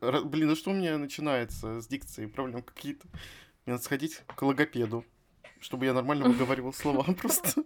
Р- 0.00 0.24
Блин, 0.24 0.50
а 0.50 0.56
что 0.56 0.70
у 0.70 0.74
меня 0.74 0.98
начинается 0.98 1.80
с 1.80 1.86
дикцией? 1.86 2.28
Проблемы 2.28 2.62
какие-то. 2.62 3.06
Мне 3.66 3.74
надо 3.74 3.82
сходить 3.82 4.22
к 4.26 4.42
логопеду, 4.42 5.04
чтобы 5.60 5.86
я 5.86 5.92
нормально 5.92 6.28
выговаривал 6.28 6.72
слова 6.72 7.02
просто. 7.20 7.64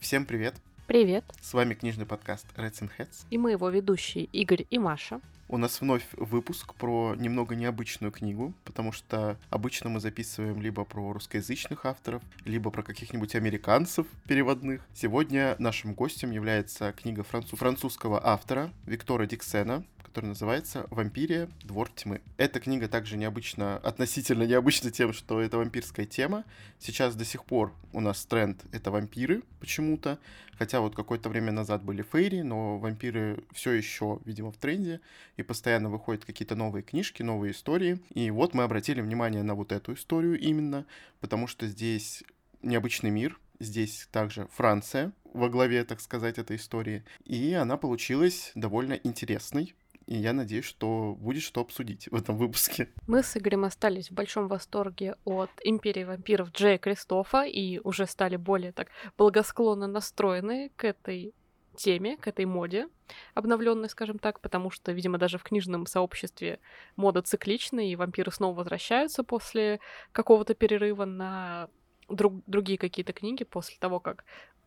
Всем 0.00 0.24
привет! 0.24 0.54
Привет. 0.86 1.24
С 1.40 1.52
вами 1.52 1.74
книжный 1.74 2.06
подкаст 2.06 2.46
Reds 2.56 2.80
and 2.82 2.90
Heads. 2.96 3.26
И 3.30 3.38
мы 3.38 3.50
его 3.50 3.68
ведущие 3.70 4.26
Игорь 4.26 4.66
и 4.70 4.78
Маша. 4.78 5.20
У 5.48 5.58
нас 5.58 5.80
вновь 5.80 6.04
выпуск 6.12 6.74
про 6.74 7.14
немного 7.16 7.56
необычную 7.56 8.12
книгу, 8.12 8.52
потому 8.64 8.92
что 8.92 9.36
обычно 9.50 9.90
мы 9.90 9.98
записываем 9.98 10.60
либо 10.60 10.84
про 10.84 11.12
русскоязычных 11.12 11.86
авторов, 11.86 12.22
либо 12.44 12.70
про 12.70 12.84
каких-нибудь 12.84 13.34
американцев 13.34 14.06
переводных. 14.28 14.80
Сегодня 14.94 15.56
нашим 15.58 15.92
гостем 15.94 16.30
является 16.30 16.92
книга 16.92 17.22
француз- 17.22 17.58
французского 17.58 18.24
автора 18.24 18.72
Виктора 18.86 19.26
Диксена, 19.26 19.84
которая 20.16 20.30
называется 20.30 20.86
«Вампирия. 20.88 21.46
Двор 21.62 21.90
тьмы». 21.90 22.22
Эта 22.38 22.58
книга 22.58 22.88
также 22.88 23.18
необычно, 23.18 23.76
относительно 23.76 24.44
необычна 24.44 24.90
тем, 24.90 25.12
что 25.12 25.42
это 25.42 25.58
вампирская 25.58 26.06
тема. 26.06 26.44
Сейчас 26.78 27.14
до 27.14 27.26
сих 27.26 27.44
пор 27.44 27.74
у 27.92 28.00
нас 28.00 28.24
тренд— 28.24 28.64
это 28.72 28.90
вампиры 28.90 29.42
почему-то, 29.60 30.18
хотя 30.58 30.80
вот 30.80 30.96
какое-то 30.96 31.28
время 31.28 31.52
назад 31.52 31.82
были 31.82 32.00
фейри, 32.00 32.40
но 32.40 32.78
вампиры 32.78 33.44
все 33.52 33.72
еще, 33.72 34.20
видимо, 34.24 34.52
в 34.52 34.56
тренде, 34.56 35.02
и 35.36 35.42
постоянно 35.42 35.90
выходят 35.90 36.24
какие-то 36.24 36.54
новые 36.56 36.82
книжки, 36.82 37.22
новые 37.22 37.52
истории. 37.52 38.00
И 38.14 38.30
вот 38.30 38.54
мы 38.54 38.62
обратили 38.62 39.02
внимание 39.02 39.42
на 39.42 39.54
вот 39.54 39.70
эту 39.70 39.92
историю 39.92 40.40
именно, 40.40 40.86
потому 41.20 41.46
что 41.46 41.66
здесь 41.66 42.24
необычный 42.62 43.10
мир, 43.10 43.38
здесь 43.60 44.08
также 44.10 44.48
Франция 44.52 45.12
во 45.34 45.50
главе, 45.50 45.84
так 45.84 46.00
сказать, 46.00 46.38
этой 46.38 46.56
истории, 46.56 47.04
и 47.26 47.52
она 47.52 47.76
получилась 47.76 48.52
довольно 48.54 48.94
интересной, 48.94 49.74
и 50.06 50.16
я 50.16 50.32
надеюсь, 50.32 50.64
что 50.64 51.16
будет 51.18 51.42
что 51.42 51.60
обсудить 51.60 52.08
в 52.10 52.14
этом 52.14 52.36
выпуске. 52.36 52.88
Мы 53.06 53.22
с 53.22 53.36
Игорем 53.36 53.64
остались 53.64 54.10
в 54.10 54.14
большом 54.14 54.48
восторге 54.48 55.16
от 55.24 55.50
Империи 55.64 56.04
вампиров 56.04 56.50
Джея 56.52 56.78
Кристофа 56.78 57.42
и 57.44 57.80
уже 57.80 58.06
стали 58.06 58.36
более 58.36 58.72
так 58.72 58.88
благосклонно 59.18 59.86
настроены 59.86 60.70
к 60.76 60.84
этой 60.84 61.34
теме, 61.76 62.16
к 62.16 62.26
этой 62.26 62.46
моде, 62.46 62.88
обновленной, 63.34 63.88
скажем 63.90 64.18
так, 64.18 64.40
потому 64.40 64.70
что, 64.70 64.92
видимо, 64.92 65.18
даже 65.18 65.38
в 65.38 65.42
книжном 65.42 65.86
сообществе 65.86 66.58
мода 66.96 67.20
циклична, 67.20 67.80
и 67.80 67.96
вампиры 67.96 68.32
снова 68.32 68.56
возвращаются 68.56 69.22
после 69.24 69.80
какого-то 70.12 70.54
перерыва 70.54 71.04
на 71.04 71.68
друг, 72.08 72.42
другие 72.46 72.78
какие-то 72.78 73.12
книги, 73.12 73.44
после 73.44 73.76
того, 73.78 74.00
как 74.00 74.24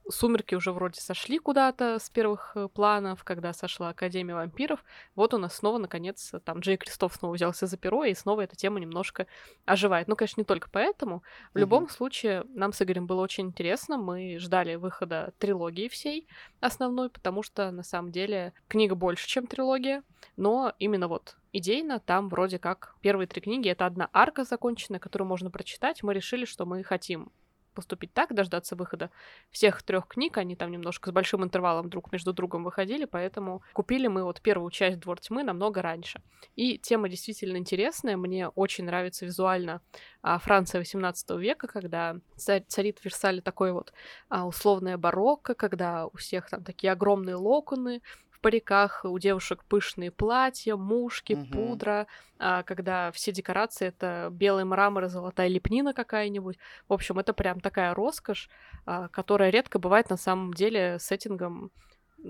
Сумерки 0.10 0.56
уже 0.56 0.72
вроде 0.72 1.00
сошли 1.00 1.40
куда-то 1.40 2.00
с 2.00 2.10
первых 2.10 2.54
э, 2.56 2.68
планов, 2.68 3.24
когда 3.24 3.54
сошла 3.54 3.90
Академия 3.90 4.36
вампиров. 4.36 4.84
Вот 5.16 5.34
у 5.34 5.38
нас 5.38 5.56
снова, 5.56 5.78
наконец, 5.78 6.34
там 6.44 6.60
Джей 6.60 6.78
Кристоф 6.78 7.14
снова 7.14 7.34
взялся 7.34 7.68
за 7.68 7.78
перо, 7.78 8.04
и 8.04 8.14
снова 8.14 8.42
эта 8.42 8.56
тема 8.56 8.80
немножко 8.80 9.28
оживает. 9.66 10.08
Ну, 10.08 10.16
конечно, 10.16 10.42
не 10.42 10.46
только 10.46 10.70
поэтому. 10.72 11.20
В 11.20 11.22
mm-hmm. 11.24 11.60
любом 11.60 11.90
случае, 11.90 12.44
нам 12.50 12.74
с 12.74 12.82
Игорем 12.82 13.08
было 13.08 13.22
очень 13.22 13.48
интересно. 13.48 13.98
Мы 13.98 14.38
ждали 14.40 14.76
выхода 14.76 15.34
трилогии 15.38 15.88
всей 15.88 16.28
основной, 16.60 17.10
потому 17.10 17.44
что, 17.44 17.72
на 17.72 17.84
самом 17.84 18.12
деле, 18.12 18.54
книга 18.68 18.96
больше, 18.96 19.28
чем 19.28 19.48
трилогия. 19.48 20.04
Но 20.38 20.74
именно 20.80 21.08
вот 21.08 21.38
идейно 21.54 22.00
там 22.00 22.30
вроде 22.30 22.60
как 22.60 22.96
первые 23.02 23.28
три 23.28 23.42
книги— 23.42 23.70
это 23.70 23.86
одна 23.86 24.10
арка 24.14 24.44
законченная, 24.44 25.00
которую 25.00 25.28
можно 25.28 25.52
прочитать. 25.52 26.04
Мы 26.04 26.14
решили, 26.14 26.46
что 26.46 26.66
мы 26.66 26.84
хотим 26.84 27.32
поступить 27.80 28.14
так, 28.14 28.34
дождаться 28.36 28.76
выхода 28.76 29.10
всех 29.52 29.84
трех 29.84 30.06
книг. 30.06 30.38
Они 30.38 30.58
там 30.58 30.70
немножко 30.70 31.10
с 31.10 31.14
большим 31.14 31.46
интервалом 31.46 31.90
друг 31.90 32.12
между 32.12 32.34
другом 32.34 32.66
выходили, 32.66 33.06
поэтому 33.06 33.62
купили 33.72 34.08
мы 34.08 34.26
вот 34.26 34.42
первую 34.42 34.70
часть 34.70 35.00
«Двор 35.00 35.22
тьмы» 35.22 35.44
намного 35.44 35.82
раньше. 35.82 36.22
И 36.58 36.78
тема 36.78 37.08
действительно 37.08 37.56
интересная. 37.56 38.18
Мне 38.18 38.50
очень 38.50 38.84
нравится 38.84 39.26
визуально 39.26 39.82
а, 40.22 40.40
Франция 40.40 40.80
18 40.80 41.30
века, 41.38 41.68
когда 41.68 42.18
царит 42.36 43.00
в 43.00 43.06
Версале 43.06 43.42
такое 43.42 43.72
вот 43.72 43.94
а, 44.28 44.46
условное 44.46 44.98
барокко, 44.98 45.56
когда 45.56 46.06
у 46.06 46.18
всех 46.18 46.50
там 46.50 46.66
такие 46.66 46.92
огромные 46.92 47.36
локоны, 47.36 48.02
в 48.40 48.42
париках, 48.42 49.02
у 49.04 49.20
девушек 49.20 49.66
пышные 49.66 50.12
платья, 50.12 50.78
мушки, 50.78 51.34
угу. 51.34 51.46
пудра, 51.52 52.08
а, 52.40 52.64
когда 52.64 53.12
все 53.12 53.34
декорации 53.34 53.88
это 53.88 54.30
белый 54.32 54.64
мрамор 54.64 55.06
и 55.06 55.10
золотая 55.10 55.50
лепнина 55.50 55.94
какая-нибудь. 55.94 56.58
В 56.88 56.94
общем, 56.94 57.20
это 57.20 57.34
прям 57.34 57.60
такая 57.60 57.94
роскошь, 57.94 58.50
а, 58.86 59.10
которая 59.10 59.50
редко 59.50 59.78
бывает 59.78 60.10
на 60.10 60.16
самом 60.16 60.54
деле 60.54 61.00
сеттингом 61.00 61.72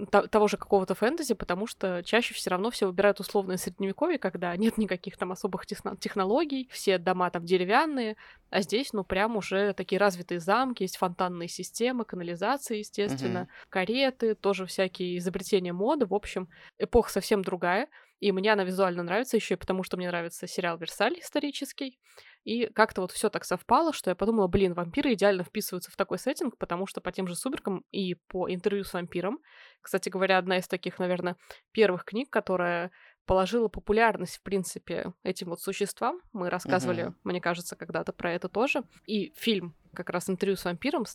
того 0.09 0.47
же 0.47 0.57
какого-то 0.57 0.95
фэнтези, 0.95 1.33
потому 1.33 1.67
что 1.67 2.03
чаще 2.03 2.33
все 2.33 2.49
равно 2.49 2.69
все 2.69 2.87
выбирают 2.87 3.19
условное 3.19 3.57
средневековье, 3.57 4.19
когда 4.19 4.55
нет 4.57 4.77
никаких 4.77 5.17
там 5.17 5.31
особых 5.31 5.65
технологий, 5.65 6.69
все 6.71 6.97
дома 6.97 7.29
там 7.29 7.45
деревянные, 7.45 8.15
а 8.49 8.61
здесь, 8.61 8.93
ну, 8.93 9.03
прям 9.03 9.37
уже 9.37 9.73
такие 9.73 9.99
развитые 9.99 10.39
замки, 10.39 10.83
есть 10.83 10.97
фонтанные 10.97 11.47
системы, 11.47 12.03
канализации, 12.03 12.79
естественно, 12.79 13.47
uh-huh. 13.49 13.67
кареты, 13.69 14.35
тоже 14.35 14.65
всякие 14.65 15.17
изобретения 15.19 15.73
моды. 15.73 16.07
В 16.07 16.15
общем, 16.15 16.49
эпоха 16.79 17.11
совсем 17.11 17.43
другая. 17.43 17.87
И 18.19 18.31
мне 18.31 18.51
она 18.51 18.63
визуально 18.63 19.03
нравится 19.03 19.37
еще 19.37 19.53
и 19.53 19.57
потому, 19.57 19.83
что 19.83 19.95
мне 19.95 20.07
нравится 20.07 20.45
сериал 20.45 20.77
«Версаль» 20.77 21.19
исторический. 21.19 21.99
И 22.43 22.67
как-то 22.67 23.01
вот 23.01 23.11
все 23.11 23.29
так 23.29 23.45
совпало, 23.45 23.93
что 23.93 24.09
я 24.09 24.15
подумала, 24.15 24.47
блин, 24.47 24.73
вампиры 24.73 25.13
идеально 25.13 25.43
вписываются 25.43 25.91
в 25.91 25.95
такой 25.95 26.17
сеттинг, 26.17 26.57
потому 26.57 26.87
что 26.87 27.01
по 27.01 27.11
тем 27.11 27.27
же 27.27 27.35
сумеркам 27.35 27.83
и 27.91 28.15
по 28.15 28.49
интервью 28.49 28.83
с 28.83 28.93
вампиром, 28.93 29.39
кстати 29.81 30.09
говоря, 30.09 30.37
одна 30.37 30.57
из 30.57 30.67
таких, 30.67 30.99
наверное, 30.99 31.35
первых 31.71 32.05
книг, 32.05 32.29
которая 32.29 32.91
положила 33.25 33.67
популярность, 33.67 34.37
в 34.37 34.41
принципе, 34.41 35.13
этим 35.21 35.49
вот 35.49 35.61
существам. 35.61 36.19
Мы 36.33 36.49
рассказывали, 36.49 37.09
uh-huh. 37.09 37.13
мне 37.23 37.39
кажется, 37.39 37.75
когда-то 37.75 38.11
про 38.11 38.33
это 38.33 38.49
тоже. 38.49 38.81
И 39.05 39.31
фильм, 39.35 39.75
как 39.93 40.09
раз 40.09 40.29
интервью 40.31 40.57
с 40.57 40.65
вампиром, 40.65 41.05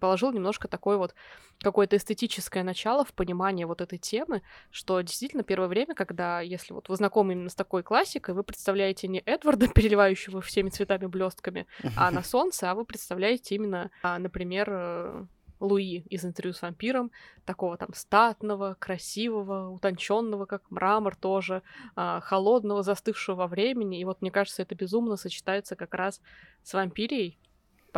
положил 0.00 0.32
немножко 0.32 0.68
такое 0.68 0.96
вот 0.96 1.14
какое-то 1.60 1.96
эстетическое 1.96 2.62
начало 2.62 3.04
в 3.04 3.12
понимании 3.12 3.64
вот 3.64 3.80
этой 3.80 3.98
темы, 3.98 4.42
что 4.70 5.00
действительно 5.00 5.42
первое 5.42 5.68
время, 5.68 5.94
когда, 5.94 6.40
если 6.40 6.72
вот 6.72 6.88
вы 6.88 6.96
знакомы 6.96 7.32
именно 7.32 7.48
с 7.48 7.54
такой 7.54 7.82
классикой, 7.82 8.34
вы 8.34 8.42
представляете 8.42 9.08
не 9.08 9.20
Эдварда, 9.20 9.68
переливающего 9.74 10.40
всеми 10.40 10.70
цветами 10.70 11.06
блестками, 11.06 11.66
а 11.96 12.10
на 12.10 12.22
солнце, 12.24 12.70
а 12.70 12.74
вы 12.74 12.84
представляете 12.84 13.54
именно, 13.54 13.90
а, 14.02 14.18
например, 14.18 14.68
э, 14.70 15.24
Луи 15.60 16.04
из 16.08 16.24
интервью 16.24 16.52
с 16.52 16.62
вампиром, 16.62 17.10
такого 17.44 17.76
там 17.76 17.92
статного, 17.94 18.76
красивого, 18.78 19.70
утонченного, 19.70 20.46
как 20.46 20.70
мрамор 20.70 21.16
тоже, 21.16 21.62
а, 21.96 22.20
холодного, 22.20 22.82
застывшего 22.82 23.36
во 23.36 23.46
времени. 23.48 24.00
И 24.00 24.04
вот 24.04 24.20
мне 24.22 24.30
кажется, 24.30 24.62
это 24.62 24.74
безумно 24.74 25.16
сочетается 25.16 25.74
как 25.74 25.94
раз 25.94 26.20
с 26.62 26.74
вампирией, 26.74 27.38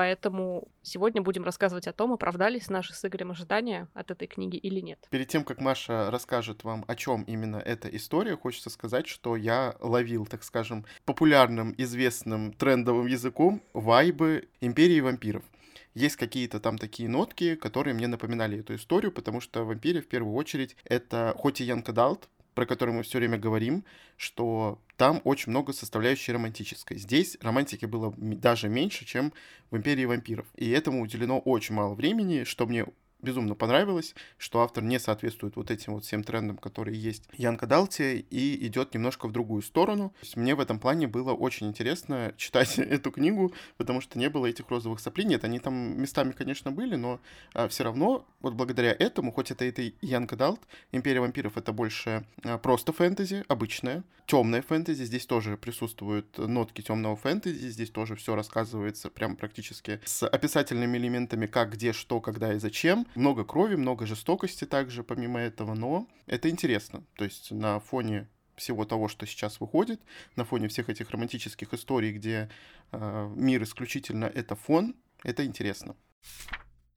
Поэтому 0.00 0.66
сегодня 0.80 1.20
будем 1.20 1.44
рассказывать 1.44 1.86
о 1.86 1.92
том, 1.92 2.14
оправдались 2.14 2.70
наши 2.70 2.94
с 2.94 3.04
Игорем 3.04 3.32
ожидания 3.32 3.86
от 3.92 4.10
этой 4.10 4.26
книги 4.26 4.56
или 4.56 4.80
нет. 4.80 4.98
Перед 5.10 5.28
тем, 5.28 5.44
как 5.44 5.60
Маша 5.60 6.10
расскажет 6.10 6.64
вам, 6.64 6.86
о 6.88 6.96
чем 6.96 7.22
именно 7.24 7.58
эта 7.58 7.94
история, 7.94 8.34
хочется 8.34 8.70
сказать, 8.70 9.06
что 9.06 9.36
я 9.36 9.76
ловил, 9.78 10.24
так 10.24 10.42
скажем, 10.42 10.86
популярным, 11.04 11.74
известным, 11.76 12.54
трендовым 12.54 13.08
языком 13.08 13.60
вайбы 13.74 14.48
Империи 14.62 15.00
вампиров 15.00 15.42
есть 15.92 16.16
какие-то 16.16 16.60
там 16.60 16.78
такие 16.78 17.08
нотки, 17.08 17.56
которые 17.56 17.94
мне 17.94 18.06
напоминали 18.06 18.60
эту 18.60 18.76
историю, 18.76 19.12
потому 19.12 19.40
что 19.40 19.64
вампиры 19.64 20.00
в 20.00 20.08
первую 20.08 20.34
очередь 20.34 20.76
это 20.84 21.34
хоть 21.36 21.60
и 21.60 21.64
Янка 21.64 21.92
Далт, 21.92 22.28
про 22.54 22.66
который 22.66 22.94
мы 22.94 23.02
все 23.02 23.18
время 23.18 23.38
говорим, 23.38 23.84
что 24.16 24.80
там 24.96 25.20
очень 25.24 25.50
много 25.50 25.72
составляющей 25.72 26.32
романтической. 26.32 26.98
Здесь 26.98 27.38
романтики 27.40 27.86
было 27.86 28.14
даже 28.16 28.68
меньше, 28.68 29.04
чем 29.04 29.32
в 29.70 29.76
«Империи 29.76 30.04
вампиров». 30.04 30.46
И 30.56 30.70
этому 30.70 31.02
уделено 31.02 31.38
очень 31.38 31.74
мало 31.74 31.94
времени, 31.94 32.44
что 32.44 32.66
мне 32.66 32.86
безумно 33.22 33.54
понравилось, 33.54 34.14
что 34.38 34.62
автор 34.62 34.82
не 34.82 34.98
соответствует 34.98 35.56
вот 35.56 35.70
этим 35.70 35.94
вот 35.94 36.04
всем 36.04 36.24
трендам, 36.24 36.56
которые 36.56 36.98
есть 36.98 37.24
Янка 37.32 37.66
Далти, 37.66 38.26
и 38.30 38.66
идет 38.66 38.94
немножко 38.94 39.28
в 39.28 39.32
другую 39.32 39.62
сторону. 39.62 40.12
Мне 40.36 40.54
в 40.54 40.60
этом 40.60 40.78
плане 40.78 41.06
было 41.06 41.32
очень 41.32 41.68
интересно 41.68 42.34
читать 42.36 42.78
эту 42.78 43.10
книгу, 43.10 43.52
потому 43.76 44.00
что 44.00 44.18
не 44.18 44.28
было 44.28 44.46
этих 44.46 44.68
розовых 44.68 45.00
соплей. 45.00 45.26
Нет, 45.26 45.44
они 45.44 45.58
там 45.58 46.00
местами, 46.00 46.32
конечно, 46.32 46.72
были, 46.72 46.96
но 46.96 47.20
а, 47.54 47.68
все 47.68 47.84
равно 47.84 48.26
вот 48.40 48.54
благодаря 48.54 48.94
этому, 48.98 49.32
хоть 49.32 49.50
это 49.50 49.64
это 49.64 49.82
Янка 50.00 50.36
Далт, 50.36 50.60
Империя 50.92 51.20
вампиров 51.20 51.56
это 51.56 51.72
больше 51.72 52.24
а, 52.44 52.58
просто 52.58 52.92
фэнтези, 52.92 53.44
обычное, 53.48 54.02
темное 54.26 54.62
фэнтези, 54.62 55.04
здесь 55.04 55.26
тоже 55.26 55.56
присутствуют 55.56 56.38
нотки 56.38 56.82
темного 56.82 57.16
фэнтези, 57.16 57.68
здесь 57.68 57.90
тоже 57.90 58.14
все 58.14 58.36
рассказывается 58.36 59.10
прям 59.10 59.36
практически 59.36 60.00
с 60.04 60.26
описательными 60.26 60.98
элементами, 60.98 61.46
как, 61.46 61.72
где, 61.72 61.92
что, 61.92 62.20
когда 62.20 62.54
и 62.54 62.58
зачем, 62.58 63.06
много 63.14 63.44
крови, 63.44 63.76
много 63.76 64.06
жестокости 64.06 64.64
также 64.64 65.02
помимо 65.02 65.40
этого, 65.40 65.74
но 65.74 66.06
это 66.26 66.48
интересно. 66.50 67.04
То 67.16 67.24
есть 67.24 67.50
на 67.50 67.80
фоне 67.80 68.28
всего 68.56 68.84
того, 68.84 69.08
что 69.08 69.26
сейчас 69.26 69.60
выходит, 69.60 70.00
на 70.36 70.44
фоне 70.44 70.68
всех 70.68 70.88
этих 70.88 71.10
романтических 71.10 71.72
историй, 71.72 72.12
где 72.12 72.50
э, 72.92 73.32
мир 73.34 73.62
исключительно 73.62 74.26
это 74.26 74.54
фон, 74.54 74.94
это 75.24 75.44
интересно. 75.44 75.96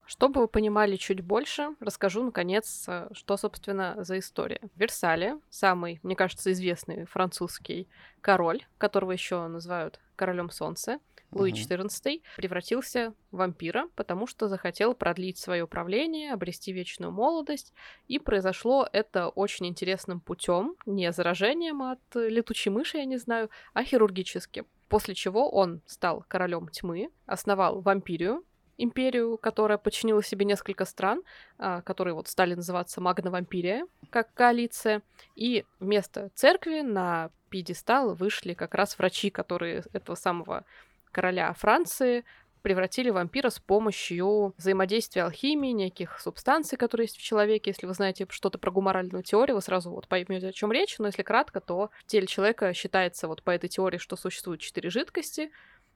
Чтобы 0.06 0.42
вы 0.42 0.48
понимали 0.48 0.98
чуть 0.98 1.22
больше, 1.22 1.70
расскажу, 1.80 2.24
наконец, 2.24 2.86
э, 2.88 3.08
что, 3.14 3.38
собственно, 3.38 3.96
за 4.04 4.20
история. 4.20 4.60
Версале 4.76 5.40
самый, 5.50 6.00
мне 6.04 6.16
кажется, 6.16 6.52
известный 6.52 7.06
французский 7.06 7.88
король, 8.22 8.66
которого 8.78 9.12
еще 9.12 9.48
называют 9.48 10.00
королем 10.16 10.50
солнца, 10.50 11.00
Луи 11.34 11.52
XIV, 11.52 12.22
превратился 12.38 13.14
в 13.32 13.38
вампира, 13.38 13.88
потому 13.96 14.28
что 14.28 14.48
захотел 14.48 14.94
продлить 14.94 15.38
свое 15.38 15.68
правление, 15.68 16.34
обрести 16.34 16.72
вечную 16.72 17.12
молодость, 17.12 17.74
и 18.08 18.20
произошло 18.20 18.88
это 18.92 19.30
очень 19.30 19.68
интересным 19.68 20.20
путем, 20.20 20.76
не 20.86 21.12
заражением 21.12 21.82
от 21.82 22.00
летучей 22.14 22.72
мыши, 22.72 22.98
я 22.98 23.06
не 23.06 23.18
знаю, 23.18 23.50
а 23.74 23.84
хирургически. 23.84 24.66
После 24.90 25.16
чего 25.16 25.50
он 25.50 25.82
стал 25.86 26.24
королем 26.28 26.68
тьмы, 26.68 27.10
основал 27.26 27.82
вампирию, 27.82 28.44
империю, 28.78 29.38
которая 29.38 29.78
подчинила 29.78 30.24
себе 30.24 30.46
несколько 30.46 30.86
стран, 30.86 31.24
а, 31.58 31.82
которые 31.82 32.14
вот 32.14 32.28
стали 32.28 32.56
называться 32.56 33.02
Магна-Вампирия, 33.02 33.86
как 34.10 34.34
коалиция, 34.34 35.02
и 35.36 35.66
вместо 35.80 36.30
церкви 36.36 36.82
на 36.82 37.30
пьедестал 37.50 38.16
вышли 38.16 38.54
как 38.54 38.74
раз 38.74 38.98
врачи, 38.98 39.30
которые 39.30 39.84
этого 39.94 40.16
самого 40.16 40.66
короля 41.14 41.54
Франции 41.54 42.26
превратили 42.64 43.10
вампира 43.10 43.50
с 43.50 43.60
помощью 43.60 44.54
взаимодействия 44.58 45.24
алхимии, 45.24 45.72
неких 45.72 46.20
субстанций, 46.20 46.78
которые 46.78 47.06
есть 47.06 47.18
в 47.18 47.22
человеке. 47.22 47.72
Если 47.72 47.86
вы 47.86 47.94
знаете 47.94 48.26
что-то 48.30 48.58
про 48.58 48.72
гуморальную 48.72 49.22
теорию, 49.22 49.56
вы 49.56 49.62
сразу 49.62 49.92
вот 49.92 50.08
поймете, 50.08 50.48
о 50.48 50.54
чем 50.54 50.72
речь. 50.72 50.98
Но 50.98 51.08
если 51.08 51.24
кратко, 51.24 51.60
то 51.60 51.92
в 52.00 52.06
теле 52.06 52.26
человека 52.26 52.74
считается 52.74 53.28
вот 53.28 53.44
по 53.44 53.52
этой 53.52 53.68
теории, 53.68 53.98
что 53.98 54.16
существует 54.16 54.62
четыре 54.62 54.90
жидкости, 54.90 55.52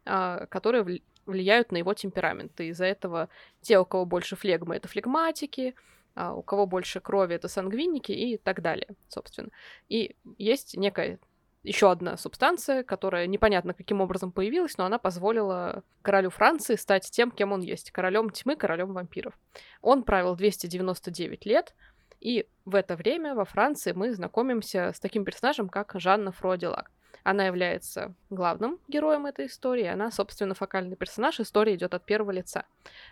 а, 0.05 0.45
которые 0.47 1.01
влияют 1.25 1.71
на 1.71 1.77
его 1.77 1.93
темперамент. 1.93 2.59
И 2.59 2.67
из-за 2.67 2.85
этого 2.85 3.29
те, 3.61 3.79
у 3.79 3.85
кого 3.85 4.05
больше 4.05 4.35
флегмы, 4.35 4.75
это 4.75 4.89
флегматики, 4.89 5.73
а 6.15 6.33
у 6.33 6.41
кого 6.41 6.65
больше 6.65 6.99
крови, 6.99 7.35
это 7.35 7.47
сангвиники 7.47 8.11
и 8.11 8.37
так 8.37 8.61
далее, 8.61 8.89
собственно. 9.07 9.49
И 9.87 10.15
есть 10.37 10.75
некая 10.75 11.19
еще 11.67 11.91
одна 11.91 12.17
субстанция, 12.17 12.83
которая 12.83 13.27
непонятно 13.27 13.73
каким 13.73 14.01
образом 14.01 14.31
появилась, 14.31 14.77
но 14.77 14.85
она 14.85 14.97
позволила 14.97 15.83
королю 16.01 16.29
Франции 16.29 16.75
стать 16.75 17.09
тем, 17.11 17.29
кем 17.29 17.51
он 17.51 17.61
есть, 17.61 17.91
королем 17.91 18.29
тьмы, 18.29 18.55
королем 18.55 18.93
вампиров. 18.93 19.37
Он 19.81 20.03
правил 20.03 20.35
299 20.35 21.45
лет, 21.45 21.75
и 22.21 22.47
в 22.65 22.75
это 22.75 22.95
время 22.95 23.35
во 23.35 23.45
Франции 23.45 23.91
мы 23.91 24.13
знакомимся 24.13 24.91
с 24.93 24.99
таким 24.99 25.25
персонажем, 25.25 25.69
как 25.69 25.93
Жанна 25.95 26.31
Фродилак. 26.31 26.91
Она 27.23 27.45
является 27.47 28.15
главным 28.29 28.79
героем 28.87 29.25
этой 29.25 29.47
истории, 29.47 29.85
она, 29.85 30.11
собственно, 30.11 30.53
фокальный 30.53 30.95
персонаж, 30.95 31.41
история 31.41 31.75
идет 31.75 31.93
от 31.93 32.05
первого 32.05 32.31
лица. 32.31 32.63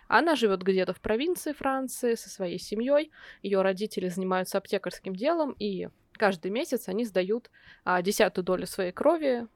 Она 0.08 0.36
живет 0.36 0.62
где-то 0.62 0.94
в 0.94 1.02
провинции 1.02 1.52
Франции 1.52 2.14
со 2.14 2.30
своей 2.30 2.58
семьей, 2.58 3.10
ее 3.42 3.60
родители 3.60 4.08
занимаются 4.08 4.56
аптекарским 4.56 5.14
делом, 5.14 5.54
и 5.58 5.88
каждый 6.16 6.50
месяц 6.50 6.88
они 6.88 7.04
сдают 7.04 7.50
а, 7.84 8.02
десятую 8.02 8.44
долю 8.44 8.66
своей 8.66 8.92
крови 8.92 9.46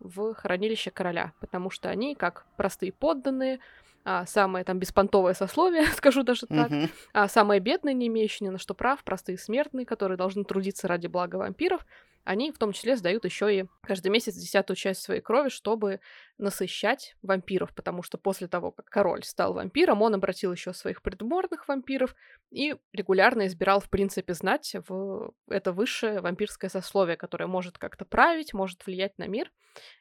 в 0.00 0.34
хранилище 0.34 0.90
короля, 0.90 1.32
потому 1.40 1.70
что 1.70 1.88
они, 1.90 2.14
как 2.14 2.46
простые 2.56 2.92
подданные, 2.92 3.60
а, 4.04 4.24
самое 4.26 4.64
там 4.64 4.78
беспонтовое 4.78 5.34
сословие, 5.34 5.84
скажу 5.94 6.22
даже 6.22 6.46
так, 6.46 6.70
uh-huh. 6.70 6.90
а, 7.12 7.28
самые 7.28 7.60
бедные, 7.60 7.94
не 7.94 8.06
имеющие 8.06 8.48
ни 8.48 8.52
на 8.52 8.58
что 8.58 8.74
прав, 8.74 9.04
простые 9.04 9.36
смертные, 9.36 9.84
которые 9.84 10.16
должны 10.16 10.44
трудиться 10.44 10.88
ради 10.88 11.06
блага 11.06 11.36
вампиров, 11.36 11.84
они 12.24 12.52
в 12.52 12.58
том 12.58 12.72
числе 12.72 12.96
сдают 12.96 13.24
еще 13.24 13.54
и 13.54 13.66
каждый 13.82 14.08
месяц 14.08 14.34
десятую 14.34 14.76
часть 14.76 15.02
своей 15.02 15.20
крови, 15.20 15.48
чтобы 15.48 16.00
насыщать 16.38 17.16
вампиров, 17.22 17.74
потому 17.74 18.02
что 18.02 18.18
после 18.18 18.46
того, 18.46 18.70
как 18.72 18.86
король 18.86 19.24
стал 19.24 19.54
вампиром, 19.54 20.02
он 20.02 20.14
обратил 20.14 20.52
еще 20.52 20.72
своих 20.72 21.02
придворных 21.02 21.68
вампиров 21.68 22.14
и 22.50 22.76
регулярно 22.92 23.46
избирал, 23.46 23.80
в 23.80 23.90
принципе, 23.90 24.34
знать 24.34 24.74
в 24.88 25.32
это 25.48 25.72
высшее 25.72 26.20
вампирское 26.20 26.70
сословие, 26.70 27.16
которое 27.16 27.46
может 27.46 27.78
как-то 27.78 28.04
править, 28.04 28.54
может 28.54 28.84
влиять 28.86 29.18
на 29.18 29.26
мир, 29.26 29.50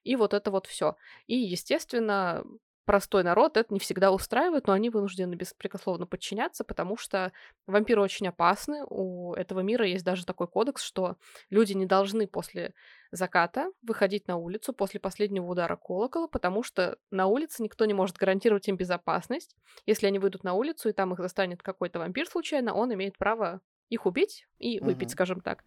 и 0.04 0.16
вот 0.16 0.34
это 0.34 0.52
вот 0.52 0.68
все. 0.68 0.96
И, 1.28 1.36
естественно, 1.36 2.44
простой 2.90 3.24
народ 3.24 3.56
это 3.56 3.72
не 3.72 3.80
всегда 3.80 4.12
устраивает, 4.12 4.66
но 4.66 4.74
они 4.74 4.90
вынуждены 4.90 5.36
беспрекословно 5.36 6.08
подчиняться, 6.08 6.64
потому 6.64 6.98
что 6.98 7.32
вампиры 7.68 8.02
очень 8.02 8.28
опасны. 8.28 8.84
У 8.90 9.36
этого 9.36 9.60
мира 9.60 9.86
есть 9.86 10.04
даже 10.04 10.26
такой 10.26 10.48
кодекс, 10.48 10.82
что 10.82 11.18
люди 11.52 11.74
не 11.74 11.86
должны 11.86 12.26
после 12.26 12.74
заката 13.12 13.72
выходить 13.84 14.28
на 14.28 14.38
улицу 14.38 14.74
после 14.74 15.00
последнего 15.00 15.46
удара 15.46 15.76
колокола, 15.76 16.26
потому 16.26 16.64
что 16.64 16.98
на 17.12 17.28
улице 17.28 17.62
никто 17.62 17.86
не 17.86 17.94
может 17.94 18.18
гарантировать 18.18 18.68
им 18.68 18.76
безопасность. 18.76 19.56
Если 19.86 20.08
они 20.08 20.18
выйдут 20.18 20.44
на 20.44 20.56
улицу, 20.56 20.90
и 20.90 20.94
там 20.94 21.14
их 21.14 21.20
застанет 21.20 21.62
какой-то 21.62 22.00
вампир 22.00 22.26
случайно, 22.26 22.74
он 22.74 22.92
имеет 22.92 23.20
право 23.20 23.62
их 23.90 24.08
убить 24.08 24.48
и 24.58 24.80
выпить, 24.80 25.10
uh-huh. 25.10 25.14
скажем 25.14 25.42
так. 25.42 25.64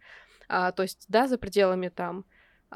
А, 0.49 0.73
то 0.73 0.83
есть, 0.83 1.05
да, 1.07 1.29
за 1.29 1.37
пределами 1.37 1.87
там 1.87 2.25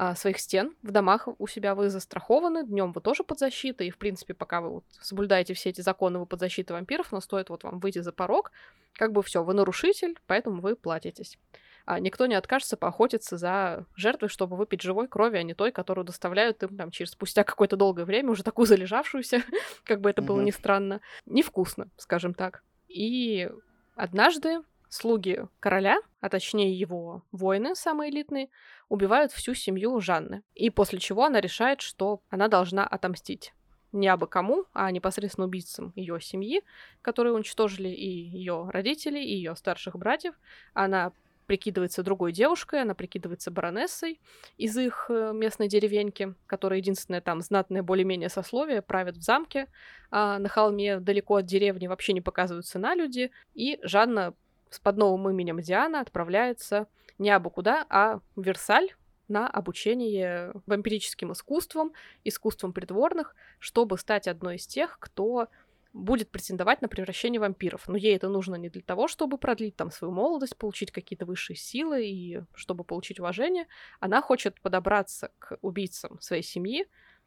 а, 0.00 0.14
своих 0.14 0.38
стен 0.38 0.76
в 0.82 0.92
домах 0.92 1.26
у 1.38 1.48
себя 1.48 1.74
вы 1.74 1.90
застрахованы, 1.90 2.64
днем 2.64 2.92
вы 2.92 3.00
тоже 3.00 3.24
под 3.24 3.40
защитой, 3.40 3.88
и, 3.88 3.90
в 3.90 3.98
принципе, 3.98 4.32
пока 4.32 4.60
вы 4.60 4.68
вот 4.74 4.84
соблюдаете 5.00 5.54
все 5.54 5.70
эти 5.70 5.80
законы, 5.80 6.20
вы 6.20 6.26
под 6.26 6.38
защитой 6.38 6.70
вампиров, 6.70 7.10
но 7.10 7.20
стоит 7.20 7.50
вот 7.50 7.64
вам 7.64 7.80
выйти 7.80 7.98
за 7.98 8.12
порог, 8.12 8.52
как 8.92 9.10
бы 9.10 9.24
все, 9.24 9.42
вы 9.42 9.54
нарушитель, 9.54 10.16
поэтому 10.28 10.60
вы 10.60 10.76
платитесь. 10.76 11.36
А 11.84 11.98
никто 11.98 12.26
не 12.26 12.36
откажется 12.36 12.76
поохотиться 12.76 13.36
за 13.36 13.86
жертвой, 13.96 14.28
чтобы 14.28 14.56
выпить 14.56 14.82
живой 14.82 15.08
крови, 15.08 15.36
а 15.36 15.42
не 15.42 15.54
той, 15.54 15.72
которую 15.72 16.04
доставляют 16.04 16.62
им 16.62 16.76
там 16.76 16.92
через 16.92 17.10
спустя 17.10 17.42
какое-то 17.42 17.76
долгое 17.76 18.04
время, 18.04 18.30
уже 18.30 18.44
такую 18.44 18.66
залежавшуюся, 18.66 19.42
как 19.82 20.00
бы 20.00 20.10
это 20.10 20.22
было 20.22 20.40
ни 20.40 20.52
странно, 20.52 21.00
невкусно, 21.26 21.88
скажем 21.96 22.34
так. 22.34 22.62
И 22.86 23.50
однажды 23.96 24.60
слуги 24.88 25.46
короля, 25.60 25.98
а 26.20 26.28
точнее 26.28 26.72
его 26.72 27.22
воины, 27.32 27.74
самые 27.74 28.10
элитные, 28.10 28.48
убивают 28.88 29.32
всю 29.32 29.54
семью 29.54 30.00
Жанны. 30.00 30.42
И 30.54 30.70
после 30.70 30.98
чего 30.98 31.24
она 31.24 31.40
решает, 31.40 31.80
что 31.80 32.20
она 32.30 32.48
должна 32.48 32.86
отомстить 32.86 33.52
не 33.92 34.08
абы 34.08 34.26
кому, 34.26 34.66
а 34.74 34.90
непосредственно 34.90 35.46
убийцам 35.46 35.92
ее 35.96 36.20
семьи, 36.20 36.62
которые 37.02 37.32
уничтожили 37.32 37.88
и 37.88 38.06
ее 38.06 38.68
родителей, 38.70 39.24
и 39.24 39.34
ее 39.34 39.56
старших 39.56 39.96
братьев. 39.96 40.34
Она 40.74 41.12
прикидывается 41.46 42.02
другой 42.02 42.32
девушкой, 42.32 42.82
она 42.82 42.94
прикидывается 42.94 43.50
баронессой 43.50 44.20
из 44.58 44.76
их 44.76 45.06
э, 45.08 45.32
местной 45.32 45.66
деревеньки, 45.66 46.34
которая 46.46 46.78
единственная 46.78 47.22
там 47.22 47.40
знатное 47.40 47.82
более-менее 47.82 48.28
сословие, 48.28 48.82
правит 48.82 49.16
в 49.16 49.22
замке, 49.22 49.66
а 50.10 50.38
на 50.38 50.48
холме 50.50 51.00
далеко 51.00 51.36
от 51.36 51.46
деревни 51.46 51.86
вообще 51.86 52.12
не 52.12 52.20
показываются 52.20 52.78
на 52.78 52.94
люди, 52.94 53.30
и 53.54 53.80
Жанна 53.82 54.34
с 54.70 54.78
под 54.78 54.96
новым 54.96 55.30
именем 55.30 55.60
Диана 55.60 56.00
отправляется 56.00 56.86
не 57.18 57.30
абы 57.30 57.50
куда, 57.50 57.86
а 57.88 58.20
в 58.36 58.42
Версаль 58.42 58.94
на 59.28 59.46
обучение 59.48 60.52
вампирическим 60.66 61.32
искусствам, 61.32 61.92
искусствам 62.24 62.72
придворных, 62.72 63.34
чтобы 63.58 63.98
стать 63.98 64.26
одной 64.26 64.56
из 64.56 64.66
тех, 64.66 64.98
кто 64.98 65.48
будет 65.92 66.30
претендовать 66.30 66.82
на 66.82 66.88
превращение 66.88 67.40
вампиров. 67.40 67.88
Но 67.88 67.96
ей 67.96 68.16
это 68.16 68.28
нужно 68.28 68.54
не 68.56 68.68
для 68.68 68.82
того, 68.82 69.08
чтобы 69.08 69.38
продлить 69.38 69.76
там 69.76 69.90
свою 69.90 70.12
молодость, 70.12 70.56
получить 70.56 70.92
какие-то 70.92 71.26
высшие 71.26 71.56
силы 71.56 72.06
и 72.06 72.42
чтобы 72.54 72.84
получить 72.84 73.20
уважение. 73.20 73.66
Она 74.00 74.22
хочет 74.22 74.60
подобраться 74.60 75.30
к 75.38 75.58
убийцам 75.60 76.20
своей 76.20 76.42
семьи, 76.42 76.86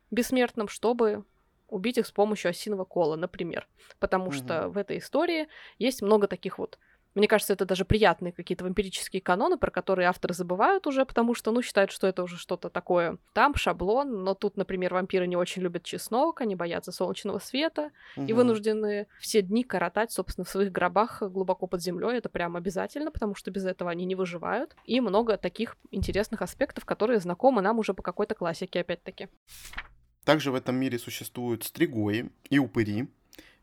бессмертным, 0.09 0.67
чтобы 0.67 1.25
убить 1.67 1.97
их 1.97 2.05
с 2.05 2.11
помощью 2.11 2.49
осиного 2.49 2.85
кола, 2.85 3.15
например. 3.15 3.67
Потому 3.99 4.25
угу. 4.25 4.33
что 4.33 4.69
в 4.69 4.77
этой 4.77 4.99
истории 4.99 5.47
есть 5.79 6.01
много 6.01 6.27
таких 6.27 6.59
вот 6.59 6.77
мне 7.13 7.27
кажется, 7.27 7.53
это 7.53 7.65
даже 7.65 7.83
приятные 7.83 8.31
какие-то 8.31 8.63
вампирические 8.63 9.21
каноны, 9.21 9.57
про 9.57 9.69
которые 9.69 10.07
авторы 10.07 10.33
забывают 10.33 10.87
уже, 10.87 11.05
потому 11.05 11.35
что, 11.35 11.51
ну, 11.51 11.61
считают, 11.61 11.91
что 11.91 12.07
это 12.07 12.23
уже 12.23 12.37
что-то 12.37 12.69
такое 12.69 13.17
там, 13.33 13.55
шаблон. 13.55 14.23
Но 14.23 14.33
тут, 14.33 14.55
например, 14.55 14.93
вампиры 14.93 15.27
не 15.27 15.35
очень 15.35 15.61
любят 15.61 15.83
чеснок, 15.83 16.41
они 16.41 16.55
боятся 16.55 16.91
солнечного 16.91 17.39
света 17.39 17.91
угу. 18.15 18.25
и 18.25 18.33
вынуждены 18.33 19.07
все 19.19 19.41
дни 19.41 19.63
коротать, 19.63 20.11
собственно, 20.11 20.45
в 20.45 20.49
своих 20.49 20.71
гробах 20.71 21.21
глубоко 21.21 21.67
под 21.67 21.81
землей. 21.81 22.17
Это 22.17 22.29
прям 22.29 22.55
обязательно, 22.55 23.11
потому 23.11 23.35
что 23.35 23.51
без 23.51 23.65
этого 23.65 23.91
они 23.91 24.05
не 24.05 24.15
выживают. 24.15 24.75
И 24.85 25.01
много 25.01 25.37
таких 25.37 25.75
интересных 25.91 26.41
аспектов, 26.41 26.85
которые 26.85 27.19
знакомы 27.19 27.61
нам 27.61 27.79
уже 27.79 27.93
по 27.93 28.01
какой-то 28.01 28.35
классике, 28.35 28.79
опять-таки. 28.81 29.27
Также 30.23 30.51
в 30.51 30.55
этом 30.55 30.75
мире 30.75 30.97
существуют 30.97 31.63
стригои 31.63 32.31
и 32.49 32.59
упыри. 32.59 33.07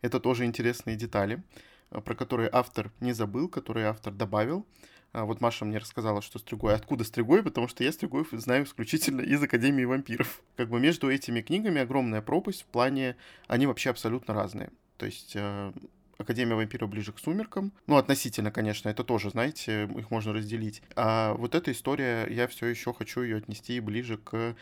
Это 0.02 0.20
тоже 0.20 0.44
интересные 0.44 0.96
детали. 0.96 1.42
Э, 1.90 2.00
про 2.00 2.14
которые 2.14 2.48
автор 2.52 2.90
не 3.00 3.12
забыл, 3.12 3.48
которые 3.48 3.86
автор 3.86 4.12
добавил. 4.12 4.66
А 5.12 5.24
вот 5.24 5.40
Маша 5.40 5.64
мне 5.64 5.78
рассказала, 5.78 6.20
что 6.20 6.38
Стригой. 6.38 6.74
Откуда 6.74 7.02
Стригой? 7.04 7.42
Потому 7.42 7.66
что 7.66 7.82
я 7.82 7.92
Стригоев 7.92 8.28
знаю 8.32 8.64
исключительно 8.64 9.22
из 9.22 9.42
Академии 9.42 9.84
вампиров. 9.84 10.42
Как 10.56 10.68
бы 10.68 10.78
между 10.80 11.10
этими 11.10 11.40
книгами 11.40 11.80
огромная 11.80 12.20
пропасть 12.20 12.62
в 12.62 12.66
плане... 12.66 13.16
Они 13.46 13.66
вообще 13.66 13.90
абсолютно 13.90 14.34
разные. 14.34 14.70
То 14.98 15.06
есть 15.06 15.32
э, 15.34 15.72
Академия 16.18 16.56
вампиров 16.56 16.90
ближе 16.90 17.12
к 17.12 17.18
сумеркам. 17.18 17.72
Ну, 17.86 17.96
относительно, 17.96 18.50
конечно, 18.50 18.90
это 18.90 19.02
тоже, 19.02 19.30
знаете, 19.30 19.84
их 19.96 20.10
можно 20.10 20.34
разделить. 20.34 20.82
А 20.94 21.32
вот 21.34 21.54
эта 21.54 21.72
история, 21.72 22.26
я 22.28 22.46
все 22.46 22.66
еще 22.66 22.92
хочу 22.92 23.22
ее 23.22 23.38
отнести 23.38 23.80
ближе 23.80 24.18
к 24.18 24.54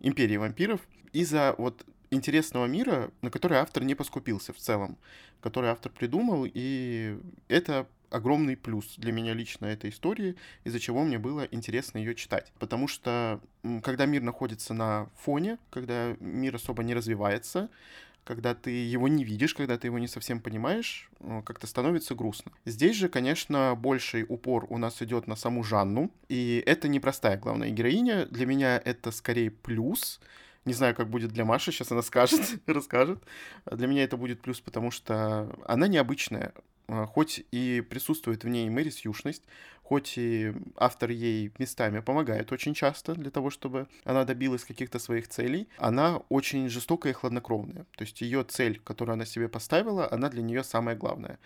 Империи 0.00 0.36
вампиров. 0.36 0.80
Из-за 1.12 1.54
вот 1.56 1.86
интересного 2.14 2.66
мира, 2.66 3.10
на 3.22 3.30
который 3.30 3.58
автор 3.58 3.84
не 3.84 3.94
поскупился 3.94 4.52
в 4.52 4.56
целом, 4.56 4.96
который 5.40 5.70
автор 5.70 5.92
придумал, 5.92 6.46
и 6.46 7.18
это 7.48 7.86
огромный 8.10 8.56
плюс 8.56 8.94
для 8.96 9.12
меня 9.12 9.34
лично 9.34 9.66
этой 9.66 9.90
истории, 9.90 10.36
из-за 10.62 10.78
чего 10.78 11.02
мне 11.02 11.18
было 11.18 11.48
интересно 11.50 11.98
ее 11.98 12.14
читать. 12.14 12.52
Потому 12.58 12.86
что 12.88 13.40
когда 13.82 14.06
мир 14.06 14.22
находится 14.22 14.72
на 14.72 15.10
фоне, 15.16 15.58
когда 15.70 16.16
мир 16.20 16.54
особо 16.54 16.84
не 16.84 16.94
развивается, 16.94 17.68
когда 18.24 18.54
ты 18.54 18.70
его 18.70 19.06
не 19.08 19.22
видишь, 19.22 19.54
когда 19.54 19.76
ты 19.76 19.88
его 19.88 19.98
не 19.98 20.08
совсем 20.08 20.40
понимаешь, 20.40 21.10
э, 21.20 21.42
как-то 21.44 21.66
становится 21.66 22.14
грустно. 22.14 22.52
Здесь 22.64 22.96
же, 22.96 23.08
конечно, 23.08 23.74
больший 23.76 24.24
упор 24.26 24.66
у 24.70 24.78
нас 24.78 25.02
идет 25.02 25.26
на 25.26 25.36
саму 25.36 25.62
Жанну, 25.62 26.10
и 26.28 26.62
это 26.64 26.88
непростая 26.88 27.36
главная 27.36 27.70
героиня. 27.70 28.26
Для 28.26 28.46
меня 28.46 28.80
это 28.82 29.10
скорее 29.10 29.50
плюс, 29.50 30.20
не 30.64 30.72
знаю, 30.72 30.94
как 30.94 31.08
будет 31.08 31.32
для 31.32 31.44
Маши, 31.44 31.72
сейчас 31.72 31.92
она 31.92 32.02
скажет, 32.02 32.40
расскажет. 32.66 33.22
Для 33.70 33.86
меня 33.86 34.04
это 34.04 34.16
будет 34.16 34.40
плюс, 34.40 34.60
потому 34.60 34.90
что 34.90 35.54
она 35.66 35.88
необычная. 35.88 36.52
А, 36.86 37.06
хоть 37.06 37.44
и 37.50 37.82
присутствует 37.88 38.44
в 38.44 38.48
ней 38.48 38.68
Мэри 38.68 38.90
Сьюшность, 38.90 39.42
хоть 39.82 40.18
и 40.18 40.52
автор 40.76 41.10
ей 41.10 41.52
местами 41.58 42.00
помогает 42.00 42.52
очень 42.52 42.74
часто 42.74 43.14
для 43.14 43.30
того, 43.30 43.50
чтобы 43.50 43.86
она 44.04 44.24
добилась 44.24 44.64
каких-то 44.64 44.98
своих 44.98 45.28
целей, 45.28 45.68
она 45.78 46.18
очень 46.28 46.68
жестокая 46.68 47.12
и 47.12 47.14
хладнокровная. 47.14 47.86
То 47.96 48.04
есть 48.04 48.20
ее 48.20 48.44
цель, 48.44 48.80
которую 48.84 49.14
она 49.14 49.24
себе 49.24 49.48
поставила, 49.48 50.10
она 50.10 50.28
для 50.28 50.42
нее 50.42 50.62
самая 50.64 50.96
главная 50.96 51.38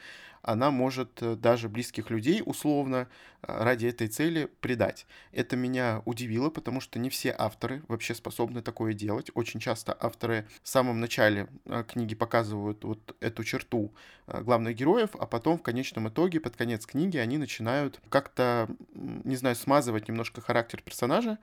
она 0.49 0.71
может 0.71 1.23
э, 1.23 1.37
даже 1.37 1.69
близких 1.69 2.09
людей 2.09 2.43
условно 2.45 3.07
э, 3.43 3.63
ради 3.63 3.85
этой 3.85 4.09
цели 4.09 4.49
предать. 4.63 5.07
Это 5.31 5.57
меня 5.57 6.01
удивило, 6.07 6.49
потому 6.49 6.81
что 6.81 6.99
не 6.99 7.11
все 7.11 7.35
авторы 7.37 7.83
вообще 7.87 8.15
способны 8.15 8.63
такое 8.63 8.95
делать. 8.95 9.31
Очень 9.35 9.61
часто 9.61 9.95
авторы 10.01 10.47
в 10.63 10.69
самом 10.69 11.01
начале 11.01 11.49
э, 11.67 11.85
книги 11.87 12.15
показывают 12.15 12.83
вот 12.83 13.15
эту 13.21 13.45
черту 13.45 13.93
главных 14.27 14.75
героев, 14.75 15.11
а 15.19 15.27
потом 15.27 15.59
в 15.59 15.63
конечном 15.63 16.09
итоге, 16.09 16.41
под 16.41 16.57
конец 16.57 16.87
книги, 16.87 17.19
они 17.19 17.37
начинают 17.37 18.01
как-то, 18.09 18.69
не 18.95 19.37
знаю, 19.37 19.57
смазывать 19.57 20.09
немножко 20.09 20.41
характер 20.41 20.83
персонажа, 20.83 21.39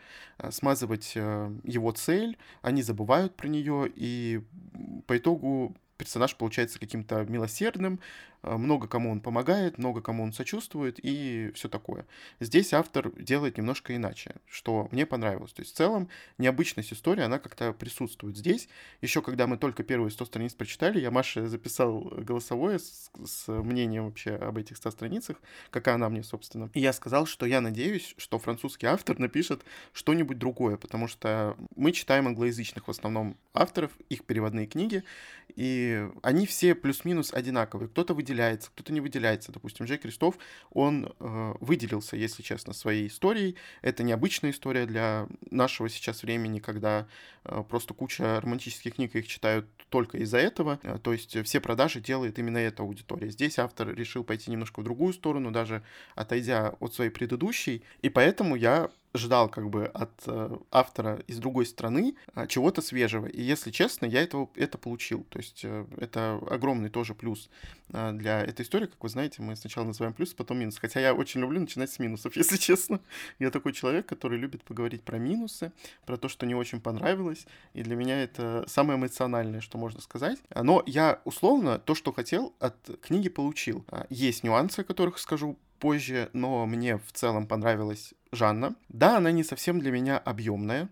смазывать 0.51 1.15
его 1.15 1.91
цель, 1.91 2.37
они 2.61 2.83
забывают 2.83 3.35
про 3.35 3.47
нее, 3.47 3.91
и 3.95 4.43
по 5.07 5.17
итогу 5.17 5.75
персонаж 5.97 6.35
получается 6.35 6.79
каким-то 6.79 7.23
милосердным, 7.23 7.99
Э, 8.34 8.34
много 8.45 8.87
кому 8.87 9.11
он 9.11 9.21
помогает, 9.21 9.77
много 9.77 10.01
кому 10.01 10.23
он 10.23 10.33
сочувствует 10.33 10.99
и 11.01 11.51
все 11.55 11.69
такое. 11.69 12.05
Здесь 12.39 12.73
автор 12.73 13.11
делает 13.21 13.57
немножко 13.57 13.95
иначе, 13.95 14.35
что 14.47 14.87
мне 14.91 15.05
понравилось. 15.05 15.53
То 15.53 15.61
есть 15.61 15.73
в 15.73 15.77
целом 15.77 16.09
необычность 16.37 16.93
истории, 16.93 17.23
она 17.23 17.39
как-то 17.39 17.73
присутствует 17.73 18.37
здесь. 18.37 18.69
Еще 19.01 19.21
когда 19.21 19.47
мы 19.47 19.57
только 19.57 19.83
первые 19.83 20.11
100 20.11 20.25
страниц 20.25 20.53
прочитали, 20.53 20.99
я 20.99 21.11
Маше 21.11 21.47
записал 21.47 22.01
голосовое 22.01 22.79
с, 22.79 23.11
с 23.25 23.47
мнением 23.47 24.05
вообще 24.05 24.35
об 24.35 24.57
этих 24.57 24.77
100 24.77 24.91
страницах, 24.91 25.37
какая 25.69 25.95
она 25.95 26.09
мне, 26.09 26.23
собственно. 26.23 26.69
И 26.73 26.79
я 26.79 26.93
сказал, 26.93 27.25
что 27.25 27.45
я 27.45 27.61
надеюсь, 27.61 28.13
что 28.17 28.39
французский 28.39 28.87
автор 28.87 29.19
напишет 29.19 29.63
что-нибудь 29.93 30.37
другое, 30.37 30.77
потому 30.77 31.07
что 31.07 31.57
мы 31.75 31.91
читаем 31.91 32.27
англоязычных 32.27 32.87
в 32.87 32.91
основном 32.91 33.37
авторов, 33.53 33.91
их 34.09 34.23
переводные 34.25 34.67
книги, 34.67 35.03
и 35.55 36.07
они 36.21 36.45
все 36.45 36.75
плюс-минус 36.75 37.33
одинаковые. 37.33 37.89
Кто-то 37.89 38.13
выделяет 38.13 38.34
выделяется, 38.35 38.69
кто-то 38.71 38.93
не 38.93 39.01
выделяется. 39.01 39.51
Допустим, 39.51 39.85
Джей 39.85 39.97
Крестов, 39.97 40.37
он 40.71 41.13
э, 41.19 41.53
выделился, 41.61 42.17
если 42.17 42.43
честно, 42.43 42.73
своей 42.73 43.07
историей. 43.07 43.55
Это 43.81 44.03
необычная 44.03 44.51
история 44.51 44.85
для 44.85 45.27
нашего 45.49 45.89
сейчас 45.89 46.23
времени, 46.23 46.59
когда 46.59 47.07
э, 47.45 47.63
просто 47.69 47.93
куча 47.93 48.41
романтических 48.41 48.95
книг 48.95 49.15
их 49.15 49.27
читают 49.27 49.65
только 49.89 50.17
из-за 50.17 50.37
этого. 50.37 50.79
Э, 50.83 50.97
то 51.01 51.13
есть 51.13 51.41
все 51.45 51.59
продажи 51.61 52.01
делает 52.01 52.37
именно 52.37 52.57
эта 52.57 52.83
аудитория. 52.83 53.29
Здесь 53.29 53.57
автор 53.57 53.95
решил 53.95 54.23
пойти 54.23 54.51
немножко 54.51 54.81
в 54.81 54.83
другую 54.83 55.13
сторону, 55.13 55.51
даже 55.51 55.81
отойдя 56.15 56.75
от 56.79 56.93
своей 56.93 57.11
предыдущей. 57.11 57.83
И 58.01 58.09
поэтому 58.09 58.55
я 58.55 58.89
ждал 59.17 59.49
как 59.49 59.69
бы 59.69 59.85
от 59.85 60.11
э, 60.27 60.57
автора 60.71 61.21
из 61.27 61.39
другой 61.39 61.65
страны 61.65 62.15
э, 62.35 62.47
чего-то 62.47 62.81
свежего. 62.81 63.27
И 63.27 63.41
если 63.41 63.71
честно, 63.71 64.05
я 64.05 64.21
этого, 64.21 64.49
это 64.55 64.77
получил. 64.77 65.23
То 65.29 65.39
есть 65.39 65.61
э, 65.63 65.85
это 65.97 66.39
огромный 66.49 66.89
тоже 66.89 67.13
плюс 67.13 67.49
э, 67.89 68.11
для 68.13 68.41
этой 68.41 68.63
истории. 68.63 68.87
Как 68.87 69.01
вы 69.01 69.09
знаете, 69.09 69.41
мы 69.41 69.55
сначала 69.55 69.85
называем 69.85 70.13
плюс, 70.13 70.33
потом 70.33 70.59
минус. 70.59 70.77
Хотя 70.77 70.99
я 70.99 71.13
очень 71.13 71.41
люблю 71.41 71.59
начинать 71.59 71.91
с 71.91 71.99
минусов, 71.99 72.35
если 72.37 72.57
честно. 72.57 72.99
Я 73.39 73.51
такой 73.51 73.73
человек, 73.73 74.05
который 74.05 74.37
любит 74.37 74.63
поговорить 74.63 75.03
про 75.03 75.17
минусы, 75.17 75.71
про 76.05 76.17
то, 76.17 76.29
что 76.29 76.45
не 76.45 76.55
очень 76.55 76.81
понравилось. 76.81 77.45
И 77.73 77.83
для 77.83 77.95
меня 77.95 78.21
это 78.21 78.65
самое 78.67 78.97
эмоциональное, 78.99 79.61
что 79.61 79.77
можно 79.77 80.01
сказать. 80.01 80.39
Но 80.53 80.83
я 80.85 81.21
условно 81.25 81.79
то, 81.79 81.95
что 81.95 82.11
хотел, 82.13 82.53
от 82.59 82.75
книги 83.01 83.29
получил. 83.29 83.85
А, 83.89 84.05
есть 84.09 84.43
нюансы, 84.43 84.79
о 84.79 84.83
которых 84.83 85.19
скажу 85.19 85.57
позже, 85.79 86.29
но 86.33 86.65
мне 86.65 86.97
в 86.97 87.11
целом 87.11 87.47
понравилась 87.47 88.13
Жанна. 88.35 88.75
Да, 88.89 89.17
она 89.17 89.31
не 89.31 89.43
совсем 89.43 89.79
для 89.79 89.91
меня 89.91 90.17
объемная. 90.17 90.89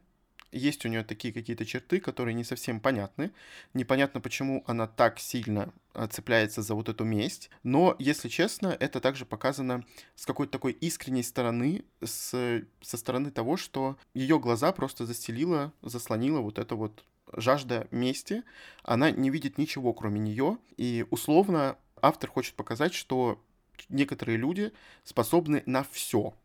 Есть 0.53 0.85
у 0.85 0.89
нее 0.89 1.03
такие 1.03 1.33
какие-то 1.33 1.65
черты, 1.65 1.99
которые 1.99 2.35
не 2.35 2.43
совсем 2.43 2.79
понятны. 2.79 3.31
Непонятно, 3.73 4.21
почему 4.21 4.63
она 4.67 4.85
так 4.85 5.19
сильно 5.19 5.73
а, 5.93 6.07
цепляется 6.07 6.61
за 6.61 6.75
вот 6.75 6.89
эту 6.89 7.03
месть. 7.03 7.49
Но, 7.63 7.95
если 7.97 8.29
честно, 8.29 8.77
это 8.79 8.99
также 8.99 9.25
показано 9.25 9.83
с 10.15 10.27
какой-то 10.27 10.51
такой 10.51 10.73
искренней 10.73 11.23
стороны, 11.23 11.83
с, 12.03 12.63
со 12.81 12.97
стороны 12.97 13.31
того, 13.31 13.57
что 13.57 13.97
ее 14.13 14.39
глаза 14.39 14.71
просто 14.71 15.07
застелила, 15.07 15.73
заслонила 15.81 16.39
вот 16.39 16.59
это 16.59 16.75
вот 16.75 17.03
жажда 17.35 17.87
мести. 17.89 18.43
Она 18.83 19.09
не 19.09 19.31
видит 19.31 19.57
ничего, 19.57 19.91
кроме 19.93 20.19
нее. 20.19 20.59
И 20.77 21.05
условно 21.09 21.77
автор 21.99 22.29
хочет 22.29 22.53
показать, 22.53 22.93
что 22.93 23.43
некоторые 23.89 24.37
люди 24.37 24.71
способны 25.03 25.63
на 25.65 25.83
все. 25.83 26.35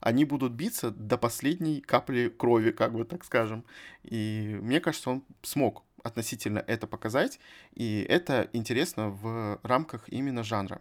Они 0.00 0.24
будут 0.24 0.52
биться 0.52 0.90
до 0.90 1.18
последней 1.18 1.80
капли 1.80 2.28
крови, 2.28 2.70
как 2.70 2.92
бы 2.92 3.04
так 3.04 3.24
скажем. 3.24 3.64
И 4.02 4.58
мне 4.62 4.80
кажется, 4.80 5.10
он 5.10 5.24
смог 5.42 5.84
относительно 6.02 6.62
это 6.66 6.86
показать, 6.86 7.40
и 7.74 8.06
это 8.08 8.48
интересно 8.52 9.10
в 9.10 9.60
рамках 9.62 10.08
именно 10.08 10.42
жанра. 10.42 10.80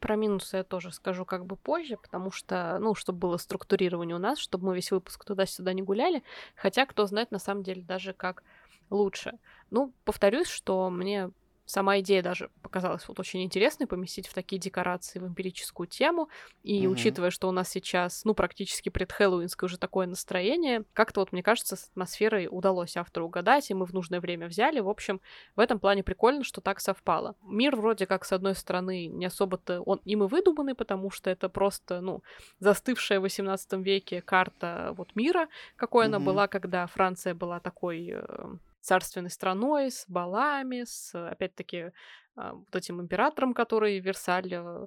Про 0.00 0.16
минусы 0.16 0.58
я 0.58 0.64
тоже 0.64 0.92
скажу 0.92 1.24
как 1.24 1.44
бы 1.44 1.56
позже, 1.56 1.96
потому 1.96 2.30
что, 2.30 2.78
ну, 2.80 2.94
чтобы 2.94 3.18
было 3.18 3.36
структурирование 3.36 4.14
у 4.14 4.20
нас, 4.20 4.38
чтобы 4.38 4.68
мы 4.68 4.76
весь 4.76 4.92
выпуск 4.92 5.24
туда-сюда 5.24 5.72
не 5.72 5.82
гуляли. 5.82 6.22
Хотя, 6.54 6.86
кто 6.86 7.06
знает, 7.06 7.32
на 7.32 7.40
самом 7.40 7.64
деле, 7.64 7.82
даже 7.82 8.12
как 8.12 8.44
лучше. 8.90 9.38
Ну, 9.70 9.92
повторюсь, 10.04 10.46
что 10.46 10.88
мне 10.88 11.30
сама 11.68 12.00
идея 12.00 12.22
даже 12.22 12.50
показалась 12.62 13.06
вот 13.06 13.20
очень 13.20 13.44
интересной 13.44 13.86
поместить 13.86 14.26
в 14.26 14.32
такие 14.32 14.58
декорации 14.58 15.18
вампирическую 15.18 15.86
тему. 15.86 16.30
И 16.62 16.82
mm-hmm. 16.82 16.88
учитывая, 16.88 17.30
что 17.30 17.46
у 17.46 17.52
нас 17.52 17.68
сейчас, 17.68 18.24
ну, 18.24 18.34
практически 18.34 18.88
предхэллоуинское 18.88 19.68
уже 19.68 19.76
такое 19.76 20.06
настроение, 20.06 20.84
как-то 20.94 21.20
вот, 21.20 21.32
мне 21.32 21.42
кажется, 21.42 21.76
с 21.76 21.90
атмосферой 21.90 22.48
удалось 22.50 22.96
автору 22.96 23.26
угадать, 23.26 23.70
и 23.70 23.74
мы 23.74 23.84
в 23.84 23.92
нужное 23.92 24.20
время 24.20 24.48
взяли. 24.48 24.80
В 24.80 24.88
общем, 24.88 25.20
в 25.56 25.60
этом 25.60 25.78
плане 25.78 26.02
прикольно, 26.02 26.42
что 26.42 26.62
так 26.62 26.80
совпало. 26.80 27.36
Мир 27.42 27.76
вроде 27.76 28.06
как, 28.06 28.24
с 28.24 28.32
одной 28.32 28.54
стороны, 28.54 29.06
не 29.06 29.26
особо-то 29.26 29.82
он 29.82 30.00
им 30.06 30.24
и 30.24 30.26
выдуманный, 30.26 30.74
потому 30.74 31.10
что 31.10 31.28
это 31.28 31.50
просто, 31.50 32.00
ну, 32.00 32.22
застывшая 32.60 33.20
в 33.20 33.22
18 33.24 33.74
веке 33.74 34.22
карта 34.22 34.94
вот 34.96 35.14
мира, 35.14 35.48
какой 35.76 36.06
mm-hmm. 36.06 36.08
она 36.08 36.20
была, 36.20 36.48
когда 36.48 36.86
Франция 36.86 37.34
была 37.34 37.60
такой 37.60 38.14
э, 38.14 38.56
царственной 38.88 39.30
страной, 39.30 39.90
с 39.90 40.06
балами, 40.08 40.84
с, 40.84 41.14
опять-таки, 41.14 41.92
а, 42.36 42.54
вот 42.54 42.74
этим 42.74 43.02
императором, 43.02 43.52
который 43.52 43.98
Версаль 43.98 44.54
э, 44.54 44.86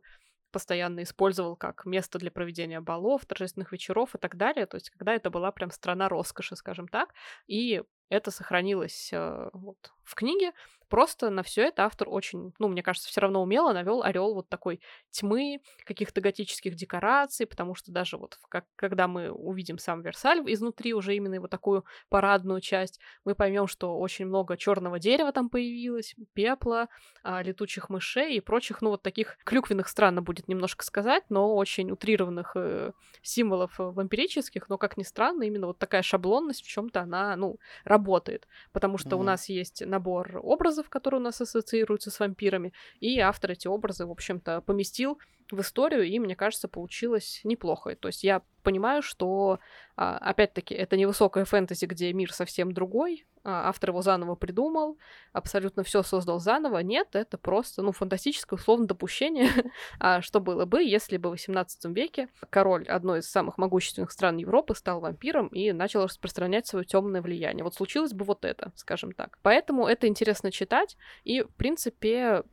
постоянно 0.51 1.03
использовал 1.03 1.55
как 1.55 1.85
место 1.85 2.17
для 2.17 2.31
проведения 2.31 2.81
балов, 2.81 3.25
торжественных 3.27 3.71
вечеров 3.71 4.15
и 4.15 4.17
так 4.17 4.37
далее. 4.37 4.65
То 4.65 4.77
есть, 4.77 4.89
когда 4.89 5.13
это 5.13 5.29
была 5.29 5.51
прям 5.51 5.69
страна 5.69 6.09
роскоши, 6.09 6.55
скажем 6.55 6.87
так. 6.87 7.13
И 7.45 7.83
это 8.09 8.31
сохранилось 8.31 9.11
э, 9.13 9.49
вот, 9.53 9.91
в 10.03 10.15
книге. 10.15 10.53
Просто 10.91 11.29
на 11.29 11.41
все 11.41 11.67
это 11.67 11.85
автор 11.85 12.09
очень, 12.09 12.53
ну, 12.59 12.67
мне 12.67 12.83
кажется, 12.83 13.07
все 13.07 13.21
равно 13.21 13.41
умело 13.41 13.71
навел 13.71 14.03
орел 14.03 14.33
вот 14.33 14.49
такой 14.49 14.81
тьмы, 15.09 15.61
каких-то 15.85 16.19
готических 16.19 16.75
декораций, 16.75 17.47
потому 17.47 17.75
что 17.75 17.93
даже 17.93 18.17
вот 18.17 18.37
как, 18.49 18.65
когда 18.75 19.07
мы 19.07 19.31
увидим 19.31 19.77
сам 19.77 20.01
Версаль 20.01 20.41
изнутри, 20.51 20.93
уже 20.93 21.15
именно 21.15 21.35
его 21.35 21.47
такую 21.47 21.85
парадную 22.09 22.59
часть, 22.59 22.99
мы 23.23 23.35
поймем, 23.35 23.67
что 23.67 23.97
очень 23.97 24.25
много 24.25 24.57
черного 24.57 24.99
дерева 24.99 25.31
там 25.31 25.49
появилось, 25.49 26.13
пепла, 26.33 26.89
а, 27.23 27.41
летучих 27.41 27.89
мышей 27.89 28.35
и 28.35 28.41
прочих, 28.41 28.81
ну, 28.81 28.89
вот 28.89 29.01
таких 29.01 29.37
клюквенных, 29.45 29.87
странно 29.87 30.21
будет 30.21 30.49
немножко 30.49 30.83
сказать, 30.83 31.23
но 31.29 31.55
очень 31.55 31.89
утрированных 31.89 32.51
э, 32.55 32.91
символов 33.21 33.79
э, 33.79 33.83
вампирических, 33.83 34.67
но, 34.67 34.77
как 34.77 34.97
ни 34.97 35.03
странно, 35.03 35.43
именно 35.43 35.67
вот 35.67 35.77
такая 35.77 36.01
шаблонность 36.01 36.65
в 36.65 36.67
чем-то 36.67 36.99
она, 36.99 37.33
ну, 37.37 37.59
работает, 37.85 38.45
потому 38.73 38.97
что 38.97 39.11
mm-hmm. 39.11 39.19
у 39.19 39.23
нас 39.23 39.47
есть 39.47 39.85
набор 39.85 40.00
набор 40.01 40.39
образов, 40.43 40.89
которые 40.89 41.19
у 41.19 41.23
нас 41.23 41.41
ассоциируются 41.41 42.09
с 42.09 42.19
вампирами, 42.19 42.73
и 42.99 43.19
автор 43.19 43.51
эти 43.51 43.67
образы, 43.67 44.05
в 44.05 44.11
общем-то, 44.11 44.61
поместил 44.61 45.19
в 45.51 45.61
историю, 45.61 46.03
и, 46.03 46.19
мне 46.19 46.35
кажется, 46.35 46.67
получилось 46.67 47.41
неплохо. 47.43 47.95
То 47.95 48.07
есть 48.07 48.23
я 48.23 48.41
понимаю, 48.61 49.01
что, 49.01 49.59
а, 49.95 50.17
опять-таки, 50.17 50.73
это 50.73 50.97
не 50.97 51.05
высокая 51.05 51.45
фэнтези, 51.45 51.85
где 51.85 52.13
мир 52.13 52.31
совсем 52.31 52.71
другой, 52.71 53.25
а, 53.43 53.69
автор 53.69 53.89
его 53.89 54.01
заново 54.01 54.35
придумал, 54.35 54.97
абсолютно 55.33 55.83
все 55.83 56.03
создал 56.03 56.39
заново. 56.39 56.79
Нет, 56.79 57.09
это 57.13 57.37
просто, 57.37 57.81
ну, 57.81 57.91
фантастическое 57.91 58.55
условно 58.55 58.85
допущение, 58.85 59.49
а 59.99 60.21
что 60.21 60.39
было 60.39 60.65
бы, 60.65 60.83
если 60.83 61.17
бы 61.17 61.29
в 61.29 61.31
18 61.31 61.85
веке 61.85 62.29
король 62.49 62.85
одной 62.87 63.19
из 63.19 63.29
самых 63.29 63.57
могущественных 63.57 64.11
стран 64.11 64.37
Европы 64.37 64.75
стал 64.75 64.99
вампиром 64.99 65.47
и 65.47 65.71
начал 65.71 66.03
распространять 66.03 66.67
свое 66.67 66.85
темное 66.85 67.21
влияние. 67.21 67.63
Вот 67.63 67.73
случилось 67.73 68.13
бы 68.13 68.25
вот 68.25 68.45
это, 68.45 68.71
скажем 68.75 69.11
так. 69.11 69.39
Поэтому 69.41 69.87
это 69.87 70.07
интересно 70.07 70.51
читать, 70.51 70.97
и, 71.23 71.41
в 71.41 71.53
принципе, 71.55 72.43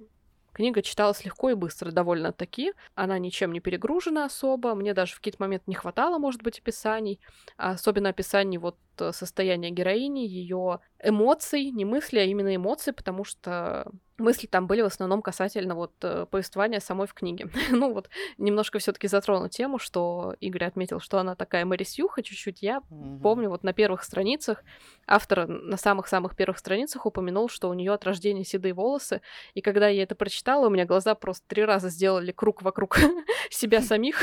Книга 0.59 0.83
читалась 0.83 1.25
легко 1.25 1.50
и 1.50 1.55
быстро 1.55 1.93
довольно-таки. 1.93 2.73
Она 2.97 3.17
ничем 3.21 3.53
не 3.53 3.61
перегружена 3.61 4.25
особо. 4.25 4.75
Мне 4.75 4.93
даже 4.93 5.15
в 5.15 5.19
какие-то 5.19 5.41
моменты 5.41 5.62
не 5.69 5.77
хватало, 5.77 6.19
может 6.19 6.43
быть, 6.43 6.59
описаний. 6.59 7.21
Особенно 7.57 8.09
описаний 8.09 8.59
вот 8.59 8.77
э, 9.00 9.12
состояния 9.12 9.71
героини, 9.71 10.26
ее 10.26 10.81
эмоций, 11.02 11.71
не 11.71 11.85
мысли, 11.85 12.19
а 12.19 12.25
именно 12.25 12.55
эмоций, 12.55 12.93
потому 12.93 13.25
что 13.25 13.90
мысли 14.19 14.47
там 14.49 14.67
были 14.67 14.83
в 14.83 14.87
основном 14.87 15.23
касательно 15.23 15.75
вот 15.76 15.93
э, 16.02 16.26
повествования 16.31 16.81
самой 16.81 17.07
в 17.07 17.14
книге. 17.14 17.49
ну 17.71 17.93
вот 17.93 18.11
немножко 18.37 18.78
все 18.78 18.93
таки 18.93 19.09
затрону 19.09 19.49
тему, 19.49 19.78
что 19.78 20.35
Игорь 20.40 20.64
отметил, 20.64 21.00
что 21.00 21.19
она 21.19 21.35
такая 21.37 21.64
Мэри 21.64 21.85
Сьюха 21.85 22.23
чуть-чуть. 22.23 22.62
Я 22.62 22.78
mm-hmm. 22.90 23.21
помню 23.21 23.49
вот 23.49 23.62
на 23.62 23.73
первых 23.73 24.02
страницах 24.02 24.64
автор 25.07 25.47
на 25.47 25.76
самых-самых 25.76 26.37
первых 26.37 26.59
страницах 26.59 27.07
упомянул, 27.07 27.49
что 27.49 27.69
у 27.71 27.75
нее 27.75 27.93
от 27.93 28.05
рождения 28.05 28.45
седые 28.45 28.75
волосы, 28.75 29.23
и 29.55 29.61
когда 29.61 29.88
я 29.88 30.02
это 30.02 30.14
прочитала, 30.14 30.67
у 30.67 30.71
меня 30.71 30.85
глаза 30.85 31.14
просто 31.14 31.47
три 31.47 31.64
раза 31.64 31.88
сделали 31.88 32.33
круг 32.33 32.62
вокруг 32.62 32.99
себя 33.50 33.81
самих, 33.83 34.21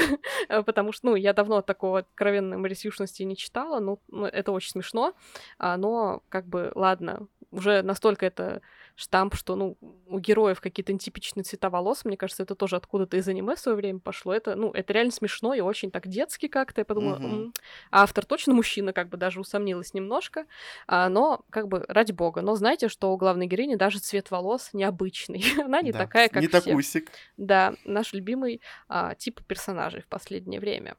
потому 0.48 0.92
что, 0.92 1.08
ну, 1.08 1.16
я 1.16 1.34
давно 1.34 1.62
такого 1.62 2.00
откровенной 2.00 2.58
Мэри 2.58 2.74
Сьюшности 2.74 3.24
не 3.24 3.36
читала, 3.36 3.80
ну, 3.80 4.00
ну, 4.10 4.26
это 4.26 4.52
очень 4.52 4.65
смешно, 4.70 5.14
а, 5.58 5.78
но 5.78 6.24
как 6.30 6.48
бы 6.48 6.72
ладно, 6.76 7.28
уже 7.52 7.82
настолько 7.82 8.26
это 8.26 8.62
штамп, 8.96 9.36
что, 9.36 9.56
ну, 9.56 9.78
у 10.08 10.20
героев 10.20 10.62
какие-то 10.62 10.94
нетипичные 10.94 11.44
цвета 11.44 11.70
волос, 11.70 12.06
мне 12.06 12.16
кажется, 12.16 12.44
это 12.44 12.56
тоже 12.56 12.76
откуда-то 12.76 13.18
из 13.18 13.28
аниме 13.28 13.56
в 13.56 13.60
свое 13.60 13.76
время 13.76 14.00
пошло. 14.00 14.34
Это, 14.34 14.56
ну, 14.56 14.72
это 14.72 14.94
реально 14.94 15.12
смешно 15.12 15.54
и 15.54 15.60
очень 15.60 15.92
так 15.92 16.08
детски 16.08 16.48
как-то. 16.48 16.82
Я 16.82 16.86
подумала, 16.86 17.16
угу. 17.16 17.26
М-м". 17.26 17.54
а 17.92 18.04
автор 18.04 18.26
точно 18.26 18.54
мужчина, 18.54 18.94
как 18.94 19.10
бы 19.10 19.18
даже 19.18 19.40
усомнилась 19.40 19.94
немножко. 19.94 20.46
А, 20.88 21.10
но, 21.10 21.44
как 21.50 21.68
бы, 21.68 21.86
ради 21.88 22.14
бога. 22.14 22.42
Но 22.42 22.56
знаете, 22.56 22.88
что 22.88 23.12
у 23.12 23.18
главной 23.18 23.48
героини 23.48 23.76
даже 23.76 24.00
цвет 24.00 24.32
волос 24.32 24.70
необычный. 24.74 25.44
Она 25.64 25.82
не 25.82 25.92
да, 25.92 26.00
такая, 26.00 26.30
как 26.30 26.42
не 26.42 26.48
все. 26.48 26.62
такусик. 26.62 27.12
Да, 27.38 27.76
наш 27.84 28.14
любимый 28.14 28.62
а, 28.88 29.16
тип 29.16 29.42
персонажей 29.46 30.02
в 30.02 30.08
последнее 30.08 30.60
время. 30.60 30.96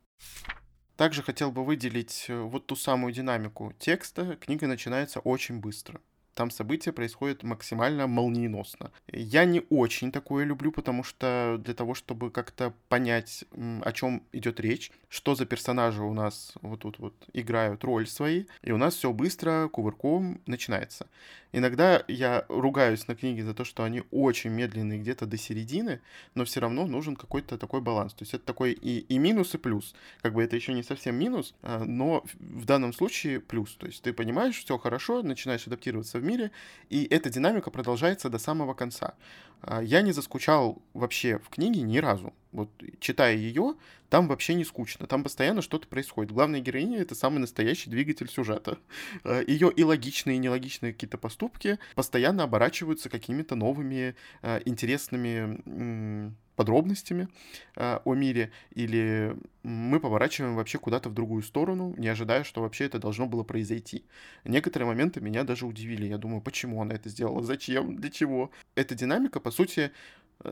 Также 0.96 1.22
хотел 1.22 1.52
бы 1.52 1.64
выделить 1.64 2.26
э, 2.28 2.40
вот 2.40 2.66
ту 2.66 2.74
самую 2.74 3.12
динамику 3.12 3.72
текста. 3.78 4.36
Книга 4.36 4.66
начинается 4.66 5.20
очень 5.20 5.60
быстро 5.60 6.00
там 6.36 6.50
события 6.50 6.92
происходят 6.92 7.42
максимально 7.42 8.06
молниеносно. 8.06 8.92
Я 9.10 9.46
не 9.46 9.62
очень 9.70 10.12
такое 10.12 10.44
люблю, 10.44 10.70
потому 10.70 11.02
что 11.02 11.58
для 11.64 11.74
того, 11.74 11.94
чтобы 11.94 12.30
как-то 12.30 12.74
понять, 12.88 13.44
о 13.82 13.92
чем 13.92 14.22
идет 14.32 14.60
речь, 14.60 14.92
что 15.08 15.34
за 15.34 15.46
персонажи 15.46 16.02
у 16.02 16.12
нас 16.12 16.52
вот 16.60 16.80
тут 16.80 16.98
вот 16.98 17.14
играют 17.32 17.82
роль 17.84 18.06
свои, 18.06 18.44
и 18.62 18.70
у 18.70 18.76
нас 18.76 18.94
все 18.94 19.12
быстро, 19.12 19.68
кувырком 19.68 20.42
начинается. 20.46 21.06
Иногда 21.52 22.04
я 22.06 22.44
ругаюсь 22.50 23.08
на 23.08 23.14
книги 23.14 23.40
за 23.40 23.54
то, 23.54 23.64
что 23.64 23.82
они 23.82 24.02
очень 24.10 24.50
медленные 24.50 24.98
где-то 24.98 25.24
до 25.24 25.38
середины, 25.38 26.02
но 26.34 26.44
все 26.44 26.60
равно 26.60 26.86
нужен 26.86 27.16
какой-то 27.16 27.56
такой 27.56 27.80
баланс. 27.80 28.12
То 28.12 28.24
есть 28.24 28.34
это 28.34 28.44
такой 28.44 28.72
и, 28.72 28.98
и 28.98 29.16
минус, 29.16 29.54
и 29.54 29.58
плюс. 29.58 29.94
Как 30.20 30.34
бы 30.34 30.42
это 30.42 30.54
еще 30.54 30.74
не 30.74 30.82
совсем 30.82 31.14
минус, 31.14 31.54
а, 31.62 31.82
но 31.82 32.24
в 32.38 32.66
данном 32.66 32.92
случае 32.92 33.40
плюс. 33.40 33.74
То 33.76 33.86
есть 33.86 34.02
ты 34.02 34.12
понимаешь, 34.12 34.58
все 34.58 34.76
хорошо, 34.76 35.22
начинаешь 35.22 35.66
адаптироваться 35.66 36.18
в 36.18 36.24
мире, 36.26 36.50
и 36.90 37.04
эта 37.04 37.30
динамика 37.30 37.70
продолжается 37.70 38.28
до 38.28 38.38
самого 38.38 38.74
конца. 38.74 39.14
А, 39.62 39.82
я 39.82 40.02
не 40.02 40.12
заскучал 40.12 40.82
вообще 40.94 41.38
в 41.38 41.48
книге 41.48 41.82
ни 41.82 41.98
разу. 41.98 42.34
Вот 42.52 42.70
читая 43.00 43.34
ее, 43.34 43.74
там 44.08 44.28
вообще 44.28 44.54
не 44.54 44.64
скучно, 44.64 45.06
там 45.06 45.22
постоянно 45.22 45.62
что-то 45.62 45.88
происходит. 45.88 46.32
Главная 46.32 46.60
героиня— 46.60 46.98
это 47.00 47.14
самый 47.14 47.38
настоящий 47.38 47.90
двигатель 47.90 48.28
сюжета. 48.28 48.78
А, 49.24 49.42
ее 49.46 49.70
и 49.74 49.84
логичные, 49.84 50.36
и 50.36 50.40
нелогичные 50.40 50.92
какие-то 50.92 51.18
поступки 51.18 51.78
постоянно 51.94 52.44
оборачиваются 52.44 53.08
какими-то 53.08 53.54
новыми, 53.56 54.14
а, 54.42 54.60
интересными 54.64 56.34
подробностями 56.56 57.28
э, 57.76 58.00
о 58.04 58.14
мире, 58.14 58.50
или 58.72 59.36
мы 59.62 60.00
поворачиваем 60.00 60.56
вообще 60.56 60.78
куда-то 60.78 61.08
в 61.08 61.14
другую 61.14 61.42
сторону, 61.42 61.94
не 61.96 62.08
ожидая, 62.08 62.44
что 62.44 62.62
вообще 62.62 62.86
это 62.86 62.98
должно 62.98 63.26
было 63.26 63.44
произойти. 63.44 64.04
Некоторые 64.44 64.86
моменты 64.86 65.20
меня 65.20 65.44
даже 65.44 65.66
удивили. 65.66 66.06
Я 66.06 66.18
думаю, 66.18 66.40
почему 66.40 66.82
она 66.82 66.94
это 66.94 67.08
сделала, 67.08 67.42
зачем, 67.42 67.96
для 67.96 68.10
чего. 68.10 68.50
Эта 68.74 68.94
динамика, 68.94 69.38
по 69.38 69.50
сути, 69.50 69.92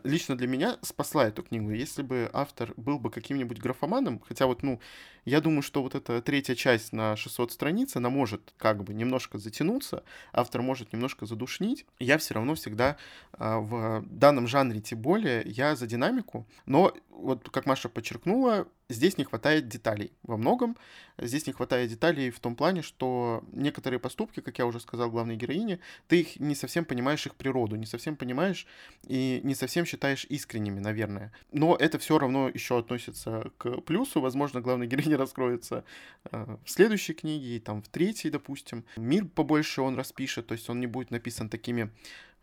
лично 0.02 0.36
для 0.36 0.46
меня 0.46 0.78
спасла 0.82 1.26
эту 1.26 1.42
книгу. 1.42 1.70
Если 1.70 2.02
бы 2.02 2.30
автор 2.32 2.72
был 2.76 2.98
бы 2.98 3.10
каким-нибудь 3.10 3.58
графоманом, 3.58 4.20
хотя 4.20 4.46
вот, 4.46 4.62
ну, 4.62 4.80
я 5.24 5.40
думаю, 5.40 5.62
что 5.62 5.82
вот 5.82 5.94
эта 5.94 6.20
третья 6.22 6.54
часть 6.54 6.92
на 6.92 7.16
600 7.16 7.52
страниц, 7.52 7.96
она 7.96 8.10
может 8.10 8.52
как 8.56 8.84
бы 8.84 8.94
немножко 8.94 9.38
затянуться, 9.38 10.04
автор 10.32 10.62
может 10.62 10.92
немножко 10.92 11.26
задушнить. 11.26 11.86
Я 11.98 12.18
все 12.18 12.34
равно 12.34 12.54
всегда 12.54 12.96
а, 13.32 13.58
в 13.58 14.04
данном 14.06 14.46
жанре, 14.46 14.80
тем 14.80 15.00
более, 15.00 15.42
я 15.46 15.76
за 15.76 15.86
динамику, 15.86 16.46
но 16.66 16.94
вот 17.10 17.48
как 17.50 17.66
Маша 17.66 17.88
подчеркнула, 17.88 18.66
здесь 18.88 19.18
не 19.18 19.24
хватает 19.24 19.68
деталей 19.68 20.12
во 20.22 20.36
многом. 20.36 20.76
Здесь 21.16 21.46
не 21.46 21.52
хватает 21.52 21.90
деталей 21.90 22.30
в 22.30 22.40
том 22.40 22.56
плане, 22.56 22.82
что 22.82 23.44
некоторые 23.52 24.00
поступки, 24.00 24.40
как 24.40 24.58
я 24.58 24.66
уже 24.66 24.80
сказал 24.80 25.10
главной 25.10 25.36
героине, 25.36 25.78
ты 26.08 26.20
их 26.20 26.40
не 26.40 26.54
совсем 26.54 26.84
понимаешь 26.84 27.24
их 27.26 27.36
природу, 27.36 27.76
не 27.76 27.86
совсем 27.86 28.16
понимаешь 28.16 28.66
и 29.06 29.40
не 29.44 29.54
совсем 29.54 29.86
считаешь 29.86 30.26
искренними, 30.28 30.80
наверное. 30.80 31.32
Но 31.52 31.76
это 31.76 31.98
все 31.98 32.18
равно 32.18 32.48
еще 32.48 32.78
относится 32.78 33.50
к 33.58 33.80
плюсу. 33.82 34.20
Возможно, 34.20 34.60
главная 34.60 34.86
героиня 34.88 35.13
раскроется 35.16 35.84
э, 36.30 36.56
в 36.64 36.70
следующей 36.70 37.14
книге, 37.14 37.56
и 37.56 37.60
там 37.60 37.82
в 37.82 37.88
третьей, 37.88 38.30
допустим. 38.30 38.84
Мир 38.96 39.26
побольше 39.26 39.82
он 39.82 39.96
распишет, 39.96 40.46
то 40.46 40.52
есть 40.52 40.68
он 40.70 40.80
не 40.80 40.86
будет 40.86 41.10
написан 41.10 41.48
такими 41.48 41.90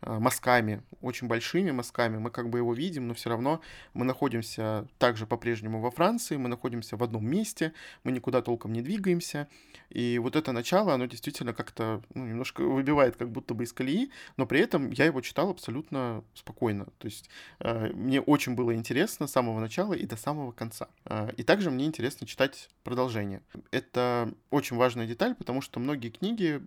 мазками, 0.06 0.82
очень 1.00 1.28
большими 1.28 1.70
мазками. 1.70 2.18
Мы 2.18 2.30
как 2.30 2.50
бы 2.50 2.58
его 2.58 2.74
видим, 2.74 3.08
но 3.08 3.14
все 3.14 3.30
равно 3.30 3.60
мы 3.94 4.04
находимся 4.04 4.86
также 4.98 5.26
по-прежнему 5.26 5.80
во 5.80 5.90
Франции, 5.90 6.36
мы 6.36 6.48
находимся 6.48 6.96
в 6.96 7.02
одном 7.02 7.26
месте, 7.26 7.72
мы 8.04 8.12
никуда 8.12 8.42
толком 8.42 8.72
не 8.72 8.82
двигаемся. 8.82 9.48
И 9.90 10.18
вот 10.18 10.36
это 10.36 10.52
начало, 10.52 10.94
оно 10.94 11.06
действительно 11.06 11.52
как-то 11.52 12.02
ну, 12.14 12.26
немножко 12.26 12.62
выбивает 12.62 13.16
как 13.16 13.30
будто 13.30 13.54
бы 13.54 13.64
из 13.64 13.72
колеи, 13.72 14.10
но 14.36 14.46
при 14.46 14.60
этом 14.60 14.90
я 14.90 15.04
его 15.04 15.20
читал 15.20 15.50
абсолютно 15.50 16.24
спокойно. 16.34 16.86
То 16.98 17.06
есть 17.06 17.28
э, 17.60 17.90
мне 17.92 18.20
очень 18.20 18.54
было 18.54 18.74
интересно 18.74 19.26
с 19.26 19.32
самого 19.32 19.60
начала 19.60 19.94
и 19.94 20.06
до 20.06 20.16
самого 20.16 20.52
конца. 20.52 20.88
Э, 21.04 21.30
и 21.36 21.42
также 21.42 21.70
мне 21.70 21.86
интересно 21.86 22.26
читать 22.26 22.68
продолжение. 22.84 23.42
Это 23.70 24.32
очень 24.50 24.76
важная 24.76 25.06
деталь, 25.06 25.34
потому 25.34 25.60
что 25.60 25.80
многие 25.80 26.10
книги 26.10 26.62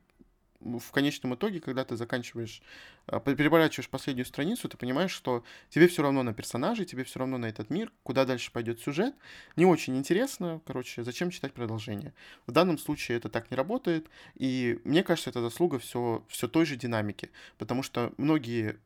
в 0.65 0.91
конечном 0.91 1.35
итоге, 1.35 1.59
когда 1.59 1.85
ты 1.85 1.95
заканчиваешь, 1.95 2.61
а, 3.07 3.19
переворачиваешь 3.19 3.89
последнюю 3.89 4.25
страницу, 4.25 4.67
ты 4.67 4.77
понимаешь, 4.77 5.11
что 5.11 5.43
тебе 5.69 5.87
все 5.87 6.01
равно 6.01 6.23
на 6.23 6.33
персонажей, 6.33 6.85
тебе 6.85 7.03
все 7.03 7.19
равно 7.19 7.37
на 7.37 7.45
этот 7.45 7.69
мир, 7.69 7.91
куда 8.03 8.25
дальше 8.25 8.51
пойдет 8.51 8.79
сюжет. 8.79 9.15
Не 9.55 9.65
очень 9.65 9.95
интересно, 9.97 10.61
короче, 10.65 11.03
зачем 11.03 11.29
читать 11.29 11.53
продолжение. 11.53 12.13
В 12.47 12.51
данном 12.51 12.77
случае 12.77 13.17
это 13.17 13.29
так 13.29 13.51
не 13.51 13.57
работает, 13.57 14.09
и 14.35 14.79
мне 14.83 15.03
кажется, 15.03 15.29
это 15.29 15.41
заслуга 15.41 15.79
все, 15.79 16.23
все 16.27 16.47
той 16.47 16.65
же 16.65 16.75
динамики, 16.75 17.31
потому 17.57 17.83
что 17.83 18.13
многие 18.17 18.79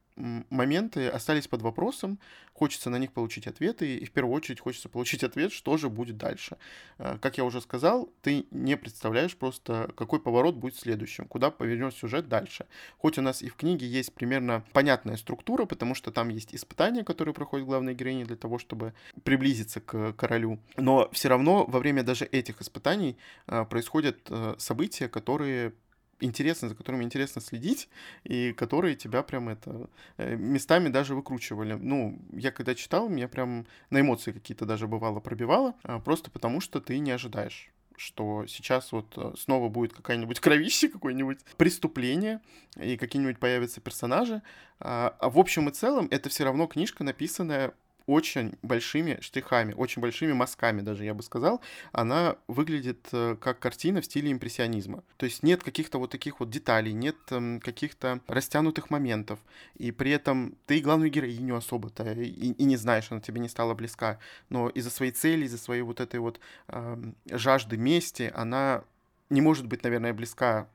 моменты 0.50 1.08
остались 1.08 1.48
под 1.48 1.62
вопросом, 1.62 2.20
хочется 2.54 2.90
на 2.90 2.98
них 2.98 3.12
получить 3.14 3.48
ответы, 3.48 3.98
и 3.98 4.06
в 4.06 4.12
первую 4.12 4.36
очередь 4.36 4.60
хочется 4.60 4.90
получить 4.90 5.24
ответ, 5.24 5.52
что 5.52 5.78
же 5.78 5.90
будет 5.90 6.18
дальше. 6.18 6.58
Э, 6.98 7.18
как 7.22 7.38
я 7.38 7.46
уже 7.46 7.62
сказал, 7.62 8.10
ты 8.22 8.46
не 8.52 8.78
представляешь 8.78 9.36
просто, 9.36 9.92
какой 9.96 10.20
поворот 10.20 10.56
будет 10.56 10.76
следующим, 10.76 11.26
куда 11.26 11.52
повернет 11.52 11.94
сюжет 11.96 12.28
дальше. 12.28 12.66
Хоть 12.98 13.18
у 13.18 13.22
нас 13.22 13.42
и 13.42 13.50
в 13.50 13.56
книге 13.56 13.88
есть 13.88 14.14
примерно 14.14 14.64
понятная 14.74 15.18
структура, 15.18 15.66
потому 15.66 15.96
что 15.96 16.12
там 16.12 16.30
есть 16.30 16.54
испытания, 16.54 17.04
которые 17.04 17.34
проходят 17.34 17.66
главные 17.66 17.96
героини 17.96 18.26
для 18.26 18.36
того, 18.36 18.60
чтобы 18.60 18.94
приблизиться 19.24 19.80
к 19.80 20.14
королю, 20.14 20.60
но 20.78 21.10
все 21.12 21.30
равно 21.30 21.66
во 21.66 21.80
время 21.80 22.04
даже 22.04 22.26
этих 22.26 22.62
испытаний 22.62 23.18
э, 23.48 23.66
происходят 23.66 24.18
э, 24.30 24.56
события, 24.58 25.08
которые 25.08 25.74
интересно, 26.20 26.70
за 26.70 26.76
которыми 26.76 27.04
интересно 27.04 27.42
следить, 27.42 27.90
и 28.24 28.54
которые 28.54 28.96
тебя 28.96 29.24
прям 29.24 29.50
это 29.50 29.90
э, 30.18 30.36
местами 30.36 30.90
даже 30.90 31.16
выкручивали. 31.16 31.74
Ну, 31.74 32.20
я 32.34 32.52
когда 32.52 32.76
читал, 32.76 33.10
меня 33.10 33.28
прям 33.28 33.66
на 33.90 34.02
эмоции 34.02 34.32
какие-то 34.32 34.66
даже 34.66 34.88
бывало 34.88 35.20
пробивало, 35.20 35.76
а, 35.84 36.00
просто 36.00 36.32
потому 36.32 36.62
что 36.62 36.80
ты 36.80 37.00
не 37.00 37.12
ожидаешь 37.12 37.72
что 38.00 38.46
сейчас 38.48 38.94
вот 38.94 39.14
э, 39.18 39.34
снова 39.38 39.68
будет 39.68 39.92
какая-нибудь 39.92 40.40
кровище, 40.40 40.88
какое-нибудь 40.88 41.40
преступление, 41.58 42.40
и 42.82 42.96
какие-нибудь 42.96 43.40
появятся 43.40 43.82
персонажи. 43.82 44.42
А, 44.80 45.16
а 45.20 45.30
в 45.30 45.38
общем 45.38 45.68
и 45.68 45.74
целом 45.74 46.08
это 46.10 46.30
все 46.30 46.46
равно 46.46 46.68
книжка, 46.68 47.04
написанная 47.04 47.74
очень 48.10 48.54
большими 48.64 49.20
штрихами, 49.22 49.74
очень 49.74 50.02
большими 50.02 50.34
мазками 50.34 50.82
даже, 50.82 51.06
я 51.06 51.14
бы 51.14 51.22
сказал, 51.22 51.62
она 51.92 52.38
выглядит 52.48 53.08
э, 53.12 53.36
как 53.40 53.60
картина 53.60 54.02
в 54.02 54.06
стиле 54.06 54.32
импрессионизма. 54.32 55.04
То 55.18 55.26
есть 55.26 55.44
нет 55.44 55.64
каких-то 55.64 56.00
вот 56.00 56.10
таких 56.10 56.40
вот 56.40 56.50
деталей, 56.50 56.92
нет 56.94 57.16
эм, 57.30 57.60
каких-то 57.60 58.20
растянутых 58.28 58.90
моментов, 58.90 59.40
и 59.78 59.92
при 59.92 60.12
этом 60.12 60.56
ты 60.66 60.80
главную 60.80 61.12
героиню 61.12 61.56
особо-то 61.56 62.12
и, 62.12 62.52
и 62.52 62.64
не 62.64 62.78
знаешь, 62.78 63.12
она 63.12 63.22
тебе 63.22 63.40
не 63.40 63.50
стала 63.50 63.76
близка, 63.76 64.18
но 64.50 64.70
из-за 64.70 64.90
своей 64.90 65.12
цели, 65.12 65.46
из-за 65.46 65.60
своей 65.60 65.84
вот 65.84 66.00
этой 66.00 66.20
вот 66.20 66.40
э, 66.68 66.98
жажды 67.30 67.78
мести, 67.78 68.32
она 68.34 68.84
не 69.30 69.42
может 69.42 69.68
быть, 69.68 69.84
наверное, 69.84 70.14
близка 70.14 70.68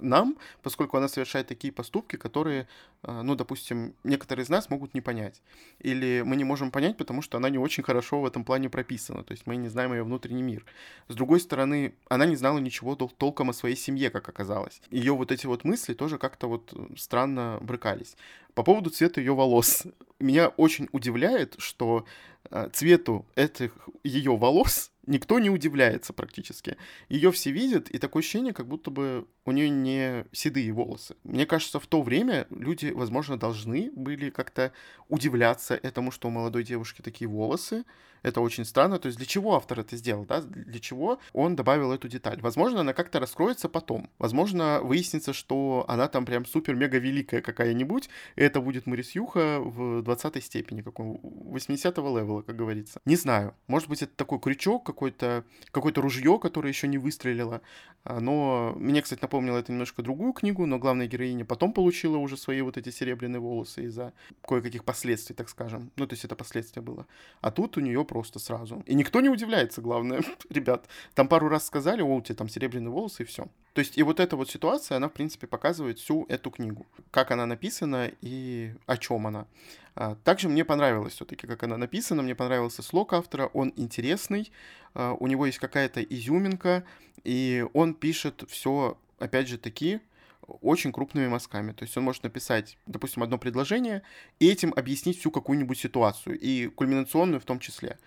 нам, 0.00 0.36
поскольку 0.62 0.96
она 0.96 1.08
совершает 1.08 1.46
такие 1.46 1.72
поступки, 1.72 2.16
которые, 2.16 2.66
а, 3.02 3.22
ну, 3.22 3.34
допустим, 3.34 3.94
некоторые 4.04 4.44
из 4.44 4.48
нас 4.48 4.70
могут 4.70 4.94
не 4.94 5.00
понять. 5.00 5.42
Или 5.78 6.22
мы 6.24 6.36
не 6.36 6.44
можем 6.44 6.70
понять, 6.70 6.96
потому 6.96 7.22
что 7.22 7.36
она 7.38 7.50
не 7.50 7.58
очень 7.58 7.82
хорошо 7.82 8.20
в 8.20 8.26
этом 8.26 8.44
плане 8.44 8.68
прописана, 8.68 9.22
то 9.22 9.32
есть 9.32 9.46
мы 9.46 9.56
не 9.56 9.68
знаем 9.68 9.92
ее 9.92 10.02
внутренний 10.02 10.42
мир. 10.42 10.64
С 11.08 11.14
другой 11.14 11.40
стороны, 11.40 11.94
она 12.08 12.26
не 12.26 12.36
знала 12.36 12.58
ничего 12.58 12.94
тол- 12.94 13.12
толком 13.16 13.50
о 13.50 13.52
своей 13.52 13.76
семье, 13.76 14.10
как 14.10 14.28
оказалось. 14.28 14.80
Ее 14.90 15.14
вот 15.14 15.32
эти 15.32 15.46
вот 15.46 15.64
мысли 15.64 15.94
тоже 15.94 16.18
как-то 16.18 16.48
вот 16.48 16.74
странно 16.96 17.58
брыкались. 17.60 18.16
По 18.54 18.62
поводу 18.62 18.90
цвета 18.90 19.20
ее 19.20 19.34
волос. 19.34 19.84
Меня 20.18 20.48
очень 20.48 20.88
удивляет, 20.92 21.56
что 21.58 22.06
а, 22.35 22.35
цвету 22.72 23.26
этих 23.34 23.72
ее 24.02 24.36
волос 24.36 24.90
никто 25.06 25.38
не 25.38 25.50
удивляется 25.50 26.12
практически. 26.12 26.76
Ее 27.08 27.30
все 27.32 27.50
видят, 27.50 27.88
и 27.88 27.98
такое 27.98 28.20
ощущение, 28.22 28.52
как 28.52 28.66
будто 28.66 28.90
бы 28.90 29.26
у 29.44 29.52
нее 29.52 29.68
не 29.68 30.26
седые 30.32 30.72
волосы. 30.72 31.16
Мне 31.24 31.46
кажется, 31.46 31.80
в 31.80 31.86
то 31.86 32.02
время 32.02 32.46
люди, 32.50 32.88
возможно, 32.88 33.38
должны 33.38 33.90
были 33.92 34.30
как-то 34.30 34.72
удивляться 35.08 35.78
этому, 35.80 36.10
что 36.10 36.28
у 36.28 36.30
молодой 36.30 36.64
девушки 36.64 37.02
такие 37.02 37.28
волосы. 37.28 37.84
Это 38.26 38.40
очень 38.40 38.64
странно. 38.64 38.98
То 38.98 39.06
есть 39.06 39.18
для 39.18 39.26
чего 39.26 39.54
автор 39.54 39.78
это 39.78 39.96
сделал, 39.96 40.24
да? 40.24 40.40
Для 40.40 40.80
чего 40.80 41.20
он 41.32 41.54
добавил 41.54 41.92
эту 41.92 42.08
деталь? 42.08 42.40
Возможно, 42.40 42.80
она 42.80 42.92
как-то 42.92 43.20
раскроется 43.20 43.68
потом. 43.68 44.10
Возможно, 44.18 44.80
выяснится, 44.82 45.32
что 45.32 45.84
она 45.86 46.08
там 46.08 46.26
прям 46.26 46.44
супер-мега 46.44 46.98
великая 46.98 47.40
какая-нибудь, 47.40 48.08
это 48.34 48.60
будет 48.60 48.86
Морис 48.86 49.12
Юха 49.12 49.60
в 49.60 50.02
20 50.02 50.42
степени, 50.42 50.82
какого 50.82 51.18
80-го 51.22 52.18
левела, 52.18 52.42
как 52.42 52.56
говорится. 52.56 53.00
Не 53.04 53.14
знаю. 53.14 53.54
Может 53.68 53.88
быть, 53.88 54.02
это 54.02 54.12
такой 54.16 54.40
крючок, 54.40 54.84
какое-то 54.84 55.44
какое 55.70 55.92
ружье, 55.94 56.40
которое 56.40 56.70
еще 56.70 56.88
не 56.88 56.98
выстрелило. 56.98 57.60
А, 58.02 58.18
но 58.18 58.74
мне, 58.76 59.02
кстати, 59.02 59.22
напомнило 59.22 59.58
это 59.58 59.70
немножко 59.70 60.02
другую 60.02 60.32
книгу, 60.32 60.66
но 60.66 60.80
главная 60.80 61.06
героиня 61.06 61.44
потом 61.44 61.72
получила 61.72 62.16
уже 62.16 62.36
свои 62.36 62.60
вот 62.60 62.76
эти 62.76 62.90
серебряные 62.90 63.38
волосы 63.38 63.84
из-за 63.84 64.12
кое-каких 64.42 64.82
последствий, 64.82 65.36
так 65.36 65.48
скажем. 65.48 65.92
Ну, 65.94 66.08
то 66.08 66.14
есть 66.14 66.24
это 66.24 66.34
последствия 66.34 66.82
было. 66.82 67.06
А 67.40 67.52
тут 67.52 67.76
у 67.76 67.80
нее 67.80 68.04
просто 68.04 68.15
сразу. 68.38 68.82
И 68.86 68.94
никто 68.94 69.20
не 69.20 69.28
удивляется, 69.28 69.80
главное, 69.80 70.22
ребят. 70.50 70.86
Там 71.14 71.28
пару 71.28 71.48
раз 71.48 71.66
сказали, 71.66 72.02
о, 72.02 72.16
у 72.16 72.20
тебя 72.20 72.36
там 72.36 72.48
серебряные 72.48 72.90
волосы 72.90 73.22
и 73.22 73.26
все. 73.26 73.46
То 73.72 73.80
есть 73.80 73.98
и 73.98 74.02
вот 74.02 74.20
эта 74.20 74.36
вот 74.36 74.50
ситуация, 74.50 74.96
она, 74.96 75.08
в 75.08 75.12
принципе, 75.12 75.46
показывает 75.46 75.98
всю 75.98 76.24
эту 76.28 76.50
книгу. 76.50 76.86
Как 77.10 77.30
она 77.30 77.46
написана 77.46 78.10
и 78.22 78.72
о 78.86 78.96
чем 78.96 79.26
она. 79.26 79.46
А, 79.94 80.14
также 80.24 80.48
мне 80.48 80.64
понравилось 80.64 81.14
все-таки, 81.14 81.46
как 81.46 81.62
она 81.62 81.76
написана, 81.76 82.22
мне 82.22 82.34
понравился 82.34 82.82
слог 82.82 83.12
автора, 83.12 83.50
он 83.54 83.72
интересный, 83.76 84.52
а, 84.94 85.14
у 85.14 85.26
него 85.26 85.46
есть 85.46 85.58
какая-то 85.58 86.02
изюминка, 86.02 86.84
и 87.24 87.66
он 87.72 87.94
пишет 87.94 88.44
все, 88.48 88.98
опять 89.18 89.48
же 89.48 89.58
таки, 89.58 90.00
очень 90.46 90.92
крупными 90.92 91.28
мазками. 91.28 91.72
То 91.72 91.84
есть 91.84 91.96
он 91.96 92.04
может 92.04 92.22
написать, 92.22 92.78
допустим, 92.86 93.22
одно 93.22 93.38
предложение 93.38 94.02
и 94.38 94.48
этим 94.48 94.72
объяснить 94.76 95.18
всю 95.18 95.30
какую-нибудь 95.30 95.78
ситуацию, 95.78 96.38
и 96.38 96.68
кульминационную 96.68 97.40
в 97.40 97.44
том 97.44 97.58
числе. 97.58 97.98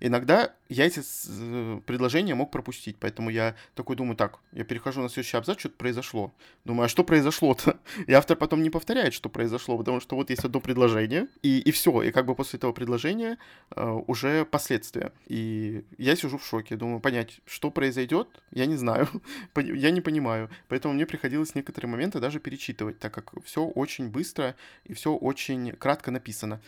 Иногда 0.00 0.54
я 0.68 0.86
эти 0.86 1.00
э, 1.00 1.80
предложения 1.86 2.34
мог 2.34 2.50
пропустить, 2.50 2.96
поэтому 3.00 3.30
я 3.30 3.56
такой 3.74 3.96
думаю, 3.96 4.16
так, 4.16 4.38
я 4.52 4.64
перехожу 4.64 5.00
на 5.00 5.08
следующий 5.08 5.36
абзац, 5.36 5.58
что-то 5.58 5.76
произошло. 5.76 6.32
Думаю, 6.64 6.86
а 6.86 6.88
что 6.88 7.04
произошло-то? 7.04 7.78
И 8.06 8.12
автор 8.12 8.36
потом 8.36 8.62
не 8.62 8.70
повторяет, 8.70 9.14
что 9.14 9.28
произошло, 9.28 9.78
потому 9.78 10.00
что 10.00 10.16
вот 10.16 10.30
есть 10.30 10.44
одно 10.44 10.60
предложение, 10.60 11.28
и, 11.42 11.58
и 11.58 11.70
все, 11.70 12.02
и 12.02 12.10
как 12.10 12.26
бы 12.26 12.34
после 12.34 12.58
этого 12.58 12.72
предложения 12.72 13.38
uh, 13.70 14.04
уже 14.06 14.44
последствия. 14.44 15.12
И 15.26 15.84
я 15.96 16.16
сижу 16.16 16.38
в 16.38 16.46
шоке, 16.46 16.76
думаю, 16.76 17.00
понять, 17.00 17.40
что 17.46 17.70
произойдет, 17.70 18.28
я 18.52 18.66
не 18.66 18.76
знаю, 18.76 19.08
я 19.56 19.90
не 19.90 20.00
понимаю. 20.00 20.50
Поэтому 20.68 20.94
мне 20.94 21.06
приходилось 21.06 21.54
некоторые 21.54 21.90
моменты 21.90 22.20
даже 22.20 22.40
перечитывать, 22.40 22.98
так 22.98 23.12
как 23.12 23.32
все 23.44 23.64
очень 23.64 24.08
быстро 24.08 24.54
и 24.84 24.94
все 24.94 25.12
очень 25.14 25.72
кратко 25.72 26.10
написано. 26.10 26.60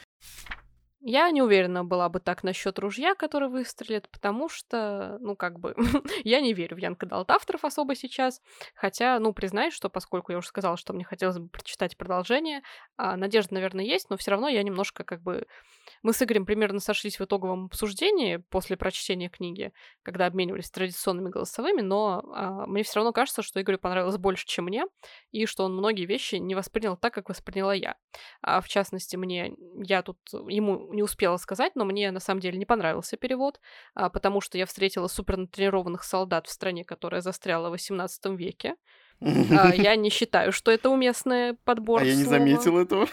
Я 1.02 1.30
не 1.30 1.40
уверена 1.40 1.82
была 1.82 2.10
бы 2.10 2.20
так 2.20 2.42
насчет 2.42 2.78
ружья, 2.78 3.14
который 3.14 3.48
выстрелит, 3.48 4.08
потому 4.10 4.50
что, 4.50 5.16
ну, 5.20 5.34
как 5.34 5.58
бы, 5.58 5.74
я 6.24 6.40
не 6.40 6.52
верю 6.52 6.76
в 6.76 6.78
Янка 6.78 7.06
Далт 7.06 7.30
авторов 7.30 7.64
особо 7.64 7.94
сейчас. 7.94 8.42
Хотя, 8.74 9.18
ну, 9.18 9.32
признаюсь, 9.32 9.72
что 9.72 9.88
поскольку 9.88 10.32
я 10.32 10.38
уже 10.38 10.48
сказала, 10.48 10.76
что 10.76 10.92
мне 10.92 11.04
хотелось 11.04 11.38
бы 11.38 11.48
прочитать 11.48 11.96
продолжение, 11.96 12.60
а, 12.98 13.16
надежда, 13.16 13.54
наверное, 13.54 13.84
есть, 13.84 14.10
но 14.10 14.18
все 14.18 14.32
равно 14.32 14.48
я 14.48 14.62
немножко 14.62 15.02
как 15.04 15.22
бы 15.22 15.46
мы 16.02 16.12
с 16.12 16.22
Игорем 16.22 16.46
примерно 16.46 16.80
сошлись 16.80 17.18
в 17.18 17.24
итоговом 17.24 17.66
обсуждении 17.66 18.36
после 18.36 18.76
прочтения 18.76 19.28
книги, 19.28 19.72
когда 20.02 20.26
обменивались 20.26 20.70
традиционными 20.70 21.28
голосовыми, 21.28 21.80
но 21.80 22.22
а, 22.34 22.66
мне 22.66 22.82
все 22.82 22.96
равно 22.96 23.12
кажется, 23.12 23.42
что 23.42 23.60
Игорю 23.60 23.78
понравилось 23.78 24.16
больше, 24.16 24.46
чем 24.46 24.66
мне, 24.66 24.84
и 25.30 25.46
что 25.46 25.64
он 25.64 25.76
многие 25.76 26.06
вещи 26.06 26.36
не 26.36 26.54
воспринял 26.54 26.96
так, 26.96 27.14
как 27.14 27.28
восприняла 27.28 27.74
я. 27.74 27.96
А, 28.42 28.60
в 28.60 28.68
частности, 28.68 29.16
мне 29.16 29.54
я 29.82 30.02
тут 30.02 30.18
ему 30.48 30.89
не 30.92 31.02
успела 31.02 31.36
сказать, 31.36 31.72
но 31.74 31.84
мне 31.84 32.10
на 32.10 32.20
самом 32.20 32.40
деле 32.40 32.58
не 32.58 32.66
понравился 32.66 33.16
перевод, 33.16 33.60
а, 33.94 34.08
потому 34.10 34.40
что 34.40 34.58
я 34.58 34.66
встретила 34.66 35.08
супернатренированных 35.08 36.04
солдат 36.04 36.46
в 36.46 36.50
стране, 36.50 36.84
которая 36.84 37.20
застряла 37.20 37.68
в 37.68 37.72
18 37.72 38.26
веке. 38.36 38.74
А, 39.20 39.24
я 39.74 39.96
не 39.96 40.10
считаю, 40.10 40.52
что 40.52 40.70
это 40.70 40.90
уместный 40.90 41.54
подбор. 41.64 42.02
А 42.02 42.04
я 42.04 42.14
не 42.14 42.24
заметил 42.24 42.78
этого. 42.78 43.08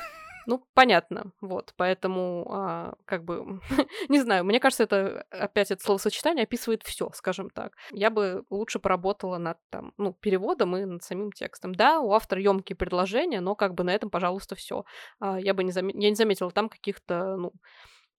Ну, 0.48 0.66
понятно, 0.74 1.34
вот, 1.42 1.74
поэтому, 1.76 2.48
а, 2.50 2.94
как 3.04 3.26
бы, 3.26 3.60
не 4.08 4.22
знаю, 4.22 4.46
мне 4.46 4.62
кажется, 4.62 4.84
это 4.84 5.26
опять 5.30 5.72
это 5.72 5.84
словосочетание 5.84 6.44
описывает 6.44 6.84
все, 6.84 7.10
скажем 7.14 7.50
так. 7.50 7.74
Я 7.92 8.10
бы 8.10 8.46
лучше 8.50 8.80
поработала 8.80 9.40
над 9.40 9.58
там, 9.70 9.92
ну, 9.98 10.14
переводом 10.14 10.78
и 10.78 10.86
над 10.86 11.04
самим 11.04 11.34
текстом. 11.34 11.76
Да, 11.76 12.00
у 12.00 12.14
автора 12.14 12.42
емкие 12.42 12.78
предложения, 12.78 13.42
но 13.42 13.56
как 13.56 13.74
бы 13.74 13.84
на 13.84 13.94
этом, 13.94 14.10
пожалуйста, 14.10 14.56
все. 14.56 14.86
А, 15.20 15.38
я 15.38 15.54
бы 15.54 15.66
не, 15.66 15.74
зам... 15.74 15.90
я 15.90 16.10
не 16.10 16.16
заметила 16.16 16.50
там 16.50 16.70
каких-то, 16.70 17.36
ну, 17.36 17.52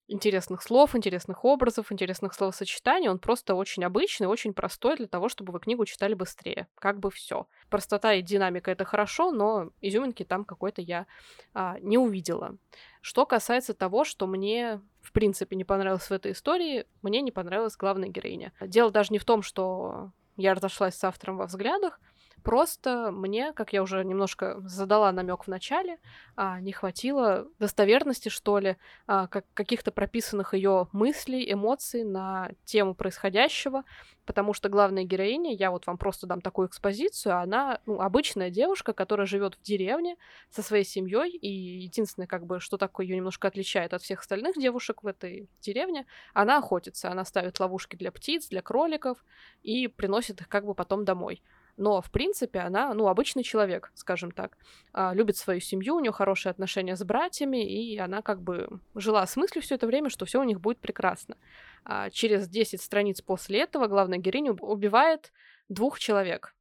интересных 0.08 0.62
слов, 0.62 0.96
интересных 0.96 1.44
образов, 1.44 1.92
интересных 1.92 2.34
словосочетаний. 2.34 3.08
Он 3.08 3.18
просто 3.18 3.54
очень 3.54 3.84
обычный, 3.84 4.26
очень 4.26 4.54
простой 4.54 4.96
для 4.96 5.06
того, 5.06 5.28
чтобы 5.28 5.52
вы 5.52 5.60
книгу 5.60 5.84
читали 5.84 6.14
быстрее. 6.14 6.66
Как 6.74 6.98
бы 6.98 7.10
все. 7.10 7.46
Простота 7.68 8.14
и 8.14 8.22
динамика 8.22 8.70
это 8.70 8.84
хорошо, 8.84 9.30
но 9.30 9.70
изюминки 9.80 10.24
там 10.24 10.44
какой-то 10.44 10.80
я 10.80 11.06
а, 11.54 11.78
не 11.80 11.98
увидела. 11.98 12.56
Что 13.02 13.26
касается 13.26 13.74
того, 13.74 14.04
что 14.04 14.26
мне 14.26 14.80
в 15.02 15.12
принципе 15.12 15.56
не 15.56 15.64
понравилось 15.64 16.08
в 16.08 16.12
этой 16.12 16.32
истории, 16.32 16.86
мне 17.02 17.20
не 17.20 17.30
понравилась 17.30 17.76
главная 17.76 18.08
героиня. 18.08 18.52
Дело 18.60 18.90
даже 18.90 19.12
не 19.12 19.18
в 19.18 19.24
том, 19.24 19.42
что 19.42 20.10
я 20.36 20.54
разошлась 20.54 20.94
с 20.94 21.04
автором 21.04 21.36
во 21.36 21.46
взглядах, 21.46 22.00
Просто 22.48 23.10
мне, 23.12 23.52
как 23.52 23.74
я 23.74 23.82
уже 23.82 24.02
немножко 24.02 24.58
задала 24.60 25.12
намек 25.12 25.44
в 25.44 25.48
начале, 25.48 25.98
а, 26.34 26.60
не 26.60 26.72
хватило 26.72 27.46
достоверности, 27.58 28.30
что 28.30 28.58
ли, 28.58 28.78
а, 29.06 29.26
как, 29.26 29.44
каких-то 29.52 29.92
прописанных 29.92 30.54
ее 30.54 30.88
мыслей, 30.92 31.52
эмоций 31.52 32.04
на 32.04 32.48
тему 32.64 32.94
происходящего, 32.94 33.84
потому 34.24 34.54
что 34.54 34.70
главная 34.70 35.04
героиня, 35.04 35.54
я 35.54 35.70
вот 35.70 35.86
вам 35.86 35.98
просто 35.98 36.26
дам 36.26 36.40
такую 36.40 36.68
экспозицию, 36.68 37.36
она 37.38 37.82
ну, 37.84 38.00
обычная 38.00 38.48
девушка, 38.48 38.94
которая 38.94 39.26
живет 39.26 39.56
в 39.56 39.60
деревне 39.60 40.16
со 40.48 40.62
своей 40.62 40.84
семьей, 40.84 41.36
и 41.36 41.50
единственное, 41.50 42.26
как 42.26 42.46
бы, 42.46 42.60
что 42.60 42.78
такое 42.78 43.04
ее 43.04 43.16
немножко 43.16 43.48
отличает 43.48 43.92
от 43.92 44.00
всех 44.00 44.20
остальных 44.20 44.56
девушек 44.56 45.02
в 45.02 45.06
этой 45.06 45.50
деревне, 45.60 46.06
она 46.32 46.56
охотится, 46.56 47.10
она 47.10 47.26
ставит 47.26 47.60
ловушки 47.60 47.96
для 47.96 48.10
птиц, 48.10 48.48
для 48.48 48.62
кроликов 48.62 49.22
и 49.62 49.86
приносит 49.86 50.40
их 50.40 50.48
как 50.48 50.64
бы 50.64 50.74
потом 50.74 51.04
домой 51.04 51.42
но, 51.78 52.00
в 52.02 52.10
принципе, 52.10 52.58
она, 52.58 52.92
ну, 52.92 53.06
обычный 53.06 53.44
человек, 53.44 53.92
скажем 53.94 54.32
так, 54.32 54.58
а, 54.92 55.14
любит 55.14 55.36
свою 55.36 55.60
семью, 55.60 55.94
у 55.94 56.00
нее 56.00 56.12
хорошие 56.12 56.50
отношения 56.50 56.96
с 56.96 57.04
братьями, 57.04 57.64
и 57.64 57.96
она 57.98 58.20
как 58.20 58.42
бы 58.42 58.80
жила 58.96 59.24
с 59.24 59.36
мыслью 59.36 59.62
все 59.62 59.76
это 59.76 59.86
время, 59.86 60.10
что 60.10 60.26
все 60.26 60.40
у 60.40 60.44
них 60.44 60.60
будет 60.60 60.78
прекрасно. 60.80 61.36
А 61.84 62.10
через 62.10 62.48
10 62.48 62.82
страниц 62.82 63.22
после 63.22 63.60
этого 63.60 63.86
главная 63.86 64.18
героиня 64.18 64.52
убивает 64.52 65.32
двух 65.68 66.00
человек. 66.00 66.54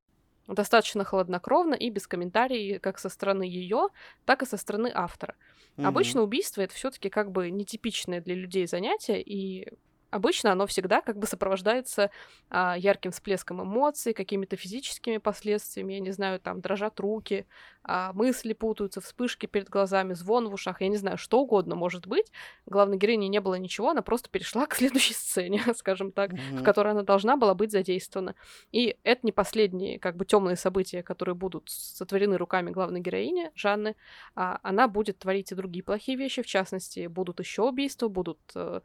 Достаточно 0.48 1.04
хладнокровно 1.04 1.74
и 1.74 1.90
без 1.90 2.08
комментариев 2.08 2.80
как 2.82 3.00
со 3.00 3.10
стороны 3.10 3.44
ее, 3.44 3.90
так 4.24 4.44
и 4.44 4.46
со 4.46 4.56
стороны 4.56 4.92
автора. 4.94 5.36
Mm-hmm. 5.76 5.86
Обычно 5.86 6.22
убийство 6.22 6.62
это 6.62 6.74
все-таки 6.76 7.10
как 7.10 7.32
бы 7.32 7.50
нетипичное 7.50 8.22
для 8.22 8.36
людей 8.36 8.68
занятие, 8.68 9.22
и 9.22 9.68
обычно 10.10 10.52
оно 10.52 10.68
всегда 10.68 11.02
как 11.02 11.18
бы 11.18 11.28
сопровождается 11.28 12.12
а, 12.50 12.78
ярким 12.78 13.12
всплеском 13.12 13.62
эмоций, 13.62 14.14
какими-то 14.14 14.56
физическими 14.56 15.18
последствиями, 15.18 15.94
я 15.94 16.00
не 16.00 16.12
знаю, 16.12 16.40
там 16.40 16.62
дрожат 16.62 17.00
руки, 17.00 17.46
а, 17.88 18.12
мысли 18.14 18.54
путаются, 18.54 19.00
вспышки 19.00 19.46
перед 19.46 19.70
глазами, 19.70 20.14
звон 20.14 20.50
в 20.50 20.54
ушах, 20.54 20.82
я 20.82 20.90
не 20.90 20.98
знаю, 20.98 21.18
что 21.18 21.40
угодно 21.40 21.76
может 21.76 22.06
быть. 22.06 22.32
Главной 22.66 22.98
героини 22.98 23.28
не 23.28 23.40
было 23.40 23.56
ничего, 23.56 23.92
она 23.92 24.02
просто 24.02 24.30
перешла 24.30 24.66
к 24.68 24.76
следующей 24.76 25.14
сцене, 25.14 25.64
скажем 25.76 26.12
так, 26.12 26.34
mm-hmm. 26.34 26.60
в 26.60 26.64
которой 26.64 26.92
она 26.92 27.04
должна 27.04 27.38
была 27.38 27.54
быть 27.54 27.72
задействована. 27.72 28.36
И 28.72 28.98
это 29.04 29.22
не 29.24 29.32
последние 29.32 30.00
как 30.00 30.18
бы 30.18 30.26
темные 30.26 30.58
события, 30.58 31.02
которые 31.02 31.36
будут 31.36 31.70
сотворены 31.70 32.38
руками 32.38 32.72
главной 32.72 33.00
героини 33.00 33.52
Жанны. 33.56 33.96
А, 34.36 34.60
она 34.64 34.88
будет 34.88 35.20
творить 35.20 35.52
и 35.52 35.56
другие 35.56 35.84
плохие 35.84 36.18
вещи, 36.18 36.42
в 36.42 36.48
частности, 36.48 37.08
будут 37.08 37.40
еще 37.40 37.64
убийства, 37.64 38.10
будут 38.10 38.40
э, 38.56 38.82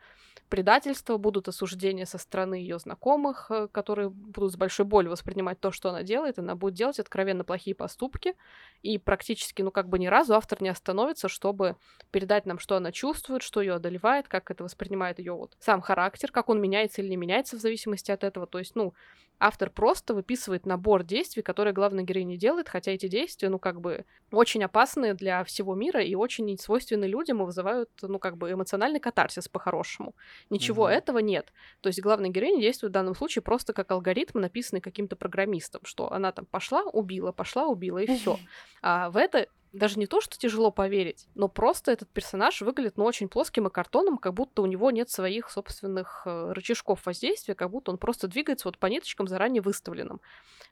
предательства, 0.49 1.17
будут 1.17 1.49
осуждения 1.49 2.07
со 2.07 2.19
стороны 2.19 2.55
ее 2.55 2.79
знакомых, 2.79 3.51
э, 3.51 3.69
которые 3.73 4.11
будут 4.11 4.53
с 4.53 4.57
большой 4.57 4.87
болью 4.87 5.11
воспринимать 5.11 5.59
то, 5.61 5.73
что 5.73 5.89
она 5.89 6.03
делает, 6.03 6.39
она 6.39 6.55
будет 6.55 6.75
делать 6.75 7.01
откровенно 7.01 7.43
плохие 7.43 7.75
поступки, 7.75 8.35
и 8.83 8.92
практически, 8.99 9.63
ну, 9.63 9.71
как 9.71 9.89
бы 9.89 9.99
ни 9.99 10.07
разу 10.07 10.35
автор 10.35 10.63
не 10.63 10.69
остановится, 10.69 11.29
чтобы 11.29 11.77
передать 12.11 12.47
нам, 12.47 12.59
что 12.59 12.77
она 12.77 12.93
чувствует, 12.93 13.43
что 13.43 13.61
ее 13.61 13.75
одолевает, 13.75 14.29
как 14.29 14.51
это 14.51 14.65
воспринимает 14.65 15.19
ее 15.19 15.33
вот 15.33 15.57
сам 15.61 15.81
характер, 15.81 16.31
как 16.33 16.49
он 16.49 16.61
меняется 16.61 17.03
или 17.03 17.09
не 17.09 17.17
меняется 17.17 17.57
в 17.57 17.61
зависимости 17.61 18.11
от 18.11 18.25
этого. 18.25 18.47
То 18.47 18.59
есть, 18.59 18.75
ну, 18.75 18.95
автор 19.43 19.71
просто 19.71 20.15
выписывает 20.15 20.67
набор 20.67 21.03
действий, 21.03 21.43
которые 21.43 21.75
главная 21.75 22.05
героиня 22.05 22.37
делает, 22.37 22.69
хотя 22.69 22.93
эти 22.93 23.09
действия, 23.09 23.49
ну, 23.49 23.59
как 23.59 23.81
бы, 23.81 24.05
очень 24.31 24.63
опасные 24.63 25.15
для 25.15 25.43
всего 25.45 25.75
мира 25.75 26.01
и 26.01 26.15
очень 26.15 26.57
свойственны 26.59 27.07
людям 27.07 27.43
и 27.43 27.45
вызывают, 27.45 27.91
ну, 28.03 28.19
как 28.19 28.37
бы, 28.37 28.53
эмоциональный 28.53 29.01
катарсис 29.01 29.49
по-хорошему. 29.49 30.15
Ничего 30.49 30.89
mm-hmm. 30.89 30.95
этого 30.95 31.19
нет. 31.19 31.53
То 31.81 31.89
есть 31.89 32.01
главная 32.01 32.31
героиня 32.31 32.61
действует 32.61 32.93
в 32.93 32.95
данном 32.95 33.17
случае 33.17 33.43
просто 33.43 33.73
как 33.73 33.91
алгоритм, 33.91 34.39
написанный 34.39 34.81
каким-то 34.81 35.17
программистом, 35.17 35.81
что 35.85 36.13
она 36.13 36.31
там 36.31 36.47
пошла, 36.47 36.85
убила, 36.85 37.33
пошла, 37.33 37.67
убила, 37.67 37.99
и 37.99 38.17
все. 38.17 38.39
А 38.83 39.11
в 39.11 39.17
это 39.17 39.47
даже 39.73 39.99
не 39.99 40.07
то, 40.07 40.21
что 40.21 40.37
тяжело 40.37 40.71
поверить, 40.71 41.27
но 41.35 41.49
просто 41.49 41.93
этот 41.93 42.09
персонаж 42.11 42.61
выглядит, 42.61 42.99
ну, 42.99 43.05
очень 43.05 43.29
плоским 43.29 43.67
и 43.67 43.71
картоном, 43.71 44.19
как 44.19 44.35
будто 44.35 44.61
у 44.61 44.67
него 44.67 44.91
нет 44.91 45.09
своих 45.09 45.51
собственных 45.51 46.23
э, 46.27 46.53
рычажков 46.53 47.07
воздействия, 47.07 47.55
как 47.55 47.71
будто 47.71 47.91
он 47.91 47.97
просто 47.97 48.29
двигается 48.29 48.69
вот 48.69 48.77
по 48.77 48.87
ниточкам 48.87 49.29
заранее 49.29 49.63
выставленным. 49.63 50.21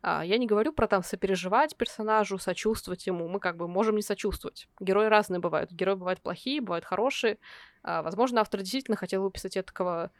А, 0.02 0.22
я 0.24 0.36
не 0.36 0.46
говорю 0.46 0.72
про 0.72 0.86
там 0.86 1.02
сопереживать 1.02 1.76
персонажу, 1.76 2.38
сочувствовать 2.38 3.06
ему, 3.06 3.26
мы 3.28 3.40
как 3.40 3.56
бы 3.56 3.68
можем 3.68 3.96
не 3.96 4.02
сочувствовать. 4.02 4.68
Герои 4.80 5.06
разные 5.06 5.40
бывают, 5.40 5.70
герои 5.72 5.94
бывают 5.94 6.20
плохие, 6.20 6.60
бывают 6.60 6.84
хорошие. 6.84 7.38
А, 7.82 8.02
возможно, 8.02 8.42
автор 8.42 8.60
действительно 8.60 8.96
хотел 8.96 9.22
выписать 9.22 9.56
этого 9.56 10.10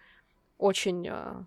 очень 0.57 1.07
а, 1.09 1.45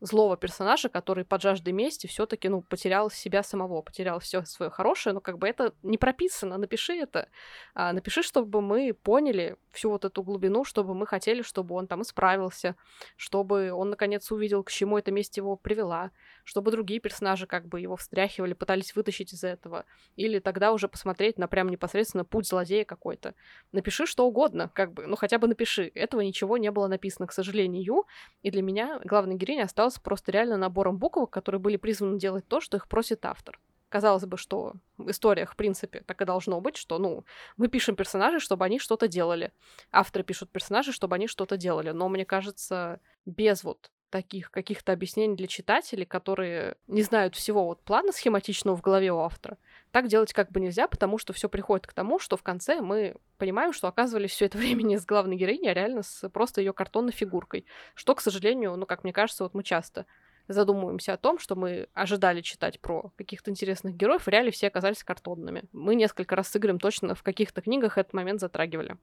злого 0.00 0.36
персонажа, 0.36 0.88
который 0.88 1.24
под 1.24 1.42
жаждой 1.42 1.72
мести 1.72 2.06
все-таки, 2.06 2.48
ну, 2.48 2.62
потерял 2.62 3.10
себя 3.10 3.42
самого, 3.42 3.82
потерял 3.82 4.18
все 4.18 4.44
свое 4.44 4.70
хорошее, 4.70 5.14
но 5.14 5.20
как 5.20 5.38
бы 5.38 5.48
это 5.48 5.74
не 5.82 5.98
прописано, 5.98 6.56
напиши 6.56 6.94
это. 6.94 7.28
А, 7.74 7.92
напиши, 7.92 8.22
чтобы 8.22 8.62
мы 8.62 8.94
поняли 8.94 9.56
всю 9.72 9.90
вот 9.90 10.04
эту 10.04 10.22
глубину, 10.22 10.64
чтобы 10.64 10.94
мы 10.94 11.06
хотели, 11.06 11.42
чтобы 11.42 11.74
он 11.74 11.86
там 11.86 12.02
исправился, 12.02 12.76
чтобы 13.16 13.72
он 13.72 13.90
наконец 13.90 14.30
увидел, 14.32 14.64
к 14.64 14.70
чему 14.70 14.98
эта 14.98 15.12
месть 15.12 15.36
его 15.36 15.56
привела, 15.56 16.10
чтобы 16.44 16.70
другие 16.70 17.00
персонажи 17.00 17.46
как 17.46 17.66
бы 17.68 17.80
его 17.80 17.96
встряхивали, 17.96 18.54
пытались 18.54 18.96
вытащить 18.96 19.32
из 19.32 19.44
этого, 19.44 19.84
или 20.16 20.38
тогда 20.38 20.72
уже 20.72 20.88
посмотреть 20.88 21.38
на 21.38 21.46
прям 21.46 21.68
непосредственно 21.68 22.24
путь 22.24 22.48
злодея 22.48 22.84
какой-то. 22.84 23.34
Напиши 23.72 24.06
что 24.06 24.26
угодно, 24.26 24.70
как 24.74 24.92
бы, 24.92 25.06
ну 25.06 25.16
хотя 25.16 25.38
бы 25.38 25.46
напиши. 25.46 25.90
Этого 25.94 26.20
ничего 26.20 26.56
не 26.56 26.70
было 26.70 26.88
написано, 26.88 27.26
к 27.26 27.32
сожалению, 27.32 28.04
и 28.42 28.50
для 28.50 28.62
меня 28.62 29.00
главная 29.04 29.36
героиня 29.36 29.64
осталась 29.64 29.89
оказался 29.90 30.00
просто 30.00 30.32
реально 30.32 30.56
набором 30.56 30.98
буквок, 30.98 31.30
которые 31.30 31.60
были 31.60 31.76
призваны 31.76 32.18
делать 32.18 32.46
то, 32.46 32.60
что 32.60 32.76
их 32.76 32.86
просит 32.86 33.24
автор. 33.24 33.58
Казалось 33.88 34.24
бы, 34.24 34.36
что 34.36 34.74
в 34.98 35.10
историях, 35.10 35.52
в 35.52 35.56
принципе, 35.56 36.00
так 36.06 36.22
и 36.22 36.24
должно 36.24 36.60
быть, 36.60 36.76
что, 36.76 36.98
ну, 36.98 37.24
мы 37.56 37.68
пишем 37.68 37.96
персонажей, 37.96 38.38
чтобы 38.38 38.64
они 38.64 38.78
что-то 38.78 39.08
делали. 39.08 39.50
Авторы 39.90 40.24
пишут 40.24 40.50
персонажей, 40.50 40.92
чтобы 40.92 41.16
они 41.16 41.26
что-то 41.26 41.56
делали. 41.56 41.90
Но, 41.90 42.08
мне 42.08 42.24
кажется, 42.24 43.00
без 43.26 43.64
вот 43.64 43.90
таких 44.10 44.50
каких-то 44.50 44.92
объяснений 44.92 45.36
для 45.36 45.46
читателей, 45.46 46.04
которые 46.04 46.76
не 46.86 47.02
знают 47.02 47.34
всего 47.34 47.64
вот 47.64 47.82
плана 47.82 48.12
схематичного 48.12 48.76
в 48.76 48.82
голове 48.82 49.12
у 49.12 49.18
автора, 49.18 49.56
так 49.90 50.08
делать 50.08 50.32
как 50.32 50.50
бы 50.50 50.60
нельзя, 50.60 50.88
потому 50.88 51.18
что 51.18 51.32
все 51.32 51.48
приходит 51.48 51.86
к 51.86 51.92
тому, 51.92 52.18
что 52.18 52.36
в 52.36 52.42
конце 52.42 52.80
мы 52.80 53.16
понимаем, 53.38 53.72
что 53.72 53.88
оказывались 53.88 54.32
все 54.32 54.46
это 54.46 54.58
время 54.58 54.82
не 54.82 54.98
с 54.98 55.06
главной 55.06 55.36
героиней, 55.36 55.70
а 55.70 55.74
реально 55.74 56.02
с 56.02 56.28
просто 56.28 56.60
ее 56.60 56.72
картонной 56.72 57.12
фигуркой. 57.12 57.64
Что, 57.94 58.14
к 58.14 58.20
сожалению, 58.20 58.76
ну, 58.76 58.86
как 58.86 59.04
мне 59.04 59.12
кажется, 59.12 59.44
вот 59.44 59.54
мы 59.54 59.62
часто 59.62 60.06
задумываемся 60.48 61.12
о 61.12 61.16
том, 61.16 61.38
что 61.38 61.54
мы 61.54 61.88
ожидали 61.94 62.40
читать 62.40 62.80
про 62.80 63.12
каких-то 63.16 63.50
интересных 63.50 63.94
героев, 63.94 64.26
в 64.26 64.28
реале 64.28 64.50
все 64.50 64.66
оказались 64.66 65.04
картонными. 65.04 65.64
Мы 65.72 65.94
несколько 65.94 66.34
раз 66.34 66.48
с 66.48 66.56
Игорем 66.56 66.78
точно 66.78 67.14
в 67.14 67.22
каких-то 67.22 67.60
книгах 67.60 67.98
этот 67.98 68.12
момент 68.12 68.40
затрагивали. 68.40 68.96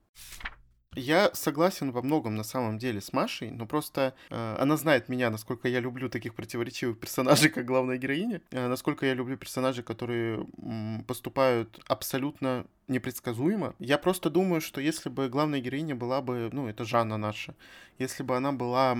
Я 0.97 1.29
согласен 1.33 1.91
во 1.91 2.01
многом 2.01 2.35
на 2.35 2.43
самом 2.43 2.79
деле 2.79 3.01
с 3.01 3.13
Машей, 3.13 3.51
но 3.51 3.67
просто 3.67 4.15
э, 4.31 4.55
она 4.59 4.77
знает 4.77 5.09
меня, 5.09 5.29
насколько 5.29 5.67
я 5.67 5.79
люблю 5.79 6.09
таких 6.09 6.33
противоречивых 6.33 6.99
персонажей, 6.99 7.51
как 7.51 7.65
главная 7.65 7.97
героиня, 7.97 8.41
э, 8.49 8.67
насколько 8.67 9.05
я 9.05 9.13
люблю 9.13 9.37
персонажей, 9.37 9.83
которые 9.83 10.47
м, 10.57 11.03
поступают 11.07 11.79
абсолютно 11.87 12.65
непредсказуемо. 12.87 13.75
Я 13.77 13.99
просто 13.99 14.31
думаю, 14.31 14.59
что 14.59 14.81
если 14.81 15.09
бы 15.09 15.29
главная 15.29 15.59
героиня 15.59 15.95
была 15.95 16.21
бы, 16.23 16.49
ну, 16.51 16.67
это 16.67 16.83
Жанна 16.83 17.17
наша, 17.17 17.53
если 17.99 18.23
бы 18.23 18.35
она 18.35 18.51
была 18.51 18.97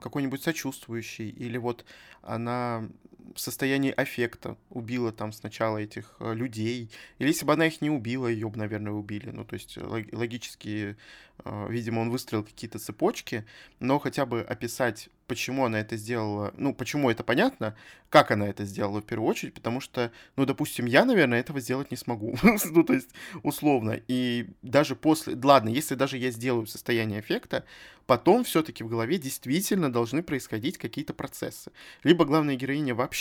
какой-нибудь 0.00 0.42
сочувствующий, 0.42 1.28
или 1.28 1.58
вот 1.58 1.84
она 2.22 2.88
состоянии 3.36 3.92
аффекта 3.92 4.56
убила 4.70 5.12
там 5.12 5.32
сначала 5.32 5.78
этих 5.78 6.14
э, 6.20 6.34
людей, 6.34 6.90
или 7.18 7.28
если 7.28 7.44
бы 7.44 7.52
она 7.52 7.66
их 7.66 7.80
не 7.80 7.90
убила, 7.90 8.26
ее 8.26 8.48
бы, 8.48 8.58
наверное, 8.58 8.92
убили. 8.92 9.30
Ну, 9.30 9.44
то 9.44 9.54
есть 9.54 9.76
логически, 9.76 10.96
э, 11.44 11.66
видимо, 11.68 12.00
он 12.00 12.10
выстроил 12.10 12.44
какие-то 12.44 12.78
цепочки, 12.78 13.44
но 13.80 13.98
хотя 13.98 14.26
бы 14.26 14.40
описать 14.42 15.08
почему 15.32 15.64
она 15.64 15.80
это 15.80 15.96
сделала, 15.96 16.52
ну, 16.58 16.74
почему 16.74 17.10
это 17.10 17.24
понятно, 17.24 17.74
как 18.10 18.30
она 18.30 18.46
это 18.46 18.66
сделала 18.66 19.00
в 19.00 19.06
первую 19.06 19.30
очередь, 19.30 19.54
потому 19.54 19.80
что, 19.80 20.12
ну, 20.36 20.44
допустим, 20.44 20.84
я, 20.84 21.06
наверное, 21.06 21.40
этого 21.40 21.58
сделать 21.58 21.90
не 21.90 21.96
смогу, 21.96 22.36
ну, 22.42 22.82
то 22.84 22.92
есть, 22.92 23.08
условно, 23.42 23.98
и 24.08 24.50
даже 24.60 24.94
после, 24.94 25.34
ладно, 25.42 25.70
если 25.70 25.94
даже 25.94 26.18
я 26.18 26.30
сделаю 26.30 26.66
состояние 26.66 27.20
эффекта, 27.20 27.64
потом 28.06 28.44
все-таки 28.44 28.84
в 28.84 28.88
голове 28.88 29.16
действительно 29.16 29.90
должны 29.90 30.22
происходить 30.22 30.76
какие-то 30.76 31.14
процессы. 31.14 31.72
Либо 32.04 32.26
главная 32.26 32.56
героиня 32.56 32.94
вообще 32.94 33.11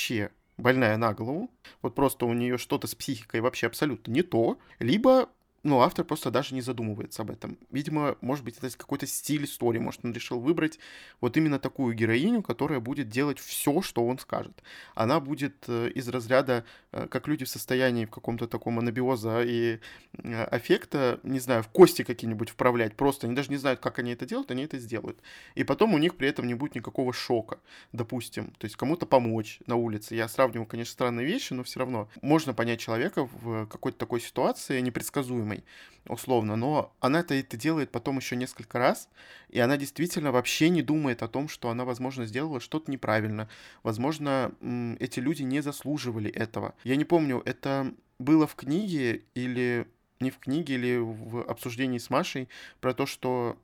больная 0.58 0.98
на 0.98 1.14
голову, 1.14 1.50
вот 1.82 1.96
просто 1.96 2.26
у 2.26 2.34
нее 2.34 2.58
что-то 2.58 2.88
с 2.88 2.96
психикой 2.96 3.42
вообще 3.42 3.68
абсолютно 3.68 4.12
не 4.12 4.22
то, 4.22 4.58
либо 4.80 5.30
ну, 5.64 5.82
автор 5.82 6.04
просто 6.04 6.32
даже 6.32 6.56
не 6.56 6.62
задумывается 6.62 7.22
об 7.22 7.30
этом. 7.30 7.58
Видимо, 7.70 8.18
может 8.22 8.44
быть, 8.44 8.58
это 8.58 8.76
какой-то 8.76 9.06
стиль 9.06 9.46
истории. 9.46 9.78
Может, 9.78 10.04
он 10.04 10.12
решил 10.12 10.40
выбрать 10.40 10.80
вот 11.20 11.38
именно 11.38 11.60
такую 11.60 11.94
героиню, 11.94 12.42
которая 12.42 12.80
будет 12.80 13.10
делать 13.10 13.38
все, 13.38 13.82
что 13.84 14.06
он 14.06 14.18
скажет. 14.18 14.64
Она 14.96 15.20
будет 15.20 15.66
э, 15.68 15.90
из 15.94 16.08
разряда, 16.10 16.66
э, 16.92 17.08
как 17.08 17.28
люди 17.28 17.46
в 17.46 17.50
состоянии 17.50 18.06
в 18.06 18.10
каком-то 18.10 18.48
таком 18.48 18.80
анабиоза 18.80 19.44
и 19.44 19.80
э, 20.14 20.44
аффекта, 20.46 21.20
не 21.22 21.40
знаю, 21.40 21.62
в 21.62 21.68
кости 21.68 22.04
какие-нибудь 22.04 22.50
вправлять. 22.50 22.96
Просто 22.96 23.28
они 23.28 23.36
даже 23.36 23.50
не 23.50 23.58
знают, 23.58 23.80
как 23.80 24.00
они 24.00 24.14
это 24.14 24.26
делают, 24.26 24.50
они 24.50 24.64
это 24.64 24.80
сделают. 24.80 25.22
И 25.54 25.64
потом 25.64 25.94
у 25.94 26.00
них 26.00 26.16
при 26.16 26.28
этом 26.28 26.48
не 26.48 26.56
будет 26.56 26.74
никакого 26.74 27.14
шока, 27.14 27.60
допустим. 27.92 28.48
То 28.58 28.66
есть 28.66 28.76
кому-то 28.76 29.06
помочь 29.06 29.60
на 29.68 29.76
улице. 29.76 30.16
Я 30.16 30.28
сравниваю, 30.28 30.66
конечно, 30.66 30.92
странные 30.92 31.28
вещи, 31.28 31.54
но 31.54 31.64
все 31.64 31.82
равно 31.82 32.10
можно 32.24 32.56
понять 32.56 32.80
человека 32.80 33.30
в 33.42 33.68
какой-то 33.68 34.00
такой 34.00 34.22
ситуации 34.22 34.82
непредсказуемой 34.82 35.51
проблемой, 35.52 35.64
условно, 36.08 36.56
но 36.56 36.94
она 37.00 37.20
это, 37.20 37.36
это 37.36 37.58
делает 37.58 37.92
потом 37.92 38.18
еще 38.18 38.36
несколько 38.36 38.80
раз, 38.80 39.10
и 39.50 39.60
она 39.60 39.78
действительно 39.78 40.32
вообще 40.32 40.70
не 40.70 40.82
думает 40.82 41.22
о 41.22 41.28
том, 41.28 41.48
что 41.48 41.70
она, 41.70 41.86
возможно, 41.86 42.26
сделала 42.26 42.60
что-то 42.60 42.90
неправильно. 42.92 43.48
Возможно, 43.84 44.52
эти 45.00 45.20
люди 45.20 45.44
не 45.44 45.62
заслуживали 45.62 46.32
этого. 46.32 46.74
Я 46.84 46.96
не 46.96 47.06
помню, 47.06 47.42
это 47.46 47.94
было 48.20 48.48
в 48.48 48.56
книге 48.56 49.24
или 49.36 49.88
не 50.20 50.32
в 50.32 50.38
книге 50.38 50.76
или 50.76 50.98
в 50.98 51.42
обсуждении 51.50 51.98
с 51.98 52.10
Машей 52.10 52.48
про 52.80 52.94
то, 52.94 53.06
что 53.06 53.58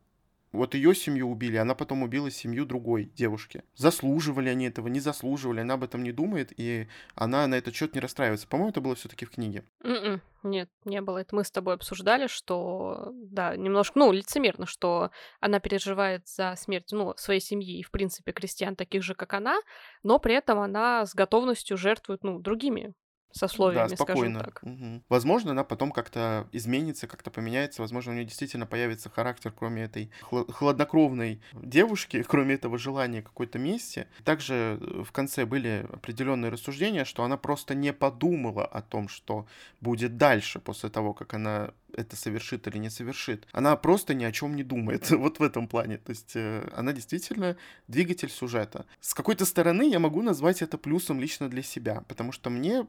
вот 0.57 0.73
ее 0.73 0.93
семью 0.95 1.29
убили, 1.29 1.57
она 1.57 1.75
потом 1.75 2.03
убила 2.03 2.29
семью 2.29 2.65
другой 2.65 3.05
девушки. 3.15 3.63
Заслуживали 3.75 4.49
они 4.49 4.65
этого, 4.65 4.87
не 4.87 4.99
заслуживали, 4.99 5.61
она 5.61 5.75
об 5.75 5.83
этом 5.83 6.03
не 6.03 6.11
думает, 6.11 6.51
и 6.57 6.87
она 7.15 7.47
на 7.47 7.55
этот 7.55 7.75
счет 7.75 7.95
не 7.95 8.01
расстраивается. 8.01 8.47
По-моему, 8.47 8.71
это 8.71 8.81
было 8.81 8.95
все-таки 8.95 9.25
в 9.25 9.31
книге. 9.31 9.63
Mm-mm. 9.83 10.07
М-м, 10.07 10.21
нет, 10.43 10.69
не 10.85 11.01
было. 11.01 11.19
Это 11.19 11.35
мы 11.35 11.43
с 11.43 11.51
тобой 11.51 11.75
обсуждали, 11.75 12.27
что, 12.27 13.11
да, 13.13 13.55
немножко, 13.55 13.99
ну, 13.99 14.11
лицемерно, 14.11 14.65
что 14.65 15.11
она 15.39 15.59
переживает 15.59 16.27
за 16.27 16.55
смерть, 16.57 16.91
ну, 16.91 17.13
своей 17.17 17.39
семьи 17.39 17.79
и, 17.79 17.83
в 17.83 17.91
принципе, 17.91 18.31
крестьян 18.31 18.75
таких 18.75 19.03
же, 19.03 19.15
как 19.15 19.33
она, 19.33 19.59
но 20.03 20.19
при 20.19 20.35
этом 20.35 20.59
она 20.59 21.05
с 21.05 21.13
готовностью 21.13 21.77
жертвует, 21.77 22.23
ну, 22.23 22.39
другими 22.39 22.93
сословиями, 23.31 23.89
да, 23.89 23.95
спокойно. 23.95 24.39
скажем 24.39 24.53
так. 24.53 24.63
Угу. 24.63 25.03
Возможно, 25.09 25.51
она 25.51 25.63
потом 25.63 25.91
как-то 25.91 26.47
изменится, 26.51 27.07
как-то 27.07 27.31
поменяется. 27.31 27.81
Возможно, 27.81 28.11
у 28.11 28.15
нее 28.15 28.25
действительно 28.25 28.65
появится 28.65 29.09
характер, 29.09 29.53
кроме 29.57 29.83
этой 29.83 30.11
хладнокровной 30.29 31.41
девушки, 31.53 32.23
кроме 32.27 32.55
этого 32.55 32.77
желания 32.77 33.21
какой-то 33.21 33.59
мести. 33.59 34.07
Также 34.23 34.79
э, 34.79 35.03
в 35.03 35.11
конце 35.11 35.45
были 35.45 35.87
определенные 35.91 36.51
рассуждения, 36.51 37.05
что 37.05 37.23
она 37.23 37.37
просто 37.37 37.75
не 37.75 37.93
подумала 37.93 38.65
о 38.65 38.81
том, 38.81 39.07
что 39.07 39.47
будет 39.81 40.17
дальше 40.17 40.59
после 40.59 40.89
того, 40.89 41.13
как 41.13 41.33
она 41.33 41.73
это 41.93 42.15
совершит 42.15 42.67
или 42.67 42.77
не 42.77 42.89
совершит. 42.89 43.47
Она 43.51 43.75
просто 43.75 44.13
ни 44.13 44.23
о 44.23 44.31
чем 44.31 44.55
не 44.55 44.63
думает. 44.63 45.09
вот 45.11 45.39
в 45.39 45.43
этом 45.43 45.67
плане. 45.67 45.97
То 45.97 46.11
есть 46.11 46.35
э, 46.35 46.67
она 46.75 46.93
действительно 46.93 47.57
двигатель 47.87 48.29
сюжета. 48.29 48.85
С 48.99 49.13
какой-то 49.13 49.45
стороны 49.45 49.89
я 49.89 49.99
могу 49.99 50.21
назвать 50.21 50.61
это 50.61 50.77
плюсом 50.77 51.19
лично 51.19 51.49
для 51.49 51.63
себя, 51.63 52.03
потому 52.07 52.31
что 52.31 52.49
мне 52.49 52.87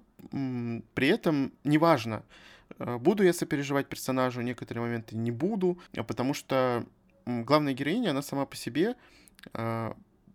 при 0.95 1.09
этом 1.09 1.53
неважно, 1.65 2.25
э, 2.79 2.97
буду 2.99 3.23
я 3.23 3.33
сопереживать 3.33 3.89
персонажу, 3.89 4.41
некоторые 4.41 4.83
моменты 4.83 5.17
не 5.17 5.31
буду, 5.31 5.81
а 5.97 6.03
потому 6.03 6.35
что 6.35 6.87
главная 7.27 7.75
героиня, 7.75 8.11
она 8.11 8.23
сама 8.23 8.47
по 8.47 8.57
себе 8.57 8.95
э, 9.55 9.93